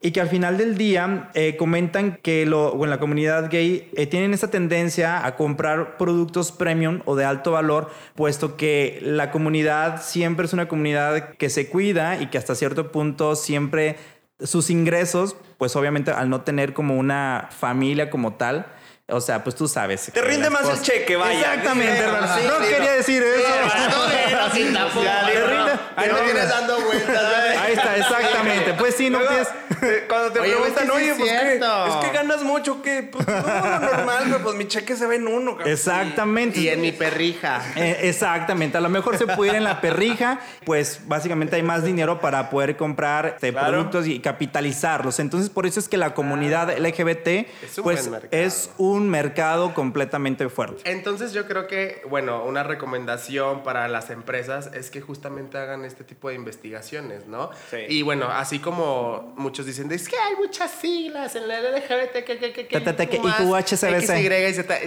y 0.00 0.12
que 0.12 0.22
al 0.22 0.30
final 0.30 0.56
del 0.56 0.78
día 0.78 1.30
eh, 1.34 1.56
comentan 1.58 2.18
que 2.22 2.46
lo, 2.46 2.68
o 2.68 2.84
en 2.84 2.90
la 2.90 2.98
comunidad 2.98 3.50
gay 3.50 3.90
eh, 3.94 4.06
tienen 4.06 4.32
esa 4.32 4.50
tendencia 4.50 5.26
a 5.26 5.36
comprar 5.36 5.98
productos 5.98 6.52
premium 6.52 7.00
o 7.04 7.16
de 7.16 7.26
alto 7.26 7.52
valor, 7.52 7.90
puesto 8.14 8.56
que 8.56 8.98
la 9.02 9.30
comunidad 9.30 10.02
siempre 10.02 10.46
es 10.46 10.54
una 10.54 10.68
comunidad 10.68 11.34
que 11.34 11.50
se 11.50 11.68
cuida 11.68 12.18
y 12.18 12.28
que 12.28 12.38
hasta 12.38 12.54
cierto 12.54 12.92
punto 12.92 13.36
siempre 13.36 13.96
sus 14.44 14.70
ingresos, 14.70 15.36
pues 15.58 15.74
obviamente 15.76 16.10
al 16.10 16.28
no 16.28 16.42
tener 16.42 16.72
como 16.74 16.96
una 16.96 17.48
familia 17.58 18.10
como 18.10 18.34
tal, 18.34 18.66
o 19.08 19.20
sea, 19.20 19.44
pues 19.44 19.54
tú 19.54 19.68
sabes. 19.68 20.10
Te 20.12 20.20
rinde 20.20 20.50
más 20.50 20.68
el 20.68 20.82
cheque, 20.82 21.16
vaya. 21.16 21.38
Exactamente, 21.54 21.98
hermano. 21.98 22.26
Sí, 22.36 22.42
no 22.46 22.58
sí, 22.58 22.64
quería 22.72 22.90
no. 22.90 22.96
decir 22.96 23.22
eso. 23.22 23.46
Ya, 24.56 25.26
Te 25.26 25.40
no. 25.40 25.46
rinde- 25.46 25.55
Ahí 25.96 26.08
no, 26.08 26.18
no. 26.22 26.46
dando 26.48 26.80
vueltas. 26.80 27.22
Ahí 27.58 27.72
está, 27.72 27.96
exactamente. 27.96 28.74
Pues 28.74 28.94
sí, 28.94 29.10
no 29.10 29.18
Luego, 29.18 29.34
tienes. 29.34 29.48
eh, 29.82 30.04
Cuando 30.08 30.30
te 30.32 30.40
Oye, 30.40 30.50
preguntan, 30.52 30.84
es 30.84 30.90
que 30.92 30.96
sí 30.98 31.02
oye, 31.02 31.10
es 31.10 31.16
pues 31.18 31.30
¿qué? 31.30 31.38
cierto. 31.48 31.86
es 32.00 32.06
que 32.06 32.12
ganas 32.16 32.42
mucho, 32.42 32.82
que 32.82 33.02
pues 33.04 33.26
no, 33.26 33.34
lo 33.34 33.78
normal, 33.80 34.24
pero 34.26 34.38
pues 34.42 34.56
mi 34.56 34.66
cheque 34.68 34.96
se 34.96 35.06
ve 35.06 35.16
en 35.16 35.26
uno. 35.28 35.52
cabrón. 35.56 35.72
Exactamente. 35.72 36.60
Y 36.60 36.68
en 36.68 36.80
mi 36.80 36.92
perrija. 36.92 37.62
Eh, 37.76 38.00
exactamente, 38.02 38.76
a 38.78 38.80
lo 38.80 38.88
mejor 38.88 39.16
se 39.18 39.26
puede 39.26 39.50
ir 39.52 39.56
en 39.56 39.64
la 39.64 39.80
perrija, 39.80 40.40
pues 40.64 41.00
básicamente 41.06 41.56
hay 41.56 41.62
más 41.62 41.82
dinero 41.84 42.20
para 42.20 42.50
poder 42.50 42.76
comprar 42.76 43.26
este, 43.34 43.52
Claro. 43.52 43.68
productos 43.72 44.06
y 44.06 44.20
capitalizarlos. 44.20 45.18
Entonces, 45.18 45.50
por 45.50 45.66
eso 45.66 45.80
es 45.80 45.88
que 45.88 45.96
la 45.96 46.14
comunidad 46.14 46.70
LGBT 46.78 47.26
Es 47.62 47.78
un 47.78 47.84
pues, 47.84 48.00
buen 48.08 48.10
mercado. 48.22 48.42
es 48.42 48.70
un 48.76 49.08
mercado 49.10 49.74
completamente 49.74 50.48
fuerte. 50.48 50.82
Entonces 50.90 51.32
yo 51.32 51.46
creo 51.46 51.66
que, 51.66 52.02
bueno, 52.08 52.44
una 52.44 52.62
recomendación 52.62 53.62
para 53.62 53.88
las 53.88 54.10
empresas 54.10 54.70
es 54.74 54.90
que 54.90 55.00
justamente 55.00 55.58
hagan 55.58 55.84
este 55.86 56.04
tipo 56.04 56.28
de 56.28 56.34
investigaciones, 56.34 57.26
¿no? 57.26 57.50
Sí. 57.70 57.78
Y 57.88 58.02
bueno, 58.02 58.26
así 58.28 58.58
como 58.58 59.34
muchos 59.36 59.66
dicen, 59.66 59.90
es 59.92 60.08
que 60.08 60.16
hay 60.16 60.36
muchas 60.36 60.70
siglas 60.70 61.36
en 61.36 61.48
la 61.48 61.60
LGBT, 61.60 62.24
que, 62.24 62.38
que, 62.38 62.52
que, 62.52 62.66
que. 62.66 62.76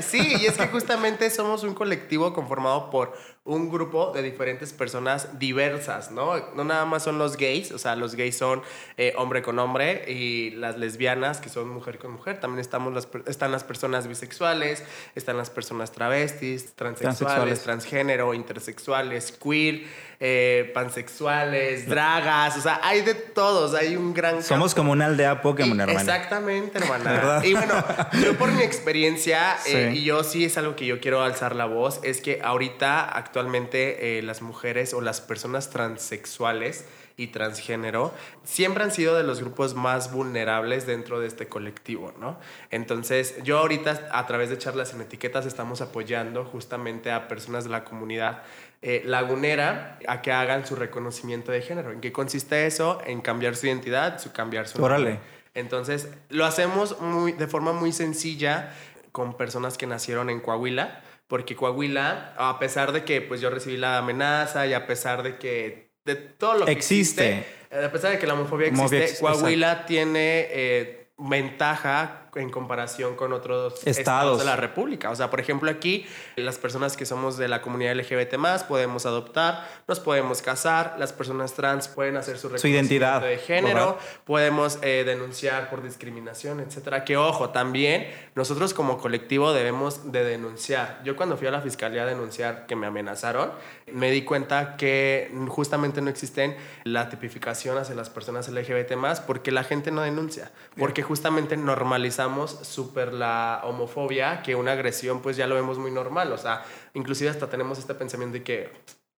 Sí, 0.02 0.36
y 0.40 0.46
es 0.46 0.58
que 0.58 0.68
justamente 0.68 1.30
somos 1.30 1.64
un 1.64 1.74
colectivo 1.74 2.34
conformado 2.34 2.90
por 2.90 3.14
un 3.50 3.70
grupo 3.72 4.12
de 4.14 4.22
diferentes 4.22 4.74
personas 4.74 5.40
diversas, 5.40 6.12
¿no? 6.12 6.38
No 6.56 6.64
nada 6.64 6.86
más 6.86 7.02
son 7.04 7.18
los 7.18 7.36
gays, 7.36 7.72
o 7.72 7.80
sea, 7.80 7.96
los 7.96 8.14
gays 8.14 8.38
son 8.38 8.62
eh, 8.96 9.14
hombre 9.18 9.42
con 9.42 9.58
hombre 9.58 10.06
y 10.08 10.52
las 10.52 10.78
lesbianas 10.78 11.40
que 11.42 11.50
son 11.50 11.68
mujer 11.68 11.98
con 11.98 12.12
mujer. 12.12 12.40
También 12.40 12.60
estamos 12.60 12.94
las, 12.94 13.08
están 13.26 13.52
las 13.52 13.64
personas 13.64 14.08
bisexuales, 14.08 14.84
están 15.16 15.36
las 15.38 15.50
personas 15.50 15.92
travestis, 15.92 16.76
transexuales, 16.76 17.18
Transexuales. 17.18 17.64
transgénero, 17.64 18.34
intersexuales, 18.36 19.32
queer, 19.32 19.82
eh, 20.22 20.70
pansexuales, 20.74 21.88
dragas, 21.88 22.58
o 22.58 22.62
sea, 22.62 22.82
hay 22.84 23.02
de 23.02 23.16
todos, 23.16 23.74
hay 23.74 23.96
un 23.96 24.14
gran 24.14 24.44
Somos 24.44 24.74
campo. 24.74 24.82
como 24.82 24.92
una 24.92 25.06
aldea 25.08 25.42
Pokémon, 25.42 25.80
Y-. 25.90 25.94
Exactamente, 25.94 26.78
hermana. 26.78 27.04
¿Verdad? 27.12 27.44
Y 27.44 27.54
bueno, 27.54 27.74
yo 28.22 28.38
por 28.38 28.52
mi 28.52 28.62
experiencia, 28.62 29.58
eh, 29.66 29.94
y 29.96 30.04
yo 30.04 30.24
sí 30.24 30.46
es 30.46 30.58
algo 30.58 30.76
que 30.76 30.86
yo 30.86 31.00
quiero 31.00 31.24
alzar 31.24 31.56
la 31.56 31.66
voz, 31.66 32.00
es 32.04 32.22
que 32.22 32.42
ahorita 32.44 33.06
actualmente 33.06 33.39
eh, 33.48 34.22
las 34.24 34.42
mujeres 34.42 34.94
o 34.94 35.02
las 35.02 35.22
personas 35.22 35.70
transexuales 35.70 36.86
y 37.18 37.28
transgénero 37.28 38.14
siempre 38.44 38.84
han 38.84 38.92
sido 38.92 39.16
de 39.16 39.24
los 39.24 39.42
grupos 39.42 39.76
más 39.76 40.14
vulnerables 40.14 40.88
dentro 40.88 41.20
de 41.20 41.28
este 41.28 41.48
colectivo, 41.48 42.14
¿no? 42.18 42.40
Entonces, 42.72 43.36
yo 43.44 43.60
ahorita 43.60 44.08
a 44.12 44.26
través 44.26 44.50
de 44.50 44.58
charlas 44.58 44.94
en 44.94 45.02
etiquetas 45.02 45.46
estamos 45.46 45.82
apoyando 45.82 46.46
justamente 46.46 47.12
a 47.12 47.28
personas 47.28 47.66
de 47.66 47.72
la 47.72 47.84
comunidad 47.84 48.44
eh, 48.82 49.02
lagunera 49.06 50.00
a 50.08 50.22
que 50.22 50.32
hagan 50.32 50.66
su 50.66 50.76
reconocimiento 50.76 51.52
de 51.52 51.62
género. 51.62 51.92
¿En 51.92 52.00
qué 52.00 52.14
consiste 52.14 52.66
eso? 52.66 53.02
En 53.06 53.20
cambiar 53.20 53.58
su 53.58 53.68
identidad, 53.68 54.20
su 54.20 54.32
cambiar 54.32 54.70
su 54.70 54.82
Órale. 54.82 55.12
nombre. 55.12 55.40
Entonces, 55.56 56.08
lo 56.30 56.46
hacemos 56.46 57.02
muy, 57.02 57.34
de 57.34 57.48
forma 57.48 57.74
muy 57.74 57.92
sencilla 57.92 58.72
con 59.12 59.36
personas 59.36 59.78
que 59.78 59.88
nacieron 59.88 60.30
en 60.30 60.40
Coahuila, 60.40 61.02
porque 61.30 61.56
Coahuila, 61.56 62.34
a 62.38 62.58
pesar 62.58 62.92
de 62.92 63.06
que 63.06 63.22
pues 63.22 63.40
yo 63.40 63.52
recibí 63.52 63.78
la 63.78 64.00
amenaza 64.00 64.66
y 64.66 64.74
a 64.74 64.88
pesar 64.88 65.22
de 65.22 65.38
que 65.38 65.92
de 66.04 66.16
todo 66.16 66.56
lo 66.56 66.66
que 66.66 66.72
Existe. 66.72 67.38
existe, 67.38 67.86
a 67.86 67.92
pesar 67.92 68.12
de 68.12 68.18
que 68.18 68.26
la 68.26 68.34
homofobia 68.34 68.68
existe, 68.68 69.20
Coahuila 69.22 69.86
tiene 69.86 70.48
eh, 70.50 71.12
ventaja 71.20 72.19
en 72.36 72.50
comparación 72.50 73.16
con 73.16 73.34
otros 73.34 73.76
estados. 73.86 73.98
Estados. 73.98 74.40
de 74.40 74.46
la 74.46 74.56
República. 74.56 75.10
O 75.10 75.16
sea, 75.16 75.30
por 75.30 75.40
ejemplo, 75.40 75.70
aquí 75.70 76.06
las 76.36 76.58
personas 76.58 76.98
que 76.98 77.06
somos 77.06 77.38
de 77.38 77.48
la 77.48 77.62
comunidad 77.62 77.96
LGBT 77.96 78.36
podemos 78.68 79.06
adoptar, 79.06 79.68
nos 79.88 80.00
podemos 80.00 80.42
casar, 80.42 80.96
las 80.98 81.14
personas 81.14 81.54
trans 81.54 81.88
pueden 81.88 82.18
hacer 82.18 82.38
su, 82.38 82.58
Su 82.58 82.68
identidad, 82.68 83.22
de 83.22 83.38
género, 83.38 83.76
¿verdad? 83.76 83.96
podemos 84.26 84.80
eh, 84.82 85.04
denunciar 85.06 85.70
por 85.70 85.84
discriminación, 85.84 86.60
etcétera. 86.60 87.04
Que 87.04 87.18
ojo, 87.18 87.50
también 87.50 88.08
nosotros 88.36 88.74
como 88.74 88.98
colectivo 88.98 89.54
debemos 89.54 90.12
de 90.12 90.24
denunciar. 90.24 91.02
Yo 91.04 91.16
cuando 91.16 91.38
fui 91.38 91.48
a 91.48 91.52
la 91.52 91.62
fiscalía 91.62 92.04
a 92.04 92.06
denunciar 92.06 92.66
que 92.66 92.76
me 92.76 92.88
amenazaron, 92.88 93.52
me 93.94 94.12
di 94.12 94.24
cuenta 94.24 94.78
que 94.78 95.32
justamente 95.48 96.02
no 96.02 96.10
existen 96.10 96.56
la 96.84 97.10
tipificación 97.10 97.78
hacia 97.78 97.96
las 97.96 98.10
personas 98.10 98.48
LGBT 98.50 98.94
porque 99.26 99.52
la 99.52 99.64
gente 99.64 99.92
no 99.92 100.02
denuncia, 100.02 100.52
porque 100.78 101.02
justamente 101.02 101.58
normalizamos 101.58 102.52
súper 102.64 103.14
la 103.14 103.62
homofobia, 103.64 104.42
que 104.42 104.56
una 104.56 104.74
agresión 104.74 105.22
pues 105.22 105.38
ya 105.38 105.48
lo 105.48 105.56
vemos 105.56 105.78
muy 105.78 105.92
normal, 105.92 106.32
o 106.32 106.38
sea, 106.38 106.64
inclusive 106.94 107.30
hasta 107.30 107.50
tenemos 107.50 107.80
este 107.80 107.94
pensamiento 107.94 108.34
de 108.34 108.44
que 108.44 108.70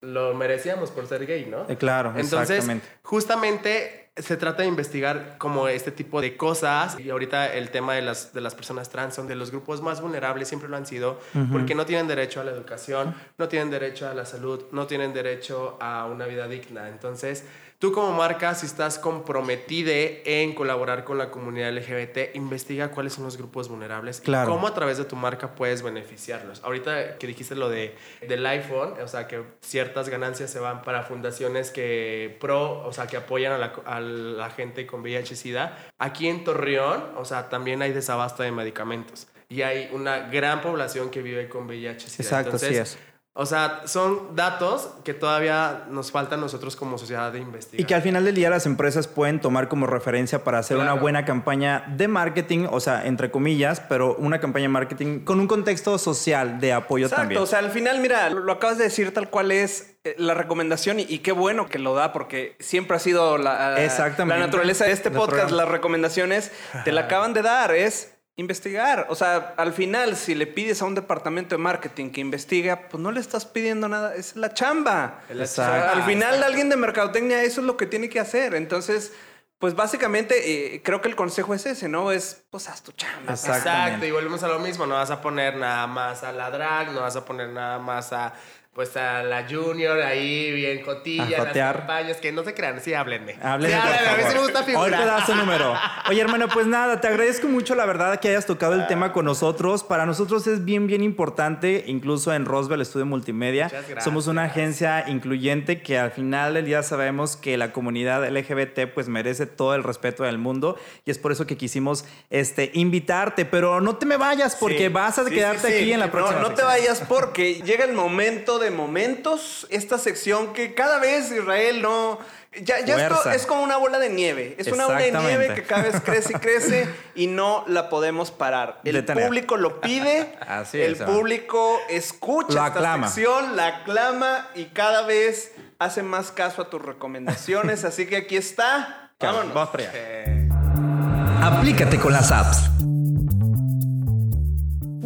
lo 0.01 0.34
merecíamos 0.34 0.89
por 0.89 1.07
ser 1.07 1.26
gay, 1.28 1.45
¿no? 1.45 1.65
Eh, 1.69 1.78
claro, 1.78 2.09
Entonces, 2.15 2.57
exactamente. 2.57 2.88
justamente 3.03 4.01
se 4.18 4.36
trata 4.36 4.64
de 4.64 4.68
investigar 4.68 5.38
como 5.38 5.70
este 5.70 5.89
tipo 5.89 6.20
de 6.20 6.36
cosas 6.36 6.99
y 6.99 7.09
ahorita 7.09 7.53
el 7.53 7.70
tema 7.70 7.93
de 7.93 8.01
las, 8.01 8.34
de 8.34 8.41
las 8.41 8.55
personas 8.55 8.89
trans 8.89 9.16
son 9.16 9.28
de 9.28 9.36
los 9.36 9.51
grupos 9.51 9.82
más 9.82 10.01
vulnerables, 10.01 10.49
siempre 10.49 10.68
lo 10.68 10.76
han 10.76 10.86
sido, 10.86 11.20
porque 11.51 11.76
no 11.76 11.86
tienen 11.86 12.07
derecho 12.07 12.41
a 12.41 12.43
la 12.43 12.51
educación, 12.51 13.16
no 13.38 13.47
tienen 13.47 13.72
derecho 13.72 14.09
a 14.09 14.14
la 14.14 14.26
salud, 14.26 14.66
no 14.74 14.86
tienen 14.86 15.14
derecho 15.14 15.78
a 15.80 16.05
una 16.07 16.26
vida 16.26 16.49
digna. 16.49 16.89
Entonces, 16.89 17.45
tú 17.82 17.91
como 17.91 18.11
marca, 18.13 18.53
si 18.53 18.67
estás 18.67 18.99
comprometida 18.99 19.91
en 20.23 20.53
colaborar 20.53 21.03
con 21.03 21.17
la 21.17 21.32
comunidad 21.32 21.73
LGBT, 21.73 22.36
investiga 22.36 22.91
cuáles 22.91 23.13
son 23.13 23.23
los 23.23 23.38
grupos 23.38 23.69
vulnerables 23.69 24.21
Claro. 24.21 24.51
y 24.51 24.53
cómo 24.53 24.67
a 24.67 24.73
través 24.75 24.99
de 24.99 25.05
tu 25.05 25.15
marca 25.15 25.55
puedes 25.55 25.82
beneficiarlos. 25.82 26.61
Ahorita 26.63 27.17
que 27.17 27.25
dijiste 27.25 27.55
lo 27.55 27.69
de, 27.69 27.95
del 28.21 28.45
iPhone, 28.45 28.93
o 29.03 29.07
sea, 29.07 29.27
que 29.27 29.41
ciertas 29.61 30.09
ganancias 30.09 30.51
se 30.51 30.59
van 30.59 30.84
para 30.84 31.01
fundaciones 31.01 31.71
que 31.71 32.38
pro, 32.39 32.86
o 32.86 32.93
sea, 32.93 33.07
que 33.07 33.17
apoyan 33.17 33.51
a 33.51 33.57
la, 33.57 33.73
a 33.86 33.99
la 33.99 34.51
gente 34.51 34.86
con 34.86 35.01
VIH-Sida. 35.01 35.75
Aquí 35.97 36.27
en 36.27 36.43
Torreón, 36.43 37.03
o 37.17 37.25
sea, 37.25 37.49
también 37.49 37.82
hay 37.82 37.93
desabasto 37.93 38.43
de 38.43 38.51
medicamentos 38.51 39.27
y 39.49 39.63
hay 39.63 39.89
una 39.91 40.29
gran 40.29 40.61
población 40.61 41.09
que 41.09 41.23
vive 41.23 41.49
con 41.49 41.65
VIH-Sida. 41.65 42.23
Exacto, 42.23 42.51
Entonces, 42.51 42.77
es. 42.77 42.97
O 43.34 43.45
sea, 43.45 43.84
son 43.86 44.36
datos 44.36 44.89
que 45.05 45.13
todavía 45.13 45.86
nos 45.89 46.11
faltan 46.11 46.41
nosotros 46.41 46.75
como 46.75 46.97
sociedad 46.97 47.32
de 47.32 47.39
investigar. 47.39 47.79
Y 47.79 47.86
que 47.86 47.95
al 47.95 48.01
final 48.01 48.25
del 48.25 48.36
día 48.36 48.49
las 48.49 48.65
empresas 48.65 49.07
pueden 49.07 49.39
tomar 49.39 49.69
como 49.69 49.88
referencia 49.88 50.43
para 50.43 50.59
hacer 50.59 50.75
una 50.75 50.93
buena 50.93 51.23
campaña 51.23 51.86
de 51.95 52.09
marketing, 52.09 52.67
o 52.69 52.82
sea, 52.82 53.05
entre 53.07 53.32
comillas, 53.32 53.79
pero 53.79 54.15
una 54.15 54.41
campaña 54.41 54.63
de 54.63 54.69
marketing 54.69 55.19
con 55.21 55.39
un 55.39 55.47
contexto 55.47 55.97
social 55.97 56.59
de 56.59 56.73
apoyo 56.73 57.05
Exacto, 57.05 57.21
también. 57.21 57.41
o 57.41 57.45
sea, 57.45 57.59
al 57.59 57.71
final, 57.71 58.01
mira, 58.01 58.29
lo, 58.29 58.51
acabas 58.51 58.77
de 58.77 58.84
decir 58.84 59.13
tal 59.13 59.29
cual 59.29 59.53
es 59.53 59.95
eh, 60.03 60.13
la 60.17 60.34
recomendación 60.34 60.99
y, 60.99 61.05
y 61.07 61.19
qué 61.19 61.32
bueno 61.32 61.69
que 61.69 61.79
lo 61.79 61.95
da 61.95 62.11
porque 62.11 62.57
siempre 62.59 62.97
ha 62.97 62.99
sido 62.99 63.38
la, 63.38 63.82
Exactamente. 63.82 64.39
la 64.41 64.45
naturaleza 64.45 64.84
de 64.84 64.91
este 64.91 65.09
podcast, 65.09 65.51
las 65.51 65.69
recomendaciones 65.69 66.51
te 66.84 66.91
la 66.91 67.01
acaban 67.01 67.32
de 67.34 67.43
dar, 67.43 67.73
es 67.73 68.13
investigar. 68.42 69.08
O 69.10 69.16
sea, 69.16 69.54
al 69.58 69.74
final, 69.74 70.16
si 70.18 70.36
le 70.36 70.48
pides 70.48 70.82
a 70.82 70.86
un 70.86 70.96
departamento 70.96 71.56
de 71.56 71.60
marketing 71.60 72.10
que 72.10 72.20
investiga, 72.20 72.89
pues 72.89 73.02
no 73.02 73.12
le 73.12 73.22
estás 73.22 73.46
pidiendo 73.46 73.88
nada, 73.88 74.16
es 74.16 74.36
la 74.36 74.54
chamba. 74.54 75.22
Es 75.30 75.36
la 75.38 75.44
O 75.44 75.48
sea, 75.48 75.92
al 75.92 76.04
final, 76.04 76.44
alguien 76.44 76.70
de 76.70 76.76
mercadotecnia 76.76 77.44
eso 77.44 77.62
es 77.62 77.68
lo 77.68 77.78
que 77.78 77.86
tiene 77.86 78.10
que 78.10 78.20
hacer. 78.20 78.54
Entonces, 78.56 79.14
pues 79.62 79.76
básicamente 79.76 80.76
eh, 80.76 80.82
creo 80.84 81.02
que 81.02 81.08
el 81.08 81.16
consejo 81.16 81.54
es 81.54 81.68
ese, 81.68 81.88
¿no? 81.88 82.12
Es, 82.12 82.44
pues 82.50 82.68
haz 82.68 82.82
tu 82.82 82.92
chamba. 82.94 83.34
Exacto. 83.34 84.06
Y 84.06 84.12
volvemos 84.12 84.42
a 84.42 84.48
lo 84.48 84.58
mismo, 84.58 84.88
no 84.88 84.96
vas 84.96 85.12
a 85.12 85.22
poner 85.22 85.56
nada 85.56 85.86
más 85.86 86.24
a 86.24 86.32
la 86.32 86.50
drag, 86.50 86.92
no 86.92 87.02
vas 87.02 87.16
a 87.16 87.24
poner 87.24 87.50
nada 87.50 87.78
más 87.78 88.12
a 88.12 88.34
pues 88.74 88.95
a 88.95 89.22
la 89.22 89.45
junior 89.49 89.99
ahí 90.01 90.49
bien 90.53 90.82
cotilla, 90.82 91.24
A 91.24 91.26
en 91.51 91.57
las 91.57 91.76
campañas, 91.76 92.17
que 92.17 92.32
no 92.32 92.41
se 92.45 92.53
crean, 92.53 92.80
sí 92.80 92.93
háblenme. 92.93 93.36
Háblenme, 93.41 93.76
Sí, 93.76 93.82
por 93.82 93.89
háblenme, 93.91 94.09
a 94.09 94.15
mí 94.17 94.24
sí 94.30 94.34
me 94.36 94.41
gusta 94.43 94.59
Hoy 94.59 94.65
te 94.65 94.72
figurar. 94.72 95.05
das 95.05 95.30
número. 95.36 95.74
Oye, 96.09 96.22
hermano, 96.22 96.47
pues 96.47 96.67
nada, 96.67 97.01
te 97.01 97.07
agradezco 97.09 97.47
mucho 97.49 97.76
la 97.76 97.86
verdad 97.86 98.17
que 98.22 98.30
hayas 98.30 98.45
tocado 98.45 98.76
el 98.76 98.88
tema 98.88 99.11
con 99.11 99.26
nosotros. 99.26 99.84
Para 99.84 100.05
nosotros 100.05 100.47
es 100.47 100.63
bien, 100.63 100.88
bien 100.88 101.03
importante, 101.03 101.84
incluso 101.88 102.34
en 102.34 102.45
Roswell 102.45 102.80
Estudio 102.80 103.05
Multimedia. 103.05 103.65
Muchas 103.65 103.82
gracias. 103.84 104.03
Somos 104.05 104.28
una 104.28 104.45
agencia 104.45 105.03
incluyente 105.09 105.82
que 105.82 105.99
al 105.99 106.11
final 106.11 106.53
del 106.53 106.63
día 106.65 106.82
sabemos 106.82 107.36
que 107.36 107.57
la 107.57 107.74
comunidad 107.74 108.26
LGBT 108.26 108.88
pues 108.93 109.09
merece 109.09 109.47
todo 109.47 109.76
el 109.76 109.84
respeto 109.84 110.24
del 110.24 110.38
mundo 110.38 110.78
y 111.03 111.11
es 111.11 111.17
por 111.17 111.34
eso 111.34 111.45
que 111.45 111.57
quisimos 111.57 112.05
este, 112.30 112.72
invitarte, 112.74 113.43
pero 113.43 113.82
no 113.82 113.97
te 113.97 114.05
me 114.05 114.15
vayas 114.15 114.55
porque 114.55 114.78
Sí, 114.78 114.88
vas 114.88 115.19
a 115.19 115.26
sí, 115.26 115.32
quedarte 115.32 115.67
sí, 115.67 115.74
sí. 115.74 115.80
aquí 115.82 115.91
en 115.91 115.99
la 115.99 116.05
No, 116.05 116.11
próxima. 116.13 116.39
No, 116.39 116.47
te 116.51 116.55
sección. 116.61 116.67
vayas 116.69 117.01
porque 117.09 117.55
llega 117.65 117.84
el 117.84 117.91
momento 117.93 118.59
de 118.62 118.72
momentos, 118.72 119.68
esta 119.70 119.97
sección 119.97 120.53
que 120.53 120.74
cada 120.74 120.99
vez 120.99 121.32
Israel 121.32 121.82
no... 121.82 122.20
Ya, 122.64 122.82
ya 122.82 123.07
esto 123.07 123.30
es 123.32 123.45
como 123.45 123.64
una 123.64 123.78
bola 123.78 123.97
de 123.97 124.09
nieve. 124.09 124.55
Es 124.57 124.68
una 124.68 124.86
bola 124.86 124.99
de 124.99 125.12
nieve 125.14 125.53
que 125.55 125.64
cada 125.64 125.84
vez 125.84 126.01
crece 126.03 126.34
y 126.34 126.39
crece 126.39 126.89
y 127.16 127.28
no 127.28 127.64
la 127.68 127.89
podemos 127.89 128.30
parar. 128.32 128.82
El 128.84 128.93
Detener. 128.95 129.26
público 129.26 129.55
lo 129.55 129.80
pide, 129.80 130.36
Así 130.47 130.82
el 130.82 130.93
es, 130.93 131.01
público 131.01 131.80
escucha 131.89 132.47
Lo 132.47 132.66
esta 132.68 132.80
aclama. 132.80 133.07
sección, 133.07 133.55
la 133.55 133.68
aclama 133.68 134.49
y 134.53 134.66
cada 134.66 135.03
vez 135.03 135.53
hace 135.80 136.03
más 136.03 136.32
caso 136.32 136.62
a 136.62 136.70
tus 136.70 136.82
recomendaciones. 136.82 137.86
Así 137.86 138.05
que 138.05 138.18
aquí 138.18 138.36
está. 138.36 139.12
Vámonos. 139.20 139.53
Vamos 139.53 139.70
para 139.70 139.89
allá. 139.89 141.47
Aplícate 141.47 141.97
con 141.99 142.12
las 142.12 142.32
apps. 142.34 142.70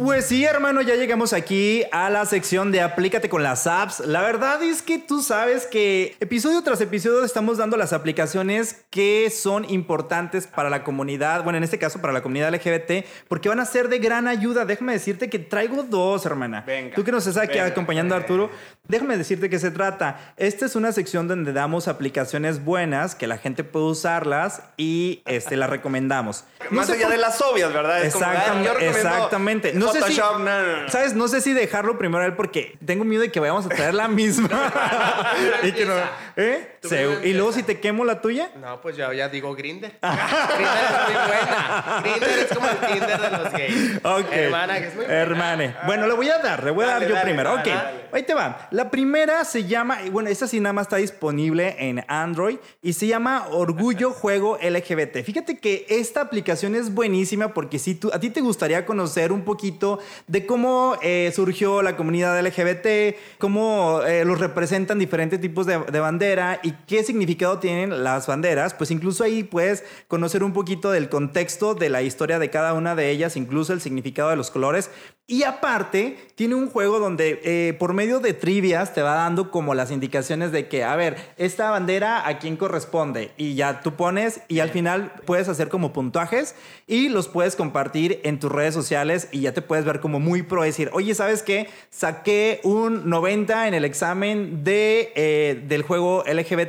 Pues 0.06 0.26
sí, 0.26 0.44
hermano, 0.44 0.82
ya 0.82 0.94
llegamos 0.94 1.32
aquí 1.32 1.82
a 1.90 2.08
la 2.10 2.24
sección 2.26 2.70
de 2.70 2.80
Aplícate 2.80 3.28
con 3.28 3.42
las 3.42 3.66
apps. 3.66 3.98
La 4.06 4.22
verdad 4.22 4.62
es 4.62 4.80
que 4.80 4.98
tú 5.00 5.20
sabes 5.20 5.66
que 5.66 6.14
episodio 6.20 6.62
tras 6.62 6.80
episodio 6.80 7.24
estamos 7.24 7.58
dando 7.58 7.76
las 7.76 7.92
aplicaciones 7.92 8.84
que 8.90 9.28
son 9.30 9.68
importantes 9.68 10.46
para 10.46 10.70
la 10.70 10.84
comunidad, 10.84 11.42
bueno, 11.42 11.56
en 11.56 11.64
este 11.64 11.80
caso 11.80 12.00
para 12.00 12.12
la 12.12 12.22
comunidad 12.22 12.54
LGBT, 12.54 13.04
porque 13.26 13.48
van 13.48 13.58
a 13.58 13.64
ser 13.64 13.88
de 13.88 13.98
gran 13.98 14.28
ayuda. 14.28 14.64
Déjame 14.64 14.92
decirte 14.92 15.28
que 15.28 15.40
traigo 15.40 15.82
dos, 15.82 16.24
hermana. 16.24 16.62
Venga, 16.64 16.94
Tú 16.94 17.02
que 17.02 17.10
nos 17.10 17.26
estás 17.26 17.42
aquí 17.42 17.54
venga. 17.54 17.66
acompañando, 17.66 18.14
Arturo, 18.14 18.48
déjame 18.86 19.18
decirte 19.18 19.50
que 19.50 19.58
se 19.58 19.72
trata. 19.72 20.34
Esta 20.36 20.66
es 20.66 20.76
una 20.76 20.92
sección 20.92 21.26
donde 21.26 21.52
damos 21.52 21.88
aplicaciones 21.88 22.64
buenas, 22.64 23.16
que 23.16 23.26
la 23.26 23.38
gente 23.38 23.64
puede 23.64 23.86
usarlas 23.86 24.62
y 24.76 25.22
este, 25.26 25.56
las 25.56 25.68
recomendamos. 25.68 26.44
No 26.70 26.76
Más 26.76 26.90
allá 26.90 27.02
por- 27.06 27.10
de 27.10 27.18
las 27.18 27.42
obvias, 27.42 27.72
¿verdad? 27.72 28.04
Es 28.04 28.12
como, 28.14 28.24
ah, 28.26 28.34
Exactamente, 28.34 28.80
yo 28.80 28.88
exactamente. 28.88 29.72
No 29.74 29.95
sé 30.00 30.12
si, 30.12 30.14
Photoshop, 30.20 30.38
no, 30.40 30.62
no, 30.62 30.82
no. 30.82 30.88
¿Sabes? 30.90 31.14
No 31.14 31.28
sé 31.28 31.40
si 31.40 31.52
dejarlo 31.52 31.98
primero 31.98 32.22
a 32.22 32.26
él 32.26 32.34
porque 32.34 32.76
tengo 32.84 33.04
miedo 33.04 33.22
de 33.22 33.30
que 33.30 33.40
vayamos 33.40 33.66
a 33.66 33.68
traer 33.68 33.94
la 33.94 34.08
misma. 34.08 34.48
y, 35.62 35.72
que 35.72 35.84
no- 35.86 35.94
¿eh? 36.36 36.75
Se- 36.88 37.28
y 37.28 37.32
luego 37.34 37.52
si 37.52 37.62
te 37.62 37.80
quemo 37.80 38.04
la 38.04 38.20
tuya. 38.20 38.50
No, 38.60 38.80
pues 38.80 38.96
yo 38.96 39.12
ya 39.12 39.28
digo 39.28 39.54
Grinder. 39.54 39.92
Grinder 40.02 40.84
es 40.84 41.06
muy 41.06 41.26
buena. 41.26 42.00
Grinder 42.02 42.38
es 42.38 42.46
como 42.56 42.68
el 42.68 42.76
Tinder 42.78 43.20
de 43.20 43.30
los 43.30 43.52
gays. 43.52 44.00
Ok. 44.04 44.32
Hermana, 44.32 44.78
que 44.78 44.86
es 44.86 44.94
muy 44.94 45.04
buena. 45.04 45.20
Hermane. 45.20 45.74
Bueno, 45.86 46.06
le 46.06 46.14
voy 46.14 46.28
a 46.30 46.38
dar, 46.38 46.62
le 46.64 46.70
voy 46.70 46.84
a 46.84 46.88
Dale, 46.88 47.00
dar 47.00 47.08
yo 47.08 47.14
dale, 47.14 47.24
primero. 47.26 47.56
dale, 47.56 47.72
ok, 47.72 48.14
ahí 48.14 48.22
te 48.22 48.34
va. 48.34 48.68
La 48.70 48.90
primera 48.90 49.44
se 49.44 49.64
llama, 49.64 50.02
y 50.02 50.10
bueno, 50.10 50.28
esta 50.30 50.46
sí 50.46 50.60
nada 50.60 50.72
más 50.72 50.82
está 50.86 50.96
disponible 50.96 51.76
en 51.78 52.04
Android 52.08 52.56
y 52.82 52.92
se 52.92 53.06
llama 53.06 53.46
Orgullo 53.50 54.10
Juego 54.12 54.58
LGBT. 54.62 55.22
Fíjate 55.24 55.58
que 55.58 55.86
esta 55.88 56.20
aplicación 56.20 56.74
es 56.74 56.92
buenísima 56.94 57.52
porque 57.54 57.78
si 57.78 57.94
tú, 57.94 58.10
a 58.12 58.20
ti 58.20 58.30
te 58.30 58.40
gustaría 58.40 58.84
conocer 58.86 59.32
un 59.32 59.42
poquito 59.42 59.98
de 60.26 60.46
cómo 60.46 60.96
eh, 61.02 61.32
surgió 61.34 61.82
la 61.82 61.96
comunidad 61.96 62.40
LGBT, 62.44 63.16
cómo 63.38 64.02
eh, 64.06 64.24
los 64.24 64.38
representan 64.40 64.98
diferentes 64.98 65.40
tipos 65.40 65.66
de, 65.66 65.78
de 65.78 66.00
bandera 66.00 66.60
y 66.62 66.72
qué 66.86 67.02
significado 67.02 67.58
tienen 67.58 68.04
las 68.04 68.26
banderas, 68.26 68.74
pues 68.74 68.90
incluso 68.90 69.24
ahí 69.24 69.42
puedes 69.42 69.84
conocer 70.08 70.42
un 70.42 70.52
poquito 70.52 70.90
del 70.90 71.08
contexto 71.08 71.74
de 71.74 71.90
la 71.90 72.02
historia 72.02 72.38
de 72.38 72.50
cada 72.50 72.74
una 72.74 72.94
de 72.94 73.10
ellas, 73.10 73.36
incluso 73.36 73.72
el 73.72 73.80
significado 73.80 74.30
de 74.30 74.36
los 74.36 74.50
colores. 74.50 74.90
Y 75.28 75.42
aparte, 75.42 76.16
tiene 76.36 76.54
un 76.54 76.70
juego 76.70 77.00
donde 77.00 77.40
eh, 77.42 77.72
por 77.80 77.94
medio 77.94 78.20
de 78.20 78.32
trivias 78.32 78.94
te 78.94 79.02
va 79.02 79.14
dando 79.14 79.50
como 79.50 79.74
las 79.74 79.90
indicaciones 79.90 80.52
de 80.52 80.68
que, 80.68 80.84
a 80.84 80.94
ver, 80.94 81.16
esta 81.36 81.68
bandera 81.68 82.28
a 82.28 82.38
quién 82.38 82.56
corresponde. 82.56 83.32
Y 83.36 83.56
ya 83.56 83.80
tú 83.80 83.94
pones 83.94 84.40
y 84.46 84.60
al 84.60 84.70
final 84.70 85.12
puedes 85.24 85.48
hacer 85.48 85.68
como 85.68 85.92
puntuajes 85.92 86.54
y 86.86 87.08
los 87.08 87.26
puedes 87.26 87.56
compartir 87.56 88.20
en 88.22 88.38
tus 88.38 88.52
redes 88.52 88.72
sociales 88.72 89.28
y 89.32 89.40
ya 89.40 89.52
te 89.52 89.62
puedes 89.62 89.84
ver 89.84 89.98
como 89.98 90.20
muy 90.20 90.44
pro 90.44 90.62
decir, 90.62 90.90
oye, 90.92 91.12
¿sabes 91.12 91.42
qué? 91.42 91.70
Saqué 91.90 92.60
un 92.62 93.10
90 93.10 93.66
en 93.66 93.74
el 93.74 93.84
examen 93.84 94.62
de, 94.62 95.12
eh, 95.16 95.60
del 95.66 95.82
juego 95.82 96.22
LGBT 96.24 96.65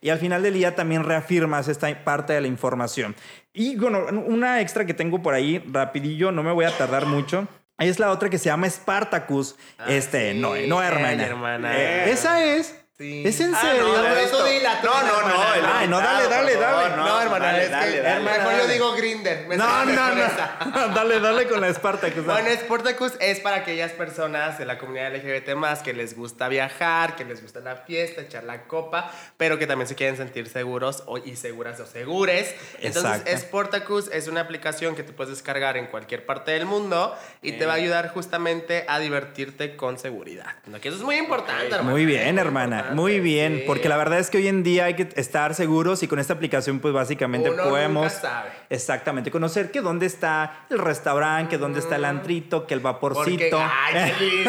y 0.00 0.10
al 0.10 0.18
final 0.18 0.42
del 0.42 0.54
día 0.54 0.74
también 0.74 1.04
reafirmas 1.04 1.68
esta 1.68 2.04
parte 2.04 2.32
de 2.32 2.40
la 2.40 2.46
información. 2.46 3.14
Y 3.52 3.76
bueno, 3.76 4.06
una 4.26 4.60
extra 4.60 4.84
que 4.84 4.94
tengo 4.94 5.22
por 5.22 5.34
ahí, 5.34 5.62
rapidillo, 5.70 6.32
no 6.32 6.42
me 6.42 6.52
voy 6.52 6.64
a 6.64 6.76
tardar 6.76 7.06
mucho. 7.06 7.48
Es 7.78 7.98
la 7.98 8.10
otra 8.10 8.30
que 8.30 8.38
se 8.38 8.46
llama 8.46 8.68
Spartacus. 8.68 9.56
este, 9.86 10.32
sí. 10.32 10.38
no, 10.38 10.54
no, 10.66 10.82
hermana. 10.82 11.26
Hermana. 11.26 11.76
Eh, 11.76 12.10
esa 12.10 12.44
es. 12.44 12.85
Sí. 12.98 13.22
¿Es 13.26 13.38
en 13.40 13.54
Ah, 13.54 13.60
serio? 13.60 13.88
no, 13.88 14.38
tú 14.38 14.44
dila, 14.44 14.80
no, 14.82 15.02
no, 15.02 15.28
no, 15.28 15.54
el 15.54 15.64
Ay, 15.66 15.86
no, 15.86 15.98
dale, 16.00 16.28
dale, 16.28 16.56
dale. 16.56 16.96
No, 16.96 17.20
hermana, 17.20 17.46
dale, 17.48 17.64
es 17.64 17.70
dale, 17.70 17.92
que 17.92 18.00
dale, 18.00 18.24
mejor 18.24 18.44
dale. 18.44 18.58
yo 18.62 18.68
digo 18.68 18.92
Grinder. 18.94 19.46
Me 19.46 19.56
No, 19.58 19.84
no, 19.84 20.14
no. 20.14 20.88
dale, 20.94 21.20
dale 21.20 21.46
con 21.46 21.60
la 21.60 21.74
Spartacus. 21.74 22.24
Bueno, 22.24 22.48
Sportacus 22.58 23.12
es 23.20 23.40
para 23.40 23.56
aquellas 23.56 23.92
personas 23.92 24.58
de 24.58 24.64
la 24.64 24.78
comunidad 24.78 25.14
LGBT 25.14 25.54
más 25.56 25.80
que 25.82 25.92
les 25.92 26.16
gusta 26.16 26.48
viajar, 26.48 27.16
que 27.16 27.26
les 27.26 27.42
gusta 27.42 27.60
la 27.60 27.76
fiesta, 27.76 28.22
echar 28.22 28.44
la 28.44 28.62
copa, 28.62 29.12
pero 29.36 29.58
que 29.58 29.66
también 29.66 29.88
se 29.88 29.94
quieren 29.94 30.16
sentir 30.16 30.48
seguros 30.48 31.02
o, 31.04 31.18
y 31.18 31.36
seguras 31.36 31.78
o 31.80 31.84
segures. 31.86 32.54
Entonces, 32.80 33.20
Exacto. 33.26 33.38
Sportacus 33.46 34.08
es 34.10 34.26
una 34.26 34.40
aplicación 34.40 34.94
que 34.96 35.02
tú 35.02 35.12
puedes 35.12 35.34
descargar 35.34 35.76
en 35.76 35.88
cualquier 35.88 36.24
parte 36.24 36.52
del 36.52 36.64
mundo 36.64 37.14
y 37.42 37.52
te 37.52 37.66
va 37.66 37.74
a 37.74 37.76
ayudar 37.76 38.08
justamente 38.08 38.86
a 38.88 38.98
divertirte 39.00 39.76
con 39.76 39.98
seguridad. 39.98 40.54
¿No? 40.64 40.80
Que 40.80 40.88
eso 40.88 40.96
es 40.96 41.02
muy 41.04 41.16
importante, 41.16 41.66
hermano. 41.66 41.90
Muy 41.90 42.06
bien, 42.06 42.38
hermana. 42.38 42.85
Muy 42.94 43.20
bien. 43.20 43.56
Sí. 43.58 43.64
Porque 43.66 43.88
la 43.88 43.96
verdad 43.96 44.18
es 44.18 44.30
que 44.30 44.38
hoy 44.38 44.48
en 44.48 44.62
día 44.62 44.84
hay 44.86 44.94
que 44.94 45.08
estar 45.16 45.54
seguros 45.54 46.02
y 46.02 46.08
con 46.08 46.18
esta 46.18 46.32
aplicación, 46.34 46.80
pues 46.80 46.92
básicamente 46.94 47.50
Uno 47.50 47.64
podemos. 47.64 48.04
nunca 48.12 48.20
sabe. 48.20 48.50
Exactamente. 48.70 49.30
Conocer 49.30 49.70
que 49.70 49.80
dónde 49.80 50.06
está 50.06 50.66
el 50.70 50.78
restaurante, 50.78 51.50
que 51.50 51.58
dónde 51.58 51.80
está 51.80 51.96
el 51.96 52.04
antrito, 52.04 52.66
que 52.66 52.74
el 52.74 52.80
Porque, 52.80 52.94
vaporcito. 52.94 53.58
ay, 53.62 54.12
qué 54.18 54.44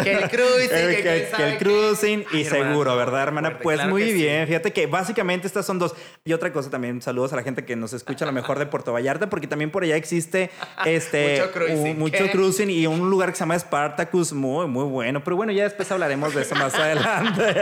que 0.02 0.12
el 0.12 0.28
cruising, 0.30 0.76
El- 0.76 0.96
que, 0.96 1.28
que, 1.36 1.48
el 1.48 1.58
cruising 1.58 2.24
y 2.32 2.44
seguro, 2.44 2.96
¿verdad, 2.96 3.22
hermana? 3.22 3.48
fuerte, 3.50 3.62
Pues 3.62 3.76
claro 3.76 3.90
muy 3.90 4.04
sí. 4.04 4.12
bien. 4.14 4.46
Fíjate 4.46 4.72
que 4.72 4.86
básicamente 4.86 5.46
estas 5.46 5.66
son 5.66 5.78
dos. 5.78 5.94
Y 6.24 6.32
otra 6.32 6.52
cosa 6.52 6.70
también, 6.70 7.00
saludos 7.02 7.32
a 7.32 7.36
la 7.36 7.42
gente 7.42 7.64
que 7.64 7.76
nos 7.76 7.92
escucha 7.92 8.24
a 8.24 8.26
lo 8.26 8.32
mejor 8.32 8.58
de 8.58 8.66
Puerto 8.66 8.92
Vallarta, 8.92 9.28
porque 9.30 9.46
también 9.46 9.70
por 9.70 9.82
allá 9.84 9.96
existe 9.96 10.50
este 10.84 11.38
Mucho 11.40 11.52
cruising, 11.52 11.78
un- 11.92 11.98
mucho 11.98 12.30
cruising 12.30 12.70
y 12.70 12.86
un 12.86 13.08
lugar 13.10 13.30
que 13.30 13.36
se 13.36 13.40
llama 13.40 13.58
Spartacus, 13.58 14.32
muy, 14.32 14.66
muy 14.66 14.84
bueno. 14.84 15.22
Pero 15.24 15.36
bueno, 15.36 15.52
ya 15.52 15.64
después 15.64 15.90
hablaremos 15.92 16.19
de 16.28 16.42
eso 16.42 16.54
más 16.54 16.74
adelante. 16.74 17.42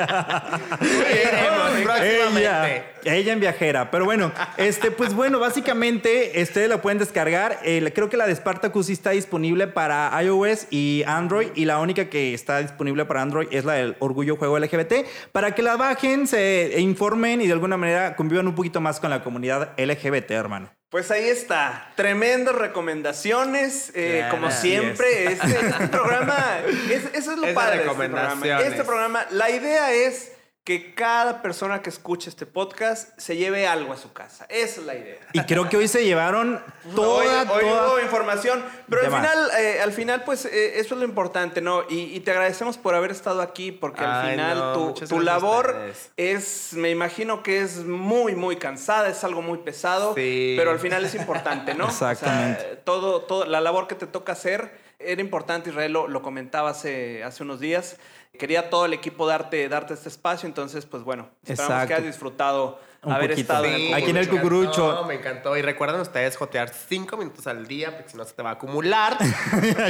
Ella, 2.01 2.85
ella 3.05 3.33
en 3.33 3.41
viajera. 3.41 3.91
Pero 3.91 4.05
bueno, 4.05 4.33
este, 4.57 4.91
pues 4.91 5.15
bueno, 5.15 5.39
básicamente 5.39 6.33
ustedes 6.43 6.69
la 6.69 6.83
pueden 6.83 6.99
descargar. 6.99 7.59
Eh, 7.63 7.93
creo 7.95 8.09
que 8.09 8.17
la 8.17 8.27
de 8.27 8.35
Spartacus 8.35 8.87
sí 8.87 8.93
está 8.93 9.11
disponible 9.11 9.67
para 9.67 10.11
iOS 10.23 10.67
y 10.71 11.05
Android. 11.07 11.49
Y 11.55 11.65
la 11.65 11.79
única 11.79 12.11
que 12.11 12.35
está 12.35 12.59
disponible 12.59 13.05
para 13.05 13.23
Android 13.23 13.49
es 13.51 13.65
la 13.65 13.75
del 13.75 13.97
Orgullo 14.01 14.37
Juego 14.37 14.59
LGBT. 14.59 15.07
Para 15.33 15.55
que 15.55 15.63
la 15.63 15.77
bajen, 15.77 16.27
se 16.27 16.75
informen 16.79 17.41
y 17.41 17.47
de 17.47 17.53
alguna 17.53 17.77
manera 17.77 18.17
convivan 18.17 18.47
un 18.47 18.55
poquito 18.55 18.81
más 18.81 19.01
con 19.01 19.11
la 19.11 19.23
comunidad 19.23 19.73
LGBT, 19.79 20.31
hermano. 20.33 20.78
Pues 20.91 21.11
ahí 21.11 21.29
está. 21.29 21.93
Tremendas 21.97 22.55
recomendaciones. 22.55 23.91
eh, 23.95 24.19
Claro, 24.21 24.37
como 24.37 24.51
siempre, 24.51 25.33
este, 25.33 25.51
este 25.69 25.89
programa. 25.89 26.61
es- 26.91 27.11
eso 27.15 27.33
es 27.33 27.39
lo 27.39 27.47
Es 27.47 27.55
padre 27.55 27.79
de 27.79 27.85
este 27.85 27.95
programa. 28.09 28.47
Este 28.63 28.85
programa, 28.85 29.27
la 29.31 29.51
idea 29.51 29.93
es 29.93 30.33
que 30.69 30.93
cada 30.95 31.41
persona 31.41 31.81
que 31.81 31.89
escuche 31.89 32.29
este 32.29 32.45
podcast 32.45 33.19
se 33.19 33.37
lleve 33.39 33.67
algo 33.67 33.91
a 33.95 33.97
su 33.97 34.13
casa. 34.13 34.45
Esa 34.51 34.81
es 34.83 34.87
la 34.87 34.95
idea. 34.97 35.17
Y 35.33 35.41
creo 35.45 35.67
que 35.67 35.79
hoy 35.79 35.89
se 35.89 36.05
llevaron 36.05 36.63
toda, 36.95 37.45
hoy, 37.45 37.49
hoy 37.65 37.71
toda- 37.71 37.89
hubo 37.89 38.01
información, 38.01 38.63
pero 38.87 39.01
al 39.01 39.07
final, 39.11 39.51
eh, 39.59 39.81
al 39.83 39.93
final, 39.93 40.25
pues 40.25 40.45
eh, 40.45 40.79
eso 40.79 40.95
es 40.95 41.01
lo 41.01 41.07
importante, 41.07 41.63
¿no? 41.63 41.85
Y, 41.89 42.15
y 42.15 42.21
te 42.21 42.33
agradecemos 42.33 42.77
por 42.77 42.95
haber 42.95 43.11
estado 43.13 43.41
aquí, 43.41 43.73
porque 43.73 44.03
al 44.05 44.31
final 44.33 44.59
no, 44.59 44.93
tu, 44.93 45.07
tu 45.07 45.21
labor 45.21 45.75
es, 46.19 46.75
me 46.75 46.91
imagino 46.91 47.43
que 47.43 47.63
es 47.63 47.79
muy, 47.87 48.35
muy 48.35 48.57
cansada, 48.57 49.09
es 49.09 49.25
algo 49.25 49.41
muy 49.41 49.57
pesado, 49.61 50.13
Sí. 50.15 50.55
pero 50.59 50.71
al 50.71 50.81
final 50.81 51.03
es 51.03 51.15
importante, 51.15 51.73
¿no? 51.73 51.87
O 51.87 51.91
sea, 51.91 52.13
Exactamente. 52.13 52.77
todo, 52.85 53.23
todo, 53.23 53.47
la 53.47 53.63
labor 53.63 53.87
que 53.89 53.95
te 53.95 54.07
toca 54.07 54.33
hacer 54.33 54.87
era 55.09 55.21
importante, 55.21 55.71
Israel 55.71 55.93
lo, 55.93 56.09
lo 56.09 56.23
comentaba 56.23 56.71
hace, 56.71 57.25
hace 57.25 57.43
unos 57.43 57.61
días. 57.61 57.97
Quería 58.39 58.69
todo 58.71 58.85
el 58.85 58.93
equipo 58.93 59.27
darte, 59.27 59.69
darte 59.69 59.95
este 59.95 60.09
espacio, 60.09 60.47
entonces, 60.47 60.85
pues 60.85 61.03
bueno, 61.03 61.29
esperamos 61.43 61.71
Exacto. 61.71 61.89
que 61.89 61.95
hayas 61.95 62.07
disfrutado 62.07 62.79
Un 63.01 63.13
haber 63.13 63.31
poquito. 63.31 63.53
estado 63.53 63.65
Sí, 63.65 63.93
Aquí 63.95 64.03
en 64.03 64.09
el 64.09 64.15
me 64.15 64.21
encantó, 64.23 64.37
cucurucho. 64.43 65.05
Me 65.07 65.15
encantó. 65.15 65.57
Y 65.57 65.63
recuerden 65.63 66.01
ustedes 66.01 66.37
jotear 66.37 66.69
cinco 66.89 67.17
minutos 67.17 67.47
al 67.47 67.67
día, 67.69 67.95
porque 67.95 68.11
si 68.11 68.17
no 68.17 68.25
se 68.25 68.33
te 68.35 68.43
va 68.43 68.51
a 68.51 68.53
acumular. 68.55 69.17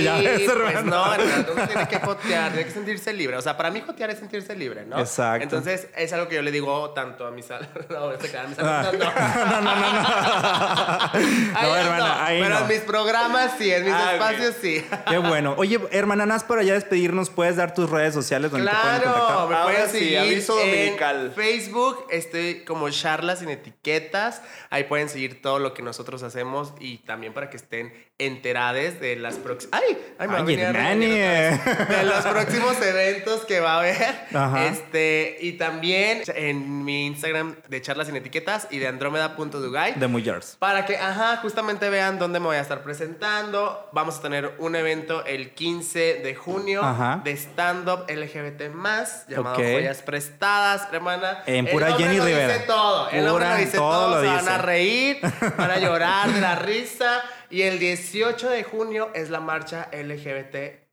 Ya 0.03 0.19
y 0.21 0.25
ves, 0.27 0.43
pues 0.45 0.85
no, 0.85 1.15
hermano, 1.15 1.47
uno 1.55 1.67
tiene 1.67 1.89
que 1.89 1.99
jotear, 2.01 2.53
tiene 2.53 2.65
que 2.67 2.71
sentirse 2.71 3.13
libre. 3.15 3.37
O 3.37 3.43
sea, 3.43 3.57
para 3.57 3.71
mí 3.71 3.81
jotear 3.85 4.11
es 4.11 4.19
sentirse 4.19 4.55
libre, 4.55 4.85
¿no? 4.85 4.99
Exacto. 4.99 5.43
Entonces, 5.43 5.89
es 5.97 6.13
algo 6.13 6.29
que 6.29 6.35
yo 6.37 6.43
le 6.43 6.51
digo 6.53 6.91
tanto 6.91 7.27
a 7.27 7.31
mis 7.31 7.51
alumnos. 7.51 7.69
No, 7.89 8.13
se 8.21 8.31
quedan 8.31 8.51
mis 8.51 8.59
Ah. 8.59 8.81
alumnos. 8.81 9.13
No, 9.15 9.61
no, 9.63 9.75
no, 9.75 9.93
no. 9.93 10.09
Ahí 11.13 11.69
No, 11.71 11.77
hermana, 11.77 12.27
ahí 12.27 12.41
Pero 12.43 12.55
no. 12.55 12.61
en 12.61 12.69
mis 12.69 12.81
programas 12.81 13.53
sí, 13.59 13.73
en 13.73 13.85
mis 13.85 13.93
Ah, 13.95 14.13
espacios 14.15 14.55
sí. 14.61 14.85
Qué 15.09 15.19
bueno. 15.19 15.55
Oye, 15.57 15.81
hermana 15.91 16.27
Nas, 16.27 16.45
para 16.45 16.63
ya 16.63 16.75
despedirnos, 16.75 17.31
¿puedes 17.31 17.57
dar 17.57 17.73
tus 17.75 17.89
redes 17.91 18.15
sociales 18.15 18.51
donde 18.51 18.67
te 18.71 18.77
pueden 18.77 19.01
Claro, 19.01 19.13
contactar? 19.13 19.49
me 19.49 19.55
Ahora 19.57 19.63
pueden 19.65 19.91
sí, 19.91 19.99
seguir 19.99 20.19
aviso 20.19 20.61
en 20.61 20.71
dominical. 20.71 21.33
Facebook, 21.35 22.07
estoy 22.11 22.65
como 22.65 22.89
charlas 23.01 23.41
sin 23.41 23.49
etiquetas. 23.49 24.43
Ahí 24.71 24.85
pueden 24.85 25.09
seguir 25.09 25.43
todo 25.43 25.59
lo 25.59 25.75
que 25.75 25.83
nosotros 25.83 26.23
hacemos 26.23 26.75
y 26.81 26.99
también 26.99 27.33
para 27.33 27.51
que 27.51 27.57
estén 27.57 27.93
enterados 28.19 28.99
de 29.01 29.17
las 29.17 29.37
próximas. 29.37 29.81
¡Ay! 29.81 29.97
¡Ay, 30.19 30.29
Ay. 30.29 30.99
De 31.89 32.03
los 32.05 32.25
próximos 32.27 32.81
eventos 32.83 33.45
que 33.45 33.61
va 33.61 33.75
a 33.75 33.79
haber. 33.79 34.27
Ajá. 34.35 34.67
Este, 34.67 35.37
y 35.41 35.53
también 35.53 36.23
en 36.35 36.85
mi 36.85 37.07
Instagram 37.07 37.55
de 37.69 37.81
charlas 37.81 38.09
sin 38.09 38.17
etiquetas 38.17 38.67
y 38.71 38.79
de 38.79 38.89
andrómeda.dugay. 38.89 39.95
De 39.95 40.09
Muyers. 40.09 40.57
Para 40.59 40.85
que, 40.85 40.97
ajá, 40.97 41.37
justamente 41.37 41.89
vean 41.91 42.19
dónde 42.19 42.41
me 42.41 42.47
voy 42.47 42.57
a 42.57 42.61
estar 42.61 42.83
presentando. 42.83 43.89
Vamos 43.93 44.19
a 44.19 44.23
tener 44.23 44.53
un 44.59 44.75
evento 44.75 45.25
el 45.25 45.55
15 45.55 46.15
de 46.23 46.35
junio 46.35 46.83
Ajá. 46.83 47.21
de 47.23 47.33
stand-up 47.37 48.07
LGBT 48.09 48.71
más 48.73 49.27
llamado. 49.29 49.57
Joyas 49.57 50.03
Prestadas, 50.03 50.89
hermana. 50.93 51.43
En 51.47 51.67
pura 51.67 51.93
Jenny 51.97 52.17
lo 52.17 52.25
dice 52.25 52.41
Rivera. 52.47 52.67
todo. 52.67 53.11
El 53.11 53.25
nombre 53.25 53.45
Pura, 53.45 53.55
lo 53.55 53.61
dice 53.65 53.77
todo 53.77 53.91
todo. 54.07 54.15
lo 54.17 54.21
se 54.23 54.27
van 54.27 54.39
dice. 54.41 54.51
a 54.51 54.59
reír, 54.59 55.19
van 55.57 55.71
a 55.71 55.79
llorar 55.79 56.29
de 56.33 56.41
la 56.41 56.55
risa. 56.57 57.23
Y 57.51 57.63
el 57.63 57.79
18 57.79 58.51
de 58.51 58.63
junio 58.63 59.11
es 59.15 59.31
la 59.31 59.41
marcha 59.41 59.89
LGBT 59.93 60.89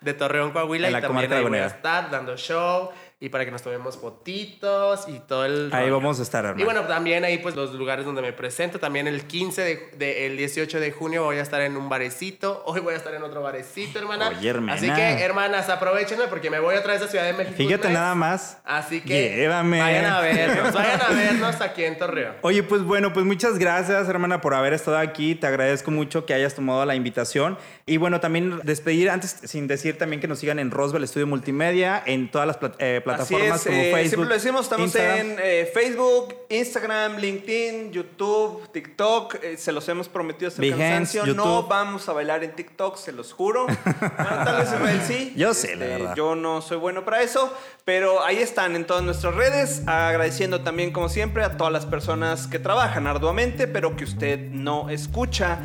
de 0.00 0.14
Torreón, 0.14 0.52
Coahuila. 0.52 0.88
En 0.88 0.92
Y 0.92 0.92
la 0.92 1.00
también 1.00 1.30
comarca 1.30 1.36
de 1.36 1.48
voy 1.48 1.58
a 1.58 1.66
estar 1.66 2.10
dando 2.10 2.36
show. 2.36 2.90
Y 3.20 3.30
para 3.30 3.44
que 3.44 3.50
nos 3.50 3.62
tomemos 3.62 3.96
fotitos 3.98 5.08
y 5.08 5.18
todo 5.18 5.44
el 5.44 5.70
Ahí 5.72 5.84
rollo. 5.86 5.94
vamos 5.96 6.20
a 6.20 6.22
estar, 6.22 6.44
hermano. 6.44 6.60
Y 6.60 6.64
bueno, 6.64 6.82
también 6.82 7.24
ahí 7.24 7.38
pues 7.38 7.56
los 7.56 7.74
lugares 7.74 8.04
donde 8.06 8.22
me 8.22 8.32
presento. 8.32 8.78
También 8.78 9.08
el 9.08 9.22
15 9.26 9.62
de, 9.62 9.90
de- 9.98 10.26
el 10.26 10.36
18 10.36 10.78
de 10.78 10.92
junio 10.92 11.24
voy 11.24 11.38
a 11.38 11.42
estar 11.42 11.60
en 11.62 11.76
un 11.76 11.88
barecito. 11.88 12.62
Hoy 12.66 12.78
voy 12.80 12.94
a 12.94 12.96
estar 12.96 13.12
en 13.14 13.24
otro 13.24 13.42
barecito, 13.42 13.98
hermana. 13.98 14.28
Oye, 14.28 14.48
hermana. 14.48 14.74
Así 14.74 14.88
que, 14.88 15.02
hermanas, 15.24 15.68
aprovechenme 15.68 16.28
porque 16.28 16.48
me 16.48 16.60
voy 16.60 16.76
otra 16.76 16.92
vez 16.92 17.02
a 17.02 17.08
Ciudad 17.08 17.24
de 17.24 17.32
México. 17.32 17.56
Fíjate 17.56 17.88
nada 17.88 18.14
más. 18.14 18.58
Así 18.64 19.00
que 19.00 19.34
Llévame. 19.36 19.80
vayan 19.80 20.04
a 20.04 20.20
vernos, 20.20 20.72
vayan 20.72 21.00
a 21.02 21.08
vernos 21.12 21.60
aquí 21.60 21.82
en 21.82 21.98
Torreón. 21.98 22.36
Oye, 22.42 22.62
pues 22.62 22.82
bueno, 22.84 23.12
pues 23.12 23.26
muchas 23.26 23.58
gracias, 23.58 24.08
hermana, 24.08 24.40
por 24.40 24.54
haber 24.54 24.74
estado 24.74 24.96
aquí. 24.98 25.34
Te 25.34 25.48
agradezco 25.48 25.90
mucho 25.90 26.24
que 26.24 26.34
hayas 26.34 26.54
tomado 26.54 26.84
la 26.84 26.94
invitación. 26.94 27.58
Y 27.84 27.96
bueno, 27.96 28.20
también 28.20 28.60
despedir, 28.62 29.10
antes, 29.10 29.38
sin 29.42 29.66
decir 29.66 29.98
también 29.98 30.20
que 30.20 30.28
nos 30.28 30.38
sigan 30.38 30.60
en 30.60 30.70
Roswell 30.70 31.02
Estudio 31.02 31.26
Multimedia, 31.26 32.00
en 32.06 32.30
todas 32.30 32.46
las 32.46 32.60
plat- 32.60 32.76
eh, 32.78 33.02
plataformas 33.16 33.60
Así 33.60 33.68
es, 33.68 33.74
como 33.74 33.82
eh, 33.82 33.92
Facebook. 33.92 34.08
Siempre 34.08 34.28
lo 34.28 34.34
decimos, 34.34 34.62
estamos 34.62 34.84
Instagram. 34.86 35.18
en 35.18 35.36
eh, 35.42 35.70
Facebook, 35.72 36.34
Instagram, 36.48 37.16
LinkedIn, 37.16 37.92
YouTube, 37.92 38.70
TikTok. 38.72 39.34
eh, 39.42 39.56
se 39.56 39.72
los 39.72 39.88
hemos 39.88 40.08
prometido 40.08 40.48
hasta 40.48 40.60
Behance, 40.60 40.82
cansancio. 40.82 41.26
No 41.34 41.44
YouTube. 41.44 41.68
vamos 41.68 42.08
a 42.08 42.12
bailar 42.12 42.44
en 42.44 42.52
TikTok, 42.54 42.96
se 42.96 43.12
los 43.12 43.32
juro. 43.32 43.66
Bueno, 44.18 44.44
tal 44.44 44.82
vez 44.82 45.02
sí. 45.06 45.32
Yo 45.36 45.54
sé, 45.54 45.76
la 45.76 45.86
verdad. 45.86 46.14
Yo 46.14 46.34
no 46.34 46.60
soy 46.62 46.76
bueno 46.76 47.04
para 47.04 47.22
eso, 47.22 47.52
pero 47.84 48.24
ahí 48.24 48.38
están 48.38 48.76
en 48.76 48.86
todas 48.86 49.02
nuestras 49.02 49.34
redes. 49.34 49.82
Agradeciendo 49.86 50.62
también, 50.62 50.92
como 50.92 51.08
siempre, 51.08 51.44
a 51.44 51.56
todas 51.56 51.72
las 51.72 51.86
personas 51.86 52.46
que 52.46 52.58
trabajan 52.58 53.06
arduamente, 53.06 53.66
pero 53.66 53.96
que 53.96 54.04
usted 54.04 54.38
no 54.50 54.90
escucha. 54.90 55.58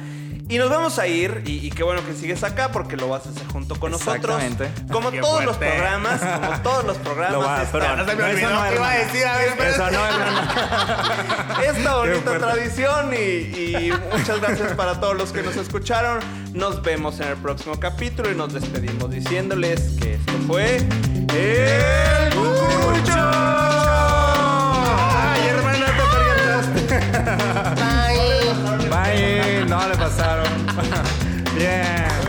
Y 0.49 0.57
nos 0.57 0.69
vamos 0.69 0.99
a 0.99 1.07
ir, 1.07 1.41
y, 1.45 1.65
y 1.65 1.71
qué 1.71 1.83
bueno 1.83 2.05
que 2.05 2.13
sigues 2.13 2.43
acá 2.43 2.69
porque 2.71 2.95
lo 2.97 3.07
vas 3.07 3.25
a 3.25 3.29
hacer 3.29 3.47
junto 3.47 3.79
con 3.79 3.91
nosotros. 3.91 4.41
Exactamente. 4.43 4.91
Como 4.91 5.09
Qué 5.09 5.19
todos 5.21 5.45
los 5.45 5.57
programas, 5.57 6.19
como 6.21 6.59
todos 6.63 6.83
los 6.85 6.97
programas. 6.97 7.31
Lo 7.33 7.39
va- 7.39 7.61
esta- 7.63 7.71
pero- 7.71 7.87
Ahora 7.89 8.05
se 8.05 8.15
me 8.15 8.23
olvidó 8.23 8.49
no, 8.49 8.73
iba 8.73 8.91
a 8.91 8.97
decir. 8.97 9.25
A 9.25 9.37
ver. 9.37 9.53
Eso 9.67 9.89
no, 9.91 10.05
hermana. 10.05 11.57
esta 11.65 11.95
bonita 11.95 12.37
tradición 12.39 13.13
y, 13.13 13.15
y 13.17 13.93
muchas 14.11 14.41
gracias 14.41 14.73
para 14.73 14.99
todos 14.99 15.15
los 15.17 15.31
que 15.31 15.41
nos 15.43 15.55
escucharon. 15.55 16.19
Nos 16.53 16.81
vemos 16.83 17.19
en 17.19 17.29
el 17.29 17.37
próximo 17.37 17.79
capítulo 17.79 18.29
y 18.31 18.35
nos 18.35 18.53
despedimos 18.53 19.09
diciéndoles 19.09 19.95
que 19.99 20.15
esto 20.15 20.33
fue 20.45 20.77
El 20.77 22.33
Cucurucho. 22.35 23.13
Ay, 25.25 25.47
hermana, 25.47 25.85
te 25.87 26.03
No 29.67 29.87
le 29.87 29.95
pasaron. 29.95 30.45
Bien. 31.55 32.22